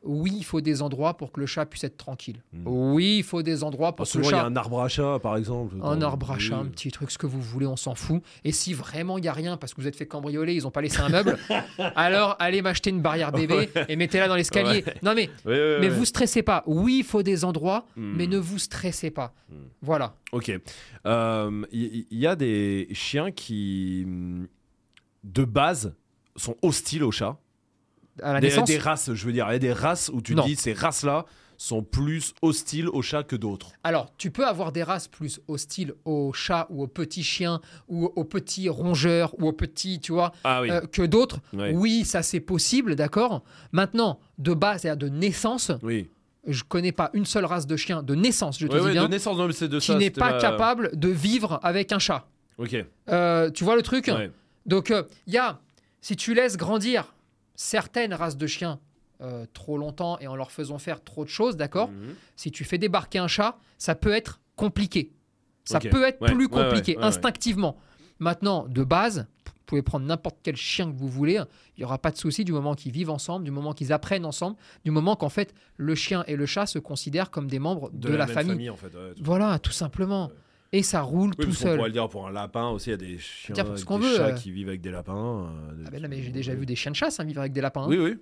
Oui, 0.07 0.33
il 0.37 0.43
faut 0.43 0.61
des 0.61 0.81
endroits 0.81 1.15
pour 1.17 1.31
que 1.31 1.39
le 1.39 1.45
chat 1.45 1.65
puisse 1.65 1.83
être 1.83 1.97
tranquille. 1.97 2.41
Mm. 2.53 2.63
Oui, 2.65 3.17
il 3.19 3.23
faut 3.23 3.43
des 3.43 3.63
endroits 3.63 3.89
Ah, 3.89 3.93
pour 3.93 4.05
que 4.05 4.11
souvent, 4.11 4.29
le 4.29 4.33
il 4.33 4.37
y 4.37 4.39
a 4.39 4.41
chat. 4.41 4.45
un 4.47 4.55
arbre 4.55 4.81
à 4.81 4.87
chat, 4.87 5.19
par 5.19 5.35
exemple. 5.37 5.75
Un 5.83 6.01
arbre 6.01 6.31
à 6.31 6.39
chat, 6.39 6.55
un 6.55 6.63
Oui. 6.63 6.69
petit 6.69 6.89
truc, 6.91 7.11
ce 7.11 7.17
que 7.17 7.27
vous 7.27 7.41
voulez, 7.41 7.67
on 7.67 7.75
s'en 7.75 7.93
fout. 7.93 8.23
Et 8.43 8.51
si 8.51 8.73
vraiment 8.73 9.17
il 9.17 9.21
n'y 9.21 9.27
a 9.27 9.33
rien 9.33 9.57
parce 9.57 9.73
que 9.73 9.81
vous 9.81 9.87
êtes 9.87 9.95
fait 9.95 10.07
cambrioler, 10.07 10.53
ils 10.55 10.63
n'ont 10.63 10.71
pas 10.71 10.81
laissé 10.81 10.99
un 11.01 11.09
meuble, 11.09 11.37
alors 11.95 12.35
allez 12.39 12.61
m'acheter 12.61 12.89
une 12.89 13.01
barrière 13.01 13.31
bébé 13.31 13.69
et 13.89 13.95
mettez-la 13.95 14.27
dans 14.27 14.35
l'escalier. 14.35 14.83
Non 15.03 15.13
mais, 15.13 15.29
ouais, 15.45 15.77
mais 15.81 15.89
vous 15.89 16.05
stressez 16.05 16.41
pas. 16.41 16.63
Oui, 16.65 16.97
il 16.99 17.03
faut 17.03 17.21
des 17.23 17.43
endroits, 17.45 17.85
Mm. 17.95 18.13
mais 18.15 18.27
ne 18.27 18.37
vous 18.37 18.57
stressez 18.59 19.11
pas. 19.11 19.33
Mm. 19.49 19.55
Voilà. 19.81 20.15
Ok. 20.31 20.51
Euh, 21.05 21.65
Il 21.71 22.05
y, 22.11 22.19
y 22.19 22.27
a 22.27 22.35
des 22.35 22.87
chiens 22.93 23.31
qui, 23.31 24.05
de 25.23 25.43
base, 25.43 25.95
sont 26.35 26.55
hostiles 26.61 27.03
aux 27.03 27.11
chats. 27.11 27.37
À 28.21 28.33
la 28.33 28.39
Des, 28.39 28.47
naissance, 28.47 28.67
des 28.67 28.77
races, 28.77 29.13
je 29.13 29.25
veux 29.25 29.31
dire. 29.31 29.45
Il 29.49 29.53
y 29.53 29.55
a 29.55 29.59
des 29.59 29.73
races 29.73 30.09
où 30.13 30.21
tu 30.21 30.35
Non. 30.35 30.45
dis 30.45 30.55
ces 30.55 30.73
races-là 30.73 31.25
sont 31.59 31.81
plus 31.81 32.33
hostiles 32.43 32.87
aux 32.89 33.01
chats 33.01 33.23
que 33.23 33.35
d'autres. 33.35 33.71
Alors, 33.83 34.13
tu 34.19 34.29
peux 34.29 34.45
avoir 34.45 34.71
des 34.71 34.83
races 34.83 35.07
plus 35.07 35.39
hostiles 35.47 35.93
aux 36.05 36.31
chats 36.31 36.67
ou 36.69 36.83
aux 36.83 36.87
petits 36.87 37.23
chiens 37.23 37.61
ou 37.87 38.05
aux 38.15 38.23
petits 38.23 38.69
rongeurs 38.69 39.33
ou 39.39 39.47
aux 39.47 39.53
petits, 39.53 39.99
tu 39.99 40.11
vois, 40.11 40.31
Ah 40.43 40.61
oui. 40.61 40.69
euh, 40.69 40.81
que 40.81 41.01
d'autres. 41.01 41.39
Oui, 41.53 42.05
ça 42.05 42.21
c'est 42.21 42.39
possible, 42.41 42.95
d'accord. 42.95 43.43
Maintenant, 43.71 44.19
de 44.37 44.53
base, 44.53 44.81
c'est-à-dire 44.81 45.09
de 45.09 45.15
naissance, 45.15 45.71
Oui. 45.81 46.09
je 46.45 46.63
connais 46.63 46.91
pas 46.91 47.09
une 47.13 47.25
seule 47.25 47.45
race 47.45 47.65
de 47.65 47.75
chien 47.75 48.03
de 48.03 48.13
naissance, 48.13 48.59
je 48.59 48.67
te 48.67 48.73
Ouais, 48.73 48.79
dis 48.81 48.85
ouais, 48.85 48.91
bien, 48.91 49.05
de 49.05 49.09
naissance, 49.09 49.35
non, 49.37 49.47
de 49.47 49.79
qui 49.79 49.95
n'est 49.95 50.11
pas 50.11 50.33
ma- 50.33 50.37
capable 50.39 50.91
de 50.93 51.09
vivre 51.09 51.59
avec 51.63 51.91
un 51.91 51.97
chat. 51.99 52.27
Ok. 52.59 52.75
Euh, 53.09 53.49
tu 53.49 53.63
vois 53.63 53.75
le 53.75 53.81
truc 53.81 54.07
Ouais. 54.07 54.29
Donc, 54.67 54.93
il 55.25 55.33
y 55.33 55.37
a, 55.37 55.59
si 56.01 56.15
tu 56.15 56.35
laisses 56.35 56.55
grandir 56.57 57.15
certaines 57.57 58.13
races 58.13 58.37
de 58.37 58.47
chiens 58.47 58.79
euh, 59.19 59.45
trop 59.51 59.77
longtemps 59.79 60.17
et 60.19 60.27
en 60.27 60.35
leur 60.35 60.51
faisant 60.51 60.77
faire 60.77 61.03
trop 61.03 61.25
de 61.25 61.29
choses, 61.29 61.57
d'accord 61.57 61.89
Mhm. 61.89 62.13
Si 62.35 62.51
tu 62.51 62.63
fais 62.63 62.77
débarquer 62.77 63.17
un 63.17 63.27
chat, 63.27 63.57
ça 63.79 63.95
peut 63.95 64.13
être 64.13 64.39
compliqué. 64.55 65.11
Ça 65.65 65.79
peut 65.79 66.05
être 66.05 66.21
Ouais, 66.21 66.31
plus 66.31 66.47
compliqué, 66.47 66.93
ouais, 66.93 66.99
ouais. 66.99 67.03
instinctivement. 67.03 67.77
Maintenant, 68.19 68.67
de 68.69 68.83
base, 68.83 69.27
vous 69.45 69.51
pouvez 69.65 69.81
prendre 69.81 70.05
n'importe 70.05 70.37
quel 70.43 70.55
chien 70.55 70.89
que 70.91 70.95
vous 70.95 71.09
voulez, 71.09 71.41
il 71.75 71.79
n'y 71.79 71.83
aura 71.83 71.97
pas 71.97 72.11
de 72.11 72.17
souci 72.17 72.45
du 72.45 72.53
moment 72.53 72.73
qu'ils 72.75 72.91
vivent 72.93 73.09
ensemble, 73.09 73.43
du 73.43 73.51
moment 73.51 73.73
qu'ils 73.73 73.91
apprennent 73.91 74.23
ensemble, 74.25 74.55
du 74.85 74.91
moment 74.91 75.15
qu'en 75.15 75.27
fait, 75.29 75.53
le 75.77 75.93
chien 75.95 76.23
et 76.27 76.35
le 76.35 76.45
chat 76.45 76.67
se 76.67 76.79
considèrent 76.79 77.31
comme 77.31 77.47
des 77.49 77.59
membres 77.59 77.89
de, 77.91 78.09
la, 78.13 78.27
famille. 78.27 78.69
en 78.69 78.77
fait. 78.77 78.95
ouais, 78.95 79.13
tout- 79.15 79.23
Voilà, 79.23 79.57
tout 79.59 79.71
simplement. 79.73 80.31
Et 80.73 80.83
ça 80.83 81.01
roule 81.01 81.31
Oui, 81.39 81.45
tout 81.45 81.53
seul. 81.53 81.77
pourrait 81.77 81.89
le 81.89 81.93
dire 81.93 82.09
pour 82.09 82.27
un 82.27 82.31
lapin 82.31 82.69
aussi, 82.69 82.89
il 82.89 82.91
y 82.91 82.93
a 82.93 82.97
des 82.97 83.17
chiens, 83.17 83.53
Dire 83.53 83.71
des 83.73 83.83
qu'on 83.83 83.99
veut, 83.99 84.15
chats 84.15 84.27
euh. 84.27 84.31
qui 84.33 84.51
vivent 84.51 84.67
avec 84.67 84.81
des 84.81 84.91
lapins. 84.91 85.45
euh, 85.71 85.75
des- 85.75 85.83
Ah 85.87 85.89
ben 85.91 86.01
là, 86.01 86.07
mais 86.09 86.21
j'ai 86.21 86.31
déjà 86.31 86.53
vu 86.53 86.65
des 86.65 86.75
chiens 86.75 86.91
de 86.91 86.95
chasse 86.97 87.19
hein, 87.19 87.23
vivre 87.23 87.39
avec 87.39 87.53
des 87.53 87.61
lapins. 87.61 87.83
hein. 87.83 87.87
Oui, 87.89 87.97
oui. 87.97 88.17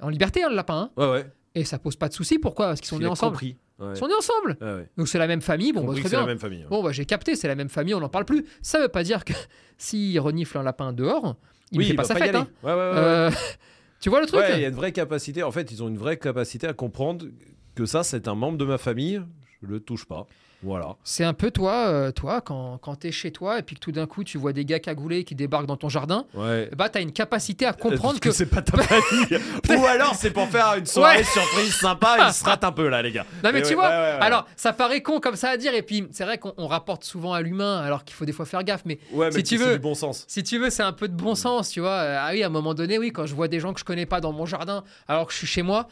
En 0.00 0.08
liberté, 0.10 0.42
hein, 0.42 0.48
le 0.50 0.56
lapin. 0.56 0.90
hein. 0.96 1.02
Ouais, 1.02 1.10
ouais. 1.10 1.26
Et 1.54 1.64
ça 1.64 1.78
pose 1.78 1.96
pas 1.96 2.08
de 2.08 2.14
souci. 2.14 2.38
Pourquoi? 2.38 2.66
Parce 2.68 2.80
qu'ils 2.80 2.88
sont 2.88 2.96
Il 2.96 3.00
nés 3.00 3.06
est 3.06 3.08
ensemble. 3.10 3.32
compris. 3.32 3.56
Ouais. 3.78 3.92
Ils 3.94 3.96
sont 3.96 4.06
nés 4.08 4.14
ensemble. 4.14 4.56
Ouais, 4.60 4.74
ouais. 4.74 4.90
Donc 4.96 5.08
c'est 5.08 5.18
la 5.18 5.26
même 5.26 5.40
famille. 5.40 5.72
Bon, 5.72 5.84
bah, 5.84 5.92
très 5.98 6.08
bien. 6.08 6.20
la 6.20 6.26
même 6.26 6.38
famille. 6.38 6.60
ouais. 6.62 6.68
Bon, 6.68 6.82
bah, 6.82 6.92
j'ai 6.92 7.04
capté, 7.06 7.36
c'est 7.36 7.48
la 7.48 7.54
même 7.54 7.68
famille, 7.68 7.94
on 7.94 8.00
n'en 8.00 8.08
parle 8.08 8.24
plus. 8.26 8.44
Ça 8.62 8.80
veut 8.80 8.88
pas 8.88 9.02
dire 9.02 9.24
que 9.24 9.32
s'il 9.78 10.18
renifle 10.20 10.58
un 10.58 10.62
lapin 10.62 10.92
dehors, 10.92 11.36
il 11.72 11.78
ne 11.78 11.82
oui, 11.82 11.88
fait 11.90 11.94
pas 11.94 12.04
sa 12.04 12.14
fête. 12.16 12.34
hein. 12.34 12.48
Ouais, 12.62 12.70
ouais, 12.72 12.76
ouais, 12.76 12.90
ouais. 12.90 12.96
Euh, 12.98 13.30
tu 14.00 14.08
vois 14.10 14.20
le 14.20 14.26
truc? 14.26 14.40
Ouais, 14.40 14.56
il 14.56 14.60
y 14.62 14.64
a 14.64 14.68
une 14.68 14.74
vraie 14.74 14.92
capacité. 14.92 15.42
En 15.42 15.50
fait, 15.52 15.70
ils 15.72 15.82
ont 15.82 15.88
une 15.88 15.98
vraie 15.98 16.16
capacité 16.18 16.66
à 16.66 16.72
comprendre 16.74 17.26
que 17.74 17.86
ça, 17.86 18.02
c'est 18.02 18.28
un 18.28 18.34
membre 18.34 18.58
de 18.58 18.64
ma 18.64 18.78
famille. 18.78 19.22
Je 19.62 19.66
le 19.68 19.80
touche 19.80 20.04
pas. 20.06 20.26
Voilà. 20.62 20.96
C'est 21.02 21.24
un 21.24 21.32
peu 21.34 21.50
toi, 21.50 21.88
euh, 21.88 22.12
toi 22.12 22.40
quand, 22.40 22.78
quand 22.78 22.96
tu 23.00 23.08
es 23.08 23.12
chez 23.12 23.32
toi 23.32 23.58
et 23.58 23.62
puis 23.62 23.74
que 23.76 23.80
tout 23.80 23.90
d'un 23.92 24.06
coup 24.06 24.22
tu 24.24 24.38
vois 24.38 24.52
des 24.52 24.64
gars 24.64 24.78
cagoulés 24.78 25.24
qui 25.24 25.34
débarquent 25.34 25.66
dans 25.66 25.76
ton 25.76 25.88
jardin, 25.88 26.24
Ouais. 26.34 26.70
bah, 26.76 26.88
tu 26.88 26.98
as 26.98 27.00
une 27.00 27.12
capacité 27.12 27.66
à 27.66 27.72
comprendre 27.72 28.20
Parce 28.20 28.20
que. 28.20 28.30
c'est 28.30 28.46
pas 28.46 28.62
ta 28.62 28.76
famille. 28.82 29.38
Ou 29.76 29.86
alors 29.86 30.14
c'est 30.14 30.30
pour 30.30 30.48
faire 30.48 30.74
une 30.78 30.86
soirée 30.86 31.18
Ouais. 31.18 31.24
surprise 31.24 31.74
sympa. 31.74 32.16
Il 32.28 32.32
se 32.32 32.44
rate 32.44 32.62
un 32.64 32.72
peu 32.72 32.88
là, 32.88 33.02
les 33.02 33.10
gars. 33.12 33.26
Non 33.42 33.50
mais 33.52 33.58
Et 33.58 33.62
tu 33.62 33.68
ouais, 33.70 33.74
vois, 33.74 33.88
alors 33.88 34.46
ça 34.56 34.72
paraît 34.72 35.02
con 35.02 35.18
comme 35.20 35.36
ça 35.36 35.50
à 35.50 35.56
dire 35.56 35.74
et 35.74 35.82
puis 35.82 36.06
c'est 36.12 36.24
vrai 36.24 36.38
qu'on 36.38 36.52
on 36.56 36.68
rapporte 36.68 37.02
souvent 37.04 37.32
à 37.32 37.40
l'humain 37.42 37.80
alors 37.80 38.04
qu'il 38.04 38.14
faut 38.14 38.24
des 38.24 38.32
fois 38.32 38.46
faire 38.46 38.62
gaffe 38.62 38.82
mais 38.84 38.98
mais 39.14 39.32
si 39.32 39.42
tu 39.42 39.58
c'est 39.58 39.64
veux- 39.64 39.72
du 39.74 39.78
bon 39.80 39.94
sens. 39.94 40.24
Si 40.28 40.42
tu 40.44 40.58
veux, 40.58 40.70
c'est 40.70 40.82
un 40.84 40.92
peu 40.92 41.08
de 41.08 41.14
bon 41.14 41.34
sens, 41.34 41.70
tu 41.70 41.80
vois. 41.80 41.98
Ah 42.00 42.30
oui, 42.32 42.42
à 42.42 42.46
un 42.46 42.50
moment 42.50 42.74
donné, 42.74 42.98
oui, 42.98 43.10
quand 43.12 43.26
je 43.26 43.34
vois 43.34 43.48
des 43.48 43.58
gens 43.60 43.72
que 43.72 43.80
je 43.80 43.84
connais 43.84 44.06
pas 44.06 44.20
dans 44.20 44.32
mon 44.32 44.46
jardin, 44.46 44.84
alors 45.08 45.26
que 45.26 45.32
je 45.32 45.38
suis 45.38 45.46
chez 45.46 45.62
moi, 45.62 45.88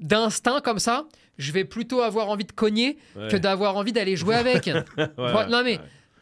d'instinct 0.00 0.60
comme 0.60 0.78
ça, 0.78 1.04
je 1.38 1.52
vais 1.52 1.64
plutôt 1.64 2.00
avoir 2.02 2.28
envie 2.28 2.44
de 2.44 2.52
cogner 2.52 2.98
Ouais. 3.16 3.28
que 3.28 3.36
d'avoir 3.36 3.76
envie 3.76 3.92
d'aller 3.92 4.16
jouer 4.16 4.34
avec. 4.36 4.70
Voilà, 5.16 5.46
non, 5.48 5.62
mais- 5.64 5.80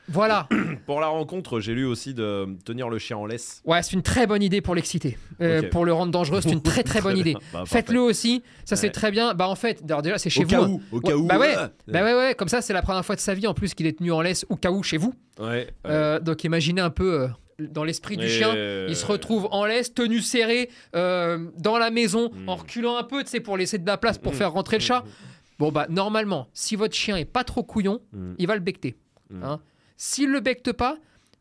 voilà. 0.08 0.48
Pour 0.86 1.00
la 1.00 1.06
rencontre, 1.06 1.60
j'ai 1.60 1.74
lu 1.74 1.84
aussi 1.86 2.12
de 2.12 2.48
tenir 2.64 2.88
le 2.90 2.98
chien 2.98 3.16
en 3.16 3.24
laisse. 3.24 3.62
Ouais, 3.64 3.82
c'est 3.82 3.92
une 3.92 4.02
très 4.02 4.26
bonne 4.26 4.42
idée 4.42 4.60
pour 4.60 4.74
l'exciter. 4.74 5.16
Euh. 5.40 5.62
Pour 5.70 5.84
le 5.84 5.92
rendre 5.92 6.10
dangereux, 6.10 6.40
c'est 6.42 6.50
une 6.50 6.60
très 6.62 6.82
très 6.82 7.00
bonne 7.00 7.16
idée. 7.24 7.36
Bah. 7.52 7.62
Faites-le 7.66 8.00
aussi, 8.00 8.42
ça 8.64 8.74
c'est 8.74 8.90
très 8.90 9.10
bien. 9.12 9.32
Bah 9.32 9.48
en 9.48 9.54
fait, 9.54 9.80
déjà 9.86 10.18
c'est 10.18 10.28
chez 10.28 10.40
Au 10.40 10.42
vous. 10.42 10.48
cas 10.50 10.62
où, 10.62 10.82
au 10.90 10.96
Ouais, 10.96 11.02
cas 11.02 11.16
où. 11.16 11.26
bah 11.26 11.38
ouais, 11.38 11.54
euh, 11.56 11.68
Bah 11.86 12.02
ouais, 12.02 12.14
ouais, 12.14 12.34
comme 12.34 12.48
ça 12.48 12.60
c'est 12.60 12.72
la 12.72 12.82
première 12.82 13.04
fois 13.06 13.14
de 13.14 13.20
sa 13.20 13.32
vie 13.34 13.46
en 13.46 13.54
plus 13.54 13.74
qu'il 13.74 13.86
est 13.86 13.96
tenu 13.96 14.10
en 14.12 14.20
laisse 14.20 14.44
au 14.50 14.56
cas 14.56 14.72
où 14.72 14.82
chez 14.82 14.96
vous. 14.96 15.14
Ouais. 15.38 15.46
ouais. 15.46 15.66
Euh, 15.86 16.18
donc 16.20 16.42
imaginez 16.44 16.80
un 16.80 16.90
peu 16.90 17.22
euh, 17.22 17.28
dans 17.68 17.84
l'esprit 17.84 18.16
du 18.16 18.28
chien. 18.28 18.54
euh, 18.54 18.86
Il 18.88 18.96
se 18.96 19.06
retrouve 19.06 19.48
en 19.50 19.64
laisse, 19.64 19.92
tenu 19.94 20.20
serré, 20.20 20.70
euh, 20.96 21.50
dans 21.58 21.78
la 21.78 21.90
maison, 21.90 22.30
Mm. 22.32 22.48
en 22.48 22.56
reculant 22.56 22.96
un 22.96 23.04
peu, 23.04 23.22
tu 23.22 23.30
sais, 23.30 23.40
pour 23.40 23.56
laisser 23.56 23.78
de 23.78 23.86
la 23.86 23.96
place 23.98 24.18
pour 24.18 24.32
Mm. 24.32 24.36
faire 24.36 24.52
rentrer 24.52 24.76
le 24.78 24.82
chat. 24.82 25.04
Bon, 25.58 25.70
bah, 25.70 25.86
normalement, 25.88 26.48
si 26.52 26.76
votre 26.76 26.94
chien 26.94 27.16
est 27.16 27.24
pas 27.24 27.44
trop 27.44 27.62
couillon, 27.62 28.00
Mm. 28.12 28.32
il 28.38 28.46
va 28.46 28.54
le 28.54 28.60
becter. 28.60 28.96
Mm. 29.30 29.42
hein. 29.44 29.60
S'il 29.96 30.30
le 30.30 30.40
becte 30.40 30.72
pas, 30.72 30.96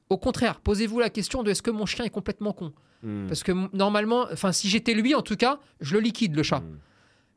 au 0.09 0.17
contraire, 0.17 0.59
posez-vous 0.59 0.99
la 0.99 1.09
question 1.09 1.41
de 1.43 1.51
est-ce 1.51 1.61
que 1.61 1.71
mon 1.71 1.85
chien 1.85 2.05
est 2.05 2.09
complètement 2.09 2.53
con? 2.53 2.73
Mm. 3.03 3.27
Parce 3.27 3.41
que 3.43 3.51
normalement, 3.75 4.27
enfin, 4.31 4.51
si 4.51 4.67
j'étais 4.69 4.93
lui, 4.93 5.15
en 5.15 5.21
tout 5.23 5.35
cas, 5.37 5.59
je 5.79 5.93
le 5.95 6.01
liquide, 6.01 6.35
le 6.35 6.43
chat. 6.43 6.61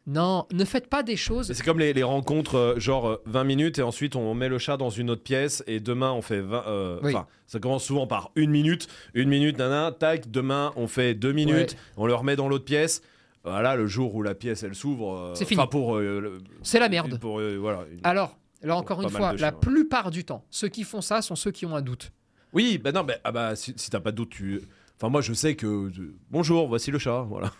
Non, 0.06 0.46
ne 0.52 0.64
faites 0.66 0.88
pas 0.88 1.02
des 1.02 1.16
choses. 1.16 1.50
C'est 1.52 1.64
comme 1.64 1.78
les, 1.78 1.94
les 1.94 2.02
rencontres, 2.02 2.56
euh, 2.56 2.78
genre 2.78 3.08
euh, 3.08 3.22
20 3.24 3.44
minutes 3.44 3.78
et 3.78 3.82
ensuite 3.82 4.16
on 4.16 4.34
met 4.34 4.48
le 4.50 4.58
chat 4.58 4.76
dans 4.76 4.90
une 4.90 5.08
autre 5.08 5.22
pièce 5.22 5.64
et 5.66 5.80
demain 5.80 6.12
on 6.12 6.20
fait 6.20 6.40
20. 6.42 6.64
euh, 6.66 6.98
Oui. 7.02 7.14
Enfin, 7.14 7.26
ça 7.46 7.58
commence 7.58 7.84
souvent 7.84 8.06
par 8.06 8.30
une 8.36 8.50
minute, 8.50 8.86
une 9.14 9.30
minute, 9.30 9.56
nana, 9.56 9.92
tac, 9.92 10.30
demain 10.30 10.72
on 10.76 10.88
fait 10.88 11.14
deux 11.14 11.32
minutes, 11.32 11.76
on 11.96 12.06
le 12.06 12.14
remet 12.14 12.36
dans 12.36 12.48
l'autre 12.48 12.66
pièce. 12.66 13.00
Voilà, 13.44 13.76
le 13.76 13.86
jour 13.86 14.14
où 14.14 14.22
la 14.22 14.34
pièce 14.34 14.62
elle 14.62 14.74
s'ouvre. 14.74 15.14
euh, 15.16 15.34
C'est 15.34 15.44
fini. 15.46 15.58
Enfin, 15.60 15.68
pour. 15.68 15.96
euh, 15.96 16.20
le- 16.20 16.38
C'est 16.62 16.78
la 16.80 16.88
merde. 16.90 17.18
Pour, 17.18 17.40
euh, 17.40 17.56
voilà. 17.58 17.84
une- 17.90 18.00
Alors, 18.02 18.36
là 18.62 18.76
encore 18.76 19.00
une 19.02 19.08
fois, 19.10 19.32
de 19.34 19.40
la 19.40 19.48
chiens, 19.48 19.54
ouais. 19.54 19.60
plupart 19.60 20.10
du 20.10 20.24
temps, 20.24 20.44
ceux 20.50 20.68
qui 20.68 20.82
font 20.84 21.00
ça 21.00 21.22
sont 21.22 21.34
ceux 21.36 21.50
qui 21.50 21.64
ont 21.66 21.74
un 21.76 21.82
doute. 21.82 22.10
Oui, 22.52 22.76
bah 22.78 22.92
non, 22.92 23.04
bah, 23.04 23.14
ah 23.24 23.32
bah, 23.32 23.56
si, 23.56 23.72
si 23.76 23.88
t'as 23.90 24.00
pas 24.00 24.12
de 24.12 24.16
doute, 24.16 24.30
tu. 24.30 24.60
Enfin, 24.98 25.08
moi 25.08 25.20
je 25.22 25.32
sais 25.32 25.56
que. 25.56 25.66
euh, 25.66 26.14
Bonjour, 26.30 26.68
voici 26.68 26.90
le 26.90 26.98
chat. 26.98 27.22
Voilà. 27.28 27.50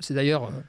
C'est 0.00 0.14
d'ailleurs 0.14 0.44
euh, 0.44 0.48
Euh, 0.48 0.60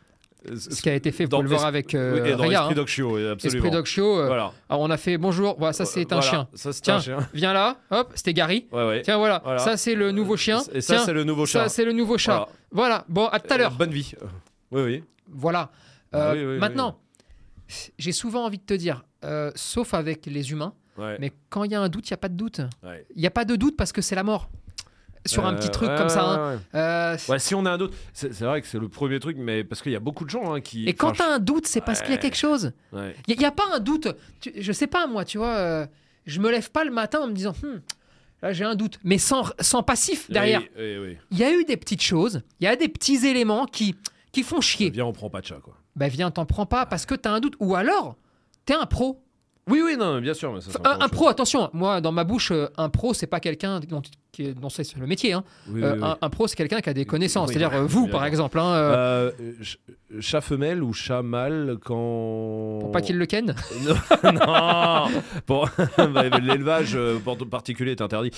ce 0.45 0.82
qui 0.82 0.89
a 0.89 0.93
été 0.95 1.12
fait, 1.12 1.28
pouvez 1.28 1.41
le 1.43 1.50
voir 1.50 1.65
avec 1.65 1.88
oui, 1.93 2.00
euh, 2.00 2.26
et 2.26 2.32
dans 2.32 2.38
Raya, 2.43 2.60
Esprit 2.60 2.71
hein. 2.71 2.76
Dog 2.76 2.88
Show, 2.88 3.15
oui, 3.15 3.28
absolument. 3.28 3.58
Esprit 3.58 3.71
Dog 3.71 3.86
Show. 3.86 4.19
euh, 4.19 4.28
Voilà. 4.28 4.52
alors 4.69 4.82
on 4.82 4.89
a 4.89 4.97
fait 4.97 5.17
bonjour, 5.17 5.56
voilà, 5.58 5.73
ça 5.73 5.86
c'est 5.86 6.12
un 6.13 6.15
Voilà, 6.19 6.21
chien. 6.30 6.47
Ça 6.54 6.71
Tiens. 6.73 6.95
un 6.95 7.00
chien. 7.00 7.30
Viens 7.34 7.54
là, 7.54 7.78
hop, 7.91 8.12
c'était 8.15 8.34
Gary. 8.34 8.67
Ouais, 8.71 8.88
ouais. 8.88 9.02
Tiens, 9.02 9.17
voilà, 9.17 9.41
Voilà. 9.43 9.60
ça 9.60 9.78
c'est 9.78 9.95
le 9.95 10.12
nouveau 10.12 10.38
chien. 10.38 10.62
Et 10.73 10.82
ça 10.82 11.00
c'est 11.00 11.13
le 11.13 11.23
nouveau 11.23 11.45
chat. 11.45 11.63
ça 11.63 11.69
c'est 11.69 11.86
le 11.86 11.91
nouveau 11.91 12.17
chat. 12.17 12.47
Voilà. 12.71 13.04
Bon, 13.10 13.28
à 13.28 13.39
tout 13.39 13.52
à 13.52 13.56
Euh, 13.56 13.58
l'heure. 13.58 13.71
bonne 13.71 13.91
vie. 13.91 14.13
Euh, 14.21 14.26
Oui, 14.71 14.82
oui. 14.84 15.04
Voilà. 15.30 15.71
Ah 16.13 16.17
Euh, 16.17 16.34
oui, 16.34 16.39
oui, 16.39 16.54
oui, 16.54 16.60
maintenant, 16.60 17.00
j'ai 17.97 18.12
souvent 18.12 18.45
envie 18.45 18.58
de 18.60 18.63
te 18.65 18.73
dire, 18.73 19.04
euh, 19.26 19.52
sauf 19.56 19.93
avec 19.93 20.26
les 20.26 20.52
humains, 20.52 20.73
Ouais. 20.97 21.17
mais 21.19 21.32
quand 21.50 21.63
il 21.63 21.71
y 21.71 21.76
a 21.76 21.82
un 21.82 21.89
doute, 21.89 22.10
il 22.10 22.13
n'y 22.13 22.15
a 22.15 22.17
pas 22.17 22.30
de 22.30 22.36
doute. 22.36 22.62
Il 23.15 23.19
n'y 23.21 23.28
a 23.28 23.32
pas 23.32 23.45
de 23.45 23.56
doute 23.56 23.76
parce 23.78 23.91
que 23.91 24.02
c'est 24.02 24.15
la 24.15 24.23
mort. 24.23 24.50
Sur 25.25 25.45
un 25.45 25.53
Euh, 25.53 25.58
petit 25.58 25.69
truc 25.69 25.89
ouais, 25.89 25.95
comme 25.97 26.10
ça. 26.10 26.23
hein. 26.25 26.62
Euh, 26.75 27.17
Ouais, 27.30 27.39
si 27.39 27.53
on 27.56 27.65
a 27.65 27.71
un 27.71 27.77
doute, 27.77 27.93
c'est 28.13 28.34
c'est 28.34 28.45
vrai 28.45 28.62
que 28.62 28.67
c'est 28.67 28.80
le 28.80 28.88
premier 28.89 29.19
truc, 29.19 29.38
mais 29.39 29.63
parce 29.63 29.82
qu'il 29.82 29.91
y 29.91 29.95
a 29.95 29.99
beaucoup 29.99 30.23
de 30.25 30.30
gens 30.30 30.53
hein, 30.53 30.62
qui. 30.62 30.86
Et 30.88 30.93
quand 30.93 31.10
enfin, 31.12 31.25
tu 31.25 31.30
as 31.32 31.34
un 31.36 31.39
doute, 31.39 31.67
c'est 31.67 31.82
parce 31.82 31.99
qu'il 32.01 32.10
y 32.10 32.13
a 32.13 32.15
Ouais. 32.15 32.21
quelque 32.21 32.38
chose. 32.38 32.71
je- 32.93 32.97
ouais. 32.97 33.15
Il 33.27 33.38
n'y 33.38 33.45
a, 33.45 33.51
pas 33.51 33.63
un 33.73 33.80
doute. 33.80 34.08
Tu- 34.39 34.53
je 34.58 34.71
sais 34.71 34.88
pas, 34.88 35.08
moi, 35.08 35.25
tu 35.25 35.38
vois, 35.38 35.56
euh, 35.56 35.86
je 36.25 36.39
me 36.39 36.49
lève 36.51 36.71
pas 36.71 36.84
le 36.86 36.91
matin 36.91 37.19
en 37.21 37.27
me 37.27 37.34
disant, 37.34 37.53
Hmm, 37.62 37.80
là 38.41 38.53
j'ai 38.53 38.63
un 38.63 38.75
doute, 38.75 38.99
mais 39.03 39.17
sans, 39.17 39.51
sans 39.60 39.84
passif 39.84 40.30
derrière. 40.30 40.62
Oui, 40.77 40.97
oui, 40.97 40.97
oui. 41.10 41.17
Il 41.32 41.38
y 41.39 41.43
a 41.43 41.51
eu 41.51 41.63
des 41.65 41.77
petites 41.77 42.03
choses, 42.03 42.41
il 42.60 42.65
y 42.65 42.67
a 42.67 42.75
des 42.75 42.88
petits 42.88 43.25
éléments 43.27 43.65
qui, 43.65 43.95
qui 44.32 44.43
font 44.43 44.62
chier. 44.62 44.89
Viens, 44.91 45.06
on 45.06 45.13
prend 45.13 45.30
pas 45.30 45.41
de 45.41 45.45
chat, 45.47 45.60
quoi. 45.62 45.75
Bah 45.95 46.08
viens, 46.10 46.30
t'en 46.32 46.45
prends 46.45 46.67
pas 46.67 46.86
parce 46.86 47.06
que 47.08 47.15
t'as 47.15 47.32
un 47.32 47.39
doute. 47.39 47.56
Ou 47.60 47.75
alors, 47.75 48.15
t'es 48.65 48.75
un 48.75 48.86
pro. 48.86 49.23
Oui, 49.67 49.82
oui, 49.84 49.97
non, 49.97 50.19
bien 50.21 50.34
sûr, 50.34 50.53
mais 50.53 50.62
ça. 50.62 50.69
c'est 50.71 50.88
Un, 50.88 51.10
pro, 51.10 51.27
attention, 51.27 51.69
moi, 51.73 51.99
dans 51.99 52.12
ma 52.13 52.23
bouche, 52.23 52.51
euh, 52.51 52.67
un 52.77 52.89
pro, 52.89 53.13
c'est 53.13 53.27
pas 53.27 53.39
quelqu'un 53.41 53.82
dont, 53.82 54.01
dont 54.56 54.69
c'est 54.69 54.95
le 54.95 55.08
métier. 55.08 55.34
hein. 55.34 55.43
Oui, 55.69 55.84
Euh, 55.84 55.93
oui, 55.93 55.99
oui. 56.01 56.08
Un, 56.08 56.17
un 56.21 56.30
pro, 56.30 56.47
c'est 56.47 56.56
quelqu'un 56.56 56.80
qui 56.80 56.89
a 56.89 56.93
des 56.93 57.06
connaissances. 57.06 57.49
C'est-à-dire, 57.49 57.73
euh, 57.77 57.86
vous, 57.86 58.08
par 58.08 58.23
exemple, 58.25 58.58
hein, 58.60 58.73
euh, 58.73 59.32
Euh, 59.39 59.53
ch- 59.58 59.77
chat 60.21 60.39
femelle 60.41 60.82
ou 60.82 60.93
chat 60.93 61.21
mâle 61.21 61.77
quand. 61.84 62.77
pour 62.80 62.91
pas 62.93 63.01
qu'il 63.01 63.17
le 63.17 63.25
ken. 63.25 63.56
non, 64.23 65.08
pour 65.45 65.69
bah, 65.97 66.30
l'élevage 66.39 66.97
particulier 67.51 67.91
est 67.91 68.01
interdit. 68.01 68.32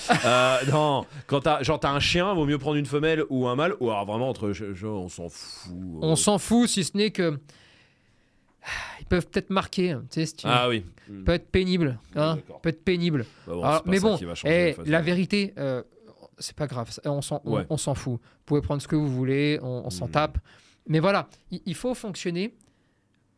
Non, 0.72 1.06
quand 1.28 1.42
t'as 1.42 1.62
genre 1.64 1.80
t'as 1.80 1.92
un 1.92 2.00
chien, 2.00 2.34
vaut 2.34 2.46
mieux 2.46 2.58
prendre 2.58 2.78
une 2.78 2.86
femelle 2.88 3.24
ou 3.30 3.48
un 3.48 3.56
mâle 3.56 3.76
ou 3.80 3.92
alors 3.92 4.06
vraiment 4.06 4.30
entre 4.30 4.52
genre, 4.52 5.04
on 5.04 5.10
s'en 5.10 5.30
fout. 5.30 5.74
On 6.02 6.16
s'en 6.16 6.38
fout, 6.40 6.68
si 6.70 6.84
ce 6.84 6.98
n'est 6.98 7.12
que. 7.12 7.38
Ils 9.00 9.06
peuvent 9.06 9.28
peut-être 9.28 9.50
marquer. 9.50 9.96
Tu 10.12 10.20
sais, 10.22 10.26
si 10.26 10.36
tu- 10.36 10.48
Ah 10.48 10.68
oui. 10.70 10.84
Peut 11.26 11.34
être 11.34 11.50
pénible. 11.52 12.00
Hein, 12.16 12.38
peut 12.62 12.70
être 12.70 12.84
pénible. 12.84 13.26
Bah 13.48 13.54
bon, 13.54 13.64
Alors, 13.64 13.84
mais 13.86 14.00
bon, 14.00 14.18
eh, 14.46 14.76
la 14.86 15.02
vérité, 15.02 15.54
euh, 15.58 15.84
c'est 16.38 16.56
pas 16.56 16.68
grave. 16.68 16.90
On 17.06 17.22
s'en 17.22 17.42
on- 17.46 17.56
Ouais. 17.58 17.66
on 17.70 17.78
fout. 17.78 18.14
Vous 18.14 18.20
pouvez 18.46 18.62
prendre 18.62 18.82
ce 18.82 18.88
que 18.88 18.96
vous 18.96 19.10
voulez, 19.10 19.60
on, 19.62 19.84
on 19.86 19.90
s'en 19.90 20.06
Mhm. 20.06 20.12
tape. 20.12 20.38
Mais 20.88 21.00
voilà, 21.00 21.28
il, 21.52 21.62
il 21.66 21.76
faut 21.76 21.94
fonctionner. 21.94 22.56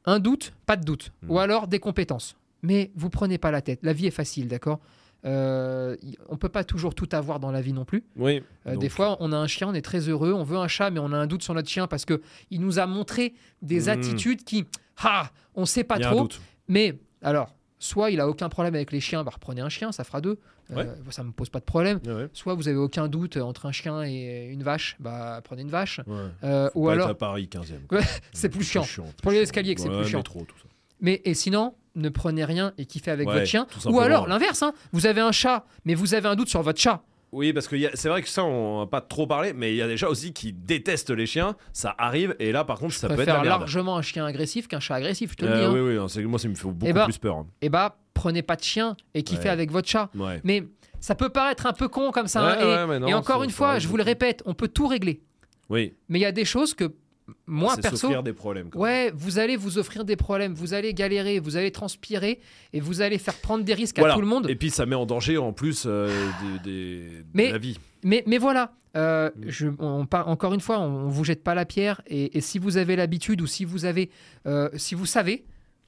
Un 0.06 0.20
doute, 0.20 0.54
pas 0.66 0.78
de 0.78 0.84
doute. 0.84 1.12
Mhm. 1.22 1.32
Ou 1.32 1.40
alors 1.40 1.68
des 1.68 1.80
compétences. 1.80 2.36
Mais 2.64 2.92
vous 2.96 3.10
prenez 3.10 3.38
pas 3.38 3.52
la 3.52 3.62
tête. 3.62 3.80
La 3.84 3.94
vie 3.94 4.08
est 4.08 4.12
facile, 4.12 4.48
d'accord? 4.48 4.80
Euh, 5.26 5.96
On 6.30 6.38
peut 6.38 6.50
pas 6.50 6.64
toujours 6.64 6.96
tout 6.96 7.08
avoir 7.12 7.40
dans 7.40 7.52
la 7.52 7.62
vie 7.62 7.74
non 7.74 7.86
plus. 7.86 8.04
Oui. 8.16 8.42
Euh, 8.66 8.76
des 8.76 8.90
fois, 8.90 9.18
on 9.20 9.32
a 9.32 9.38
un 9.38 9.46
chien, 9.48 9.68
on 9.70 9.74
est 9.76 9.84
très 9.84 10.10
heureux, 10.10 10.34
on 10.34 10.44
veut 10.44 10.58
un 10.58 10.68
chat, 10.68 10.90
mais 10.90 11.00
on 11.00 11.12
a 11.12 11.18
un 11.18 11.28
doute 11.28 11.44
sur 11.44 11.54
notre 11.54 11.70
chien 11.70 11.86
parce 11.88 12.06
que 12.06 12.22
il 12.50 12.60
nous 12.62 12.80
a 12.80 12.88
montré 12.88 13.36
des 13.62 13.90
attitudes 13.90 14.44
qui, 14.44 14.66
ah, 15.04 15.30
on 15.54 15.66
sait 15.66 15.84
pas 15.84 16.00
trop. 16.00 16.22
doute. 16.22 16.42
Mais 16.68 16.98
alors, 17.22 17.54
soit 17.84 18.12
il 18.12 18.20
a 18.22 18.28
aucun 18.30 18.48
problème 18.48 18.76
avec 18.76 18.92
les 18.92 19.00
chiens, 19.00 19.24
bah 19.24 19.32
reprenez 19.34 19.62
un 19.62 19.70
chien, 19.70 19.92
ça 19.92 20.04
fera 20.04 20.22
deux. 20.22 20.40
Euh, 20.72 20.76
Ouais. 20.76 20.88
ça 21.10 21.24
me 21.24 21.32
pose 21.32 21.50
pas 21.50 21.60
de 21.60 21.66
problème. 21.66 22.00
Ouais. 22.06 22.30
Soit 22.34 22.54
vous 22.54 22.68
avez 22.70 22.78
aucun 22.78 23.08
doute 23.10 23.36
entre 23.38 23.66
un 23.66 23.72
chien 23.74 24.04
et 24.04 24.48
une 24.50 24.64
vache, 24.64 24.96
bah 25.00 25.42
prenez 25.44 25.64
une 25.64 25.70
vache. 25.70 26.00
Ouais. 26.08 26.16
Euh, 26.44 26.70
ou 26.76 26.88
alors, 26.90 27.10
à 27.10 27.14
Paris 27.16 27.50
15e. 27.52 27.92
Ouais, 27.92 28.02
c'est 28.34 28.50
plus 28.50 28.64
chiant. 28.64 28.86
pour 29.22 29.32
les 29.32 29.40
escaliers 29.40 29.76
c'est 29.78 29.90
plus 29.90 30.06
chiant. 30.08 30.20
Métro, 30.20 30.46
tout 30.48 30.58
ça. 30.58 30.66
mais 31.02 31.22
et 31.26 31.34
sinon, 31.34 31.74
ne 31.96 32.08
prenez 32.08 32.46
rien 32.46 32.72
et 32.78 32.86
kiffez 32.86 33.12
avec 33.12 33.28
votre 33.28 33.46
chien. 33.46 33.68
Ou 33.86 34.00
alors 34.00 34.28
l'inverse, 34.28 34.62
hein, 34.64 34.74
vous 34.94 35.06
avez 35.08 35.20
un 35.22 35.32
chat, 35.34 35.66
mais 35.84 35.94
vous 35.96 36.14
avez 36.14 36.28
un 36.30 36.36
doute 36.36 36.48
sur 36.50 36.62
votre 36.62 36.80
chat. 36.80 37.02
Oui, 37.32 37.54
parce 37.54 37.68
que 37.70 37.76
y 37.78 37.86
a- 37.88 37.92
c'est 37.94 38.10
vrai 38.10 38.22
que 38.22 38.28
ça, 38.28 38.44
on 38.44 38.82
n'a 38.82 38.88
pas 38.88 39.00
trop 39.00 39.26
parlé, 39.26 39.54
mais 39.54 39.72
il 39.72 39.78
y 39.78 39.82
a 39.82 39.88
des 39.88 39.96
gens 39.96 40.10
aussi 40.10 40.34
qui 40.34 40.52
détestent 40.52 41.12
les 41.12 41.26
chiens. 41.26 41.56
Ça 41.72 41.96
arrive, 41.98 42.36
et 42.40 42.52
là, 42.52 42.66
par 42.66 42.78
contre, 42.80 42.94
ça 42.94 43.08
peut 43.08 43.14
être 43.14 43.20
la 43.20 43.26
préfère 43.26 43.42
merde. 43.44 43.60
largement 43.62 43.96
un 43.98 44.02
chien 44.02 44.26
agressif 44.26 44.68
qu'un 44.68 44.82
chat 44.82 44.96
agressif, 44.96 45.32
je 45.32 45.36
te 45.38 45.46
le 45.46 45.52
Euh, 45.52 45.58
dis. 45.60 45.64
hein. 45.66 45.72
oui, 45.74 45.80
oui, 45.80 45.96
non, 45.96 46.08
c'est- 46.10 46.24
moi, 46.24 46.40
ça 46.40 46.50
me 46.50 46.56
fait 46.56 46.64
beaucoup 46.68 46.86
Eh 46.86 46.92
bah, 46.94 47.06
plus 47.06 47.18
peur. 47.18 47.38
hein. 47.38 47.48
Et 47.62 47.70
bah, 47.70 47.98
prenez 48.14 48.42
pas 48.42 48.58
de 48.58 48.64
chien 48.64 48.98
et 49.14 49.24
kiffez 49.24 49.44
Ouais. 49.44 49.50
avec 49.50 49.72
votre 49.72 49.88
chat. 49.88 50.10
Ouais. 50.14 50.42
Mais 50.44 50.64
ça 51.00 51.16
peut 51.16 51.30
paraître 51.30 51.66
un 51.68 51.74
peu 51.74 51.88
con 51.88 52.12
comme 52.12 52.28
ça. 52.28 52.46
Ouais, 52.46 52.52
hein, 52.52 52.60
et, 52.60 52.66
ouais, 52.66 52.88
mais 52.88 53.00
non, 53.00 53.08
et 53.08 53.14
encore 53.14 53.40
c'est- 53.40 53.46
une 53.46 53.50
ça 53.52 53.56
fois, 53.56 53.70
arrive 53.70 53.82
je 53.84 53.88
vous 53.88 53.96
le 53.98 54.04
beaucoup. 54.04 54.10
répète, 54.10 54.44
on 54.46 54.54
peut 54.54 54.68
tout 54.68 54.88
régler. 54.88 55.22
Oui. 55.70 55.94
Mais 56.10 56.20
il 56.20 56.22
y 56.22 56.26
a 56.26 56.34
des 56.34 56.44
choses 56.46 56.74
que 56.74 56.92
moi 57.48 57.76
perso, 57.78 57.98
s'offrir 57.98 58.24
des 58.24 58.34
problèmes. 58.34 58.70
quand 58.70 58.80
même. 58.80 58.84
ouais, 58.84 59.12
vous 59.16 59.40
allez 59.40 59.56
vous 59.56 59.78
offrir 59.78 60.06
des 60.06 60.16
problèmes, 60.16 60.54
vous 60.54 60.74
allez 60.74 60.94
galérer, 60.94 61.40
vous 61.40 61.58
allez 61.58 61.72
transpirer 61.72 62.40
et 62.74 62.80
vous 62.80 63.02
allez 63.02 63.18
faire 63.18 63.36
prendre 63.36 63.64
des 63.64 63.74
risques 63.74 63.98
Voilà. 64.00 64.14
à 64.14 64.16
tout 64.16 64.22
le 64.22 64.28
monde. 64.28 64.50
Et 64.50 64.56
puis 64.56 64.70
ça 64.70 64.86
met 64.86 64.96
en 64.96 65.06
danger 65.06 65.38
en 65.38 65.54
plus 65.54 65.84
euh, 65.86 66.10
des, 66.64 66.72
des- 66.72 67.24
Mais- 67.34 67.48
de 67.48 67.52
la 67.54 67.58
vie. 67.58 67.78
Mais, 68.04 68.24
mais 68.26 68.38
voilà, 68.38 68.74
euh, 68.98 69.30
Mm. 69.36 69.44
je, 69.48 69.68
on, 69.80 70.08
encore 70.12 70.54
une 70.54 70.60
fois, 70.60 70.80
on, 70.80 71.06
on 71.06 71.08
vous 71.10 71.24
jette 71.24 71.44
pas 71.44 71.54
la 71.56 71.66
pierre. 71.66 72.02
Et, 72.08 72.38
et 72.38 72.42
si 72.42 72.58
vous 72.60 72.78
avez 72.78 72.96
l'habitude 72.96 73.42
ou 73.42 73.48
si 73.48 73.64
vous 73.66 73.86
avez, 73.86 74.10
euh, 74.48 74.70
si 74.76 74.96
vous 74.96 75.06
savez, 75.06 75.46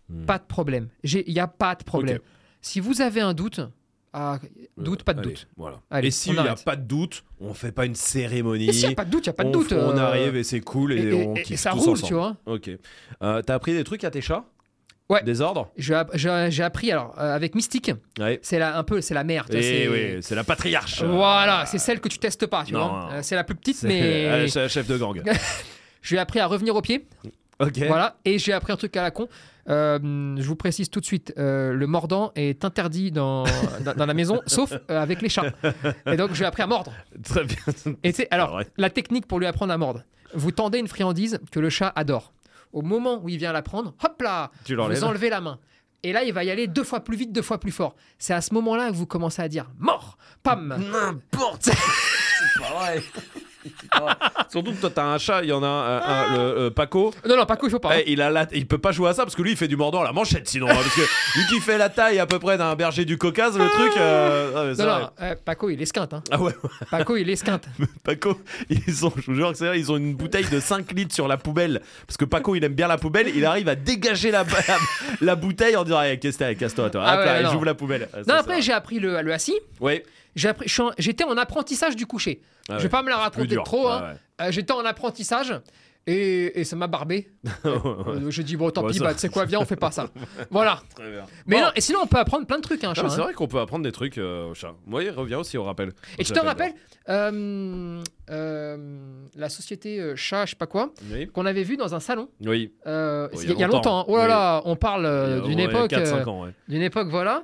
Mm. 0.10 0.26
pas 0.26 0.38
de 0.38 0.44
problème. 0.46 0.90
Il 1.04 1.24
n'y 1.34 1.40
a 1.40 1.48
pas 1.48 1.76
de 1.76 1.84
problème. 1.84 2.20
Si 2.62 2.80
vous 2.82 3.02
avez 3.02 3.22
un 3.22 3.34
doute, 3.34 3.62
ah, 4.14 4.40
doute, 4.78 5.02
Euh, 5.02 5.04
pas 5.04 5.14
de 5.14 5.20
allez, 5.20 5.30
doute. 5.30 5.48
Voilà. 5.58 5.80
Allez, 5.90 6.08
et 6.08 6.12
s'il 6.12 6.34
n'y 6.34 6.40
a 6.40 6.56
pas 6.56 6.76
de 6.76 6.84
doute, 6.84 7.24
on 7.42 7.54
fait 7.54 7.72
pas 7.72 7.86
une 7.86 7.96
cérémonie. 7.96 8.70
Et 8.70 8.74
s'il 8.74 8.88
n'y 8.88 8.94
a 8.94 8.96
pas 8.96 9.06
de 9.06 9.10
doute, 9.12 9.26
il 9.26 9.30
n'y 9.30 9.32
a 9.32 9.34
pas 9.34 9.44
de 9.44 9.50
on, 9.50 9.52
doute. 9.52 9.72
on 9.74 9.98
euh, 9.98 10.02
arrive 10.02 10.36
et 10.36 10.44
c'est 10.44 10.60
cool 10.62 10.94
et, 10.94 10.98
et, 10.98 11.08
et- 11.10 11.28
on 11.28 11.36
et 11.36 11.42
kiffe 11.42 11.60
ça 11.60 11.72
tous 11.72 11.80
roule, 11.80 11.90
ensemble. 11.94 12.08
tu 12.08 12.14
vois. 12.14 12.36
Ok. 12.46 12.70
Euh, 13.24 13.42
T'as 13.42 13.56
appris 13.56 13.74
des 13.74 13.84
trucs 13.84 14.04
à 14.04 14.12
tes 14.12 14.22
chats? 14.22 14.46
Ouais. 15.10 15.22
Des 15.24 15.42
ordres? 15.42 15.70
J'ai 15.78 15.96
app- 15.96 16.12
J'ai 16.14 16.48
j'ai 16.50 16.64
appris 16.64 16.92
alors 16.92 17.14
euh, 17.20 17.36
avec 17.36 17.56
Mystique, 17.56 17.92
Ouais. 18.20 18.40
c'est 18.42 18.58
la, 18.58 18.78
un 18.78 18.84
peu 18.84 19.02
c'est 19.02 19.14
la 19.14 19.24
mère. 19.26 19.46
Et 19.52 19.62
c'est- 19.62 19.88
oui, 19.90 20.18
c'est 20.22 20.34
la 20.36 20.44
patriarche. 20.46 21.04
Voilà, 21.04 21.66
c'est 21.66 21.78
celle 21.78 22.00
que 22.00 22.08
tu 22.08 22.20
testes 22.20 22.46
pas, 22.48 22.64
tu 22.64 22.74
Non, 22.74 22.88
vois. 22.88 23.10
non. 23.16 23.22
C'est 23.22 23.36
la 23.36 23.44
plus 23.44 23.56
petite, 23.56 23.76
C'est 23.78 23.88
mais 23.88 24.02
euh, 24.28 24.48
chef 24.48 24.72
chef 24.72 24.88
de 24.88 24.98
gang. 24.98 25.22
je 26.02 26.10
lui 26.10 26.16
ai 26.16 26.20
appris 26.20 26.40
à 26.40 26.48
revenir 26.48 26.76
au 26.76 26.82
pied. 26.82 27.06
ok. 27.60 27.78
Voilà, 27.88 28.16
et 28.24 28.40
j'ai 28.40 28.54
appris 28.54 28.72
un 28.72 28.78
truc 28.78 28.96
à 28.96 29.02
la 29.02 29.12
con. 29.12 29.28
Euh, 29.70 30.36
je 30.38 30.44
vous 30.44 30.56
précise 30.56 30.90
tout 30.90 31.00
de 31.00 31.06
suite, 31.06 31.34
euh, 31.38 31.74
le 31.74 31.88
mordant 31.88 32.32
est 32.36 32.66
interdit 32.66 33.12
dans, 33.12 33.46
dans, 33.86 33.94
dans 33.96 34.06
la 34.06 34.14
maison, 34.14 34.42
sauf 34.46 34.74
euh, 34.74 35.02
avec 35.02 35.22
les 35.22 35.30
chats. 35.30 35.54
Et 36.06 36.18
donc 36.18 36.34
j'ai 36.34 36.46
appris 36.46 36.64
à 36.64 36.68
mordre. 36.68 36.92
Très 37.24 37.46
bien. 37.46 37.58
Et 38.04 38.14
alors, 38.32 38.56
ouais. 38.56 38.68
la 38.78 38.90
technique 38.90 39.26
pour 39.28 39.40
lui 39.40 39.46
apprendre 39.46 39.74
à 39.74 39.78
mordre, 39.78 40.04
vous 40.34 40.52
tendez 40.52 40.80
une 40.80 40.88
friandise 40.88 41.40
que 41.52 41.60
le 41.60 41.70
chat 41.70 41.92
adore. 41.96 42.34
Au 42.74 42.82
moment 42.82 43.20
où 43.22 43.30
il 43.30 43.38
vient 43.38 43.54
la 43.54 43.62
prendre, 43.62 43.94
hop 44.04 44.22
là, 44.22 44.52
Tu 44.66 44.76
vous 44.76 45.04
enlevez 45.04 45.30
la 45.30 45.42
main. 45.42 45.60
Et 46.06 46.12
là, 46.12 46.24
il 46.24 46.34
va 46.34 46.44
y 46.44 46.52
aller 46.52 46.68
deux 46.68 46.84
fois 46.84 47.00
plus 47.00 47.16
vite, 47.16 47.32
deux 47.32 47.42
fois 47.42 47.60
plus 47.60 47.72
fort. 47.72 47.96
C'est 48.18 48.34
à 48.34 48.42
ce 48.42 48.54
moment-là 48.56 48.90
que 48.90 48.96
vous 48.96 49.06
commencez 49.06 49.42
à 49.42 49.48
dire 49.48 49.72
mort, 49.78 50.18
pam. 50.42 50.78
N'importe. 50.92 51.64
c'est 51.70 52.62
pas 52.62 52.70
vrai. 52.80 53.04
Vrai. 54.00 54.14
Surtout 54.50 54.72
que 54.74 54.82
toi 54.82 54.90
t'as 54.94 55.04
un 55.06 55.18
chat, 55.18 55.42
il 55.44 55.50
y 55.50 55.54
en 55.54 55.64
a 55.64 55.68
un, 55.68 56.34
le 56.34 56.40
euh, 56.40 56.70
Paco. 56.70 57.14
Non, 57.28 57.38
non, 57.38 57.46
Paco, 57.46 57.68
il 57.68 57.70
faut 57.72 57.80
pas. 57.80 57.94
hein. 57.94 58.00
Eh, 58.06 58.12
il 58.12 58.22
a 58.22 58.30
la- 58.30 58.48
il 58.54 58.68
peut 58.68 58.78
pas 58.78 58.92
jouer 58.92 59.10
à 59.10 59.14
ça 59.14 59.24
parce 59.24 59.36
que 59.36 59.42
lui 59.42 59.52
il 59.52 59.58
fait 59.58 59.68
du 59.68 59.76
mordant 59.78 60.02
à 60.02 60.04
la 60.04 60.12
manchette 60.14 60.48
sinon 60.48 60.68
hein, 60.70 60.74
parce 60.76 60.96
que 60.96 61.02
lui 61.40 61.46
qui 61.48 61.60
fait 61.60 61.78
la 61.78 61.90
taille 61.90 62.20
à 62.20 62.26
peu 62.26 62.40
près 62.40 62.58
d'un 62.58 62.76
berger 62.76 63.06
du 63.06 63.18
Caucase 63.18 63.58
le 63.58 63.68
truc 63.70 63.94
euh, 63.98 64.52
ah, 64.56 64.64
mais 64.68 64.76
c'est 64.76 64.84
non, 64.86 64.90
vrai. 64.92 65.02
non, 65.02 65.10
euh, 65.22 65.36
Paco, 65.44 65.70
il 65.70 65.82
esquinte. 65.82 66.14
Hein. 66.14 66.24
ah 66.32 66.40
ouais 66.42 66.54
Paco, 66.92 67.16
il 67.16 67.30
esquinte. 67.30 67.66
Paco 68.04 68.38
ils 68.70 69.06
ont 69.06 69.14
je 69.16 69.26
vous 69.26 69.36
jure 69.36 69.52
que 69.52 69.58
c'est 69.58 69.68
vrai, 69.68 69.80
ils 69.80 69.92
ont 69.92 69.98
une 69.98 70.16
bouteille 70.16 70.46
de 70.46 70.60
5 70.60 70.92
litres 70.92 71.14
sur 71.16 71.28
la 71.28 71.38
poubelle 71.38 71.82
parce 72.06 72.18
que 72.18 72.26
Paco 72.26 72.56
il 72.56 72.64
aime 72.64 72.74
bien 72.74 72.88
la 72.88 72.98
poubelle 72.98 73.30
il 73.34 73.46
arrive 73.46 73.70
à 73.70 73.76
dégager 73.76 74.32
la, 74.32 74.44
la, 74.44 74.78
la 75.22 75.36
bouteille 75.36 75.76
en 75.76 75.84
disant 75.84 76.02
Eh, 76.04 76.20
qu'est-ce 76.20 76.38
que 76.38 76.44
t'as, 76.44 76.54
casse-toi 76.56 76.90
toi 76.90 77.04
Ah 77.06 77.20
Hop 77.20 77.26
là, 77.26 77.42
non. 77.44 77.52
j'ouvre 77.52 77.66
la 77.66 77.74
poubelle 77.76 78.10
Ah, 78.14 78.18
Non, 78.28 78.36
après, 78.36 78.62
j'ai 78.62 78.74
appris 78.74 79.00
le, 79.00 79.22
le 79.22 79.34
assis. 79.34 79.56
ouais 79.80 80.04
Je 80.36 80.50
J'étais 80.98 81.24
en 81.24 81.38
apprentissage 81.38 81.96
du 81.96 82.06
coucher. 82.06 82.42
Ah 82.44 82.74
je 82.74 82.74
ouais. 82.74 82.80
vais 82.84 82.90
pas 82.90 83.04
me 83.04 83.10
la 83.10 83.18
raconter 83.18 83.56
trop. 83.64 83.88
hein. 83.88 84.02
Ouais, 84.02 84.08
ouais. 84.10 84.48
Euh, 84.48 84.52
J'étais 84.52 84.72
en 84.74 84.84
apprentissage 84.86 85.54
et, 86.08 86.60
et 86.60 86.64
ça 86.66 86.76
m'a 86.76 86.88
barbé. 86.88 87.30
Euh, 87.66 88.30
J'ai 88.30 88.44
dit, 88.44 88.58
bon, 88.58 88.70
tant 88.72 88.84
Ouais, 88.84 88.92
pis, 88.92 88.98
ça- 88.98 89.04
bah, 89.06 89.14
tu 89.14 89.20
sais 89.20 89.30
quoi, 89.30 89.46
viens, 89.46 89.60
on 89.60 89.66
fait 89.66 89.76
pas 89.78 89.92
ça. 89.92 90.10
voilà. 90.52 90.82
Très 90.96 91.10
bien. 91.10 91.24
Mais 91.46 91.58
Bon. 91.58 91.62
non, 91.64 91.72
et 91.76 91.82
sinon, 91.82 92.00
on 92.04 92.08
peut 92.08 92.18
apprendre 92.18 92.46
plein 92.46 92.58
de 92.58 92.62
trucs, 92.64 92.84
hein, 92.84 92.92
c'est 92.96 93.02
hein. 93.02 93.08
vrai 93.08 93.34
qu'on 93.34 93.48
peut 93.48 93.60
apprendre 93.60 93.84
des 93.84 93.92
trucs 93.92 94.18
euh, 94.18 94.50
au 94.50 94.54
chat. 94.54 94.74
Moi, 94.86 95.04
il 95.04 95.12
revient 95.12 95.36
aussi 95.36 95.58
au 95.58 95.64
rappel. 95.64 95.94
Et 96.18 96.24
tu 96.26 96.34
te 96.34 96.40
rappelles 96.40 96.74
euh, 97.10 98.02
euh, 98.30 98.78
la 99.36 99.50
société 99.50 100.00
euh, 100.00 100.16
chat, 100.16 100.46
je 100.46 100.52
sais 100.52 100.56
pas 100.58 100.68
quoi, 100.68 100.94
Oui. 101.12 101.28
qu'on 101.28 101.46
avait 101.46 101.64
vu 101.64 101.78
dans 101.78 101.96
un 101.96 102.00
salon 102.00 102.30
Oui. 102.46 102.74
euh, 102.88 103.28
Oh, 103.34 103.38
il 103.42 103.58
y, 103.58 103.64
a 103.64 103.68
longtemps. 103.68 104.02
hein. 104.02 104.06
Oh 104.08 104.18
là 104.18 104.24
oui. 104.24 104.30
là, 104.30 104.62
on 104.66 104.76
parle 104.76 105.06
euh, 105.06 105.42
d'une 105.42 105.60
époque, 105.60 105.92
4-5 105.92 106.26
ans, 106.30 106.44
ouais. 106.46 106.52
d'une 106.68 106.82
époque, 106.82 107.08
voilà. 107.10 107.44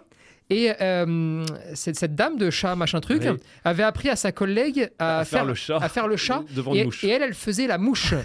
Et 0.49 0.71
euh, 0.81 1.45
cette, 1.75 1.95
cette 1.97 2.15
dame 2.15 2.37
de 2.37 2.49
chat, 2.49 2.75
machin 2.75 2.99
truc, 3.01 3.21
Oui. 3.23 3.37
avait 3.63 3.83
appris 3.83 4.09
à 4.09 4.15
sa 4.15 4.31
collègue 4.31 4.89
à, 4.97 5.19
À 5.19 5.25
faire 5.25 5.45
le 5.45 5.53
chat. 5.53 5.77
à 5.77 5.89
faire 5.89 6.07
le 6.07 6.17
chat. 6.17 6.43
Devant 6.55 6.73
et, 6.73 6.79
une 6.79 6.85
mouche. 6.85 7.03
et 7.03 7.09
elle, 7.09 7.21
elle 7.21 7.33
faisait 7.35 7.67
la 7.67 7.77
mouche. 7.77 8.13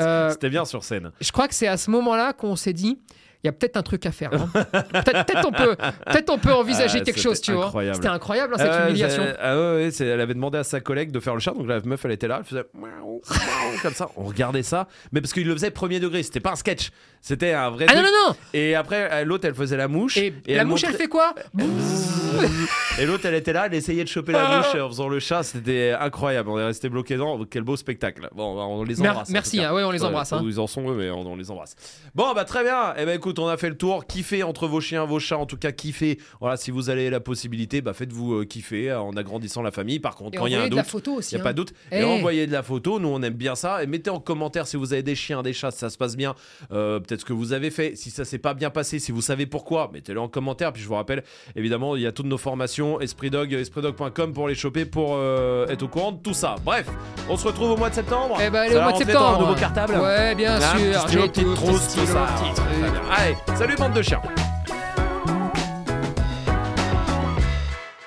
Euh, 0.00 0.30
C'était 0.30 0.50
bien 0.50 0.64
sur 0.64 0.84
scène. 0.84 1.10
je 1.20 1.32
crois 1.32 1.48
que 1.48 1.54
c'est 1.54 1.66
à 1.66 1.76
ce 1.76 1.90
moment-là 1.90 2.32
qu'on 2.32 2.54
s'est 2.54 2.72
dit, 2.72 3.00
il 3.42 3.46
y 3.46 3.48
a 3.48 3.52
peut-être 3.52 3.76
un 3.76 3.82
truc 3.82 4.04
à 4.06 4.12
faire. 4.12 4.30
hein. 4.34 4.48
peut-être 4.92 5.46
on 5.48 5.52
peut, 5.52 5.76
peut-être 6.06 6.30
on 6.30 6.38
peut 6.38 6.52
envisager 6.52 6.98
Ah, 7.00 7.04
quelque 7.04 7.20
chose, 7.20 7.40
tu 7.40 7.52
vois. 7.52 7.72
C'était 7.94 8.08
incroyable 8.08 8.54
hein, 8.54 8.58
cette 8.58 8.70
Ah 8.72 8.88
humiliation. 8.88 9.22
Ah 9.40 9.56
ouais, 9.56 9.74
ouais, 9.84 9.90
c'est- 9.90 10.06
elle 10.06 10.20
avait 10.20 10.34
demandé 10.34 10.58
à 10.58 10.64
sa 10.64 10.80
collègue 10.80 11.10
de 11.10 11.20
faire 11.20 11.34
le 11.34 11.40
chat, 11.40 11.52
donc 11.52 11.66
la 11.66 11.80
meuf 11.80 12.04
elle 12.04 12.12
était 12.12 12.28
là, 12.28 12.38
elle 12.40 12.44
faisait 12.44 12.64
comme 13.82 13.94
ça. 13.94 14.08
On 14.16 14.24
regardait 14.24 14.62
ça, 14.62 14.88
mais 15.12 15.20
parce 15.20 15.32
qu'il 15.32 15.46
le 15.46 15.54
faisait 15.54 15.70
premier 15.70 16.00
degré, 16.00 16.22
c'était 16.22 16.40
pas 16.40 16.52
un 16.52 16.56
sketch, 16.56 16.90
c'était 17.22 17.52
un 17.52 17.70
vrai 17.70 17.86
Ah 17.88 17.94
non 17.94 18.02
truc. 18.02 18.12
non 18.12 18.28
non. 18.30 18.36
Et 18.52 18.74
après 18.74 19.08
euh, 19.12 19.24
l'autre 19.24 19.46
elle 19.46 19.54
faisait 19.54 19.76
la 19.76 19.88
mouche. 19.88 20.16
Et, 20.18 20.34
la 20.48 20.64
mouche, 20.64 20.84
elle 20.84 20.94
fait 20.94 21.08
quoi? 21.08 21.34
Et 22.98 23.06
l'autre 23.06 23.24
elle 23.26 23.34
était 23.34 23.52
là, 23.52 23.66
elle 23.66 23.74
essayait 23.74 24.04
de 24.04 24.08
choper 24.08 24.32
la 24.32 24.58
mouche 24.58 24.74
en 24.80 24.88
faisant 24.88 25.08
le 25.08 25.20
chat, 25.20 25.42
c'était 25.42 25.94
incroyable. 25.98 26.50
On 26.50 26.58
est 26.58 26.64
resté 26.64 26.88
bloqué 26.88 27.14
dedans. 27.14 27.40
Quel 27.48 27.62
beau 27.62 27.76
spectacle. 27.76 28.28
Bon, 28.34 28.60
on 28.60 28.82
les 28.84 29.00
embrasse. 29.00 29.30
merci, 29.30 29.58
tout 29.58 29.62
hein, 29.64 29.72
ouais, 29.72 29.84
on 29.84 29.90
les 29.90 30.04
embrasse. 30.04 30.32
hein. 30.32 30.42
Ils 30.44 30.60
en 30.60 30.66
sont 30.66 30.88
eux, 30.90 30.94
mais 30.94 31.10
on, 31.10 31.20
on 31.20 31.36
les 31.36 31.50
embrasse. 31.50 31.76
Bon, 32.14 32.32
bah 32.34 32.44
très 32.44 32.62
bien. 32.62 32.94
Et 32.96 33.06
ben 33.06 33.16
écoute, 33.16 33.38
on 33.38 33.48
a 33.48 33.56
fait 33.56 33.68
le 33.68 33.76
tour. 33.76 34.06
Kiffez 34.06 34.42
entre 34.42 34.66
vos 34.66 34.80
chiens, 34.80 35.04
vos 35.04 35.18
chats, 35.20 35.38
en 35.38 35.46
tout 35.46 35.56
cas 35.56 35.72
kiffez. 35.72 36.18
Voilà, 36.40 36.56
si 36.56 36.70
vous 36.70 36.90
avez 36.90 37.10
la 37.10 37.20
possibilité, 37.20 37.80
bah 37.80 37.92
faites-vous 37.94 38.34
euh, 38.40 38.44
kiffer 38.44 38.90
euh, 38.90 39.00
en 39.00 39.16
agrandissant 39.16 39.62
la 39.62 39.70
famille. 39.70 40.00
Par 40.00 40.14
contre, 40.16 40.34
Et 40.34 40.38
quand 40.38 40.46
il 40.46 40.52
y 40.52 40.56
a 40.56 40.62
un 40.62 40.68
doute. 40.68 40.78
Il 40.94 41.18
n'y 41.32 41.36
a 41.36 41.40
hein. 41.40 41.42
pas 41.42 41.52
de 41.52 41.56
doute. 41.56 41.72
Eh. 41.92 42.00
Et 42.00 42.04
envoyez 42.04 42.46
de 42.46 42.52
la 42.52 42.62
photo. 42.62 42.98
Nous, 43.00 43.08
on 43.08 43.22
aime 43.22 43.34
bien 43.34 43.54
ça. 43.54 43.82
Et 43.82 43.86
mettez 43.86 44.10
en 44.10 44.20
commentaire 44.20 44.66
si 44.66 44.76
vous 44.76 44.92
avez 44.92 45.02
des 45.02 45.14
chiens, 45.14 45.42
des 45.42 45.52
chats, 45.52 45.70
si 45.70 45.78
ça 45.78 45.90
se 45.90 45.98
passe 45.98 46.16
bien. 46.16 46.34
Euh, 46.72 46.98
Peut-être 47.00 47.20
ce 47.20 47.24
que 47.24 47.32
vous 47.32 47.52
avez 47.52 47.70
fait. 47.70 47.96
Si 47.96 48.10
ça 48.10 48.24
s'est 48.24 48.38
pas 48.38 48.54
bien 48.54 48.70
passé, 48.70 48.98
si 48.98 49.12
vous 49.12 49.22
savez 49.22 49.46
pourquoi, 49.46 49.90
mettez-le 49.92 50.20
en 50.20 50.28
commentaire. 50.28 50.72
Puis 50.72 50.82
je 50.82 50.88
vous 50.88 50.94
rappelle, 50.94 51.22
évidemment, 51.56 51.96
il 51.96 52.02
y 52.02 52.06
a 52.06 52.12
toutes 52.20 52.28
nos 52.28 52.38
formations. 52.38 53.00
Esprit 53.00 53.30
Dog, 53.30 53.52
espritdog.com 53.54 54.32
pour 54.34 54.46
les 54.48 54.54
choper, 54.54 54.84
pour 54.84 55.14
euh, 55.14 55.66
être 55.68 55.82
au 55.82 55.88
courant 55.88 56.12
de 56.12 56.18
tout 56.18 56.34
ça. 56.34 56.56
Bref, 56.64 56.86
on 57.30 57.36
se 57.36 57.46
retrouve 57.46 57.70
au 57.70 57.76
mois 57.76 57.88
de 57.88 57.94
septembre. 57.94 58.36
Eh 58.44 58.50
ben, 58.50 58.60
allez, 58.60 58.76
au 58.76 58.80
mois 58.82 58.92
de 58.92 58.98
dans 58.98 59.02
un 59.02 59.04
septembre. 59.06 59.40
nouveau 59.40 59.54
cartable. 59.54 59.94
Ouais, 59.94 60.34
bien 60.34 60.56
Hein, 60.56 60.78
sûr. 60.78 61.08
J'ai 61.08 61.28
tout, 61.30 61.54
tout 61.54 61.76
ça. 62.06 62.26
Allez, 63.16 63.36
salut 63.56 63.76
bande 63.76 63.94
de 63.94 64.02
chiens. 64.02 64.20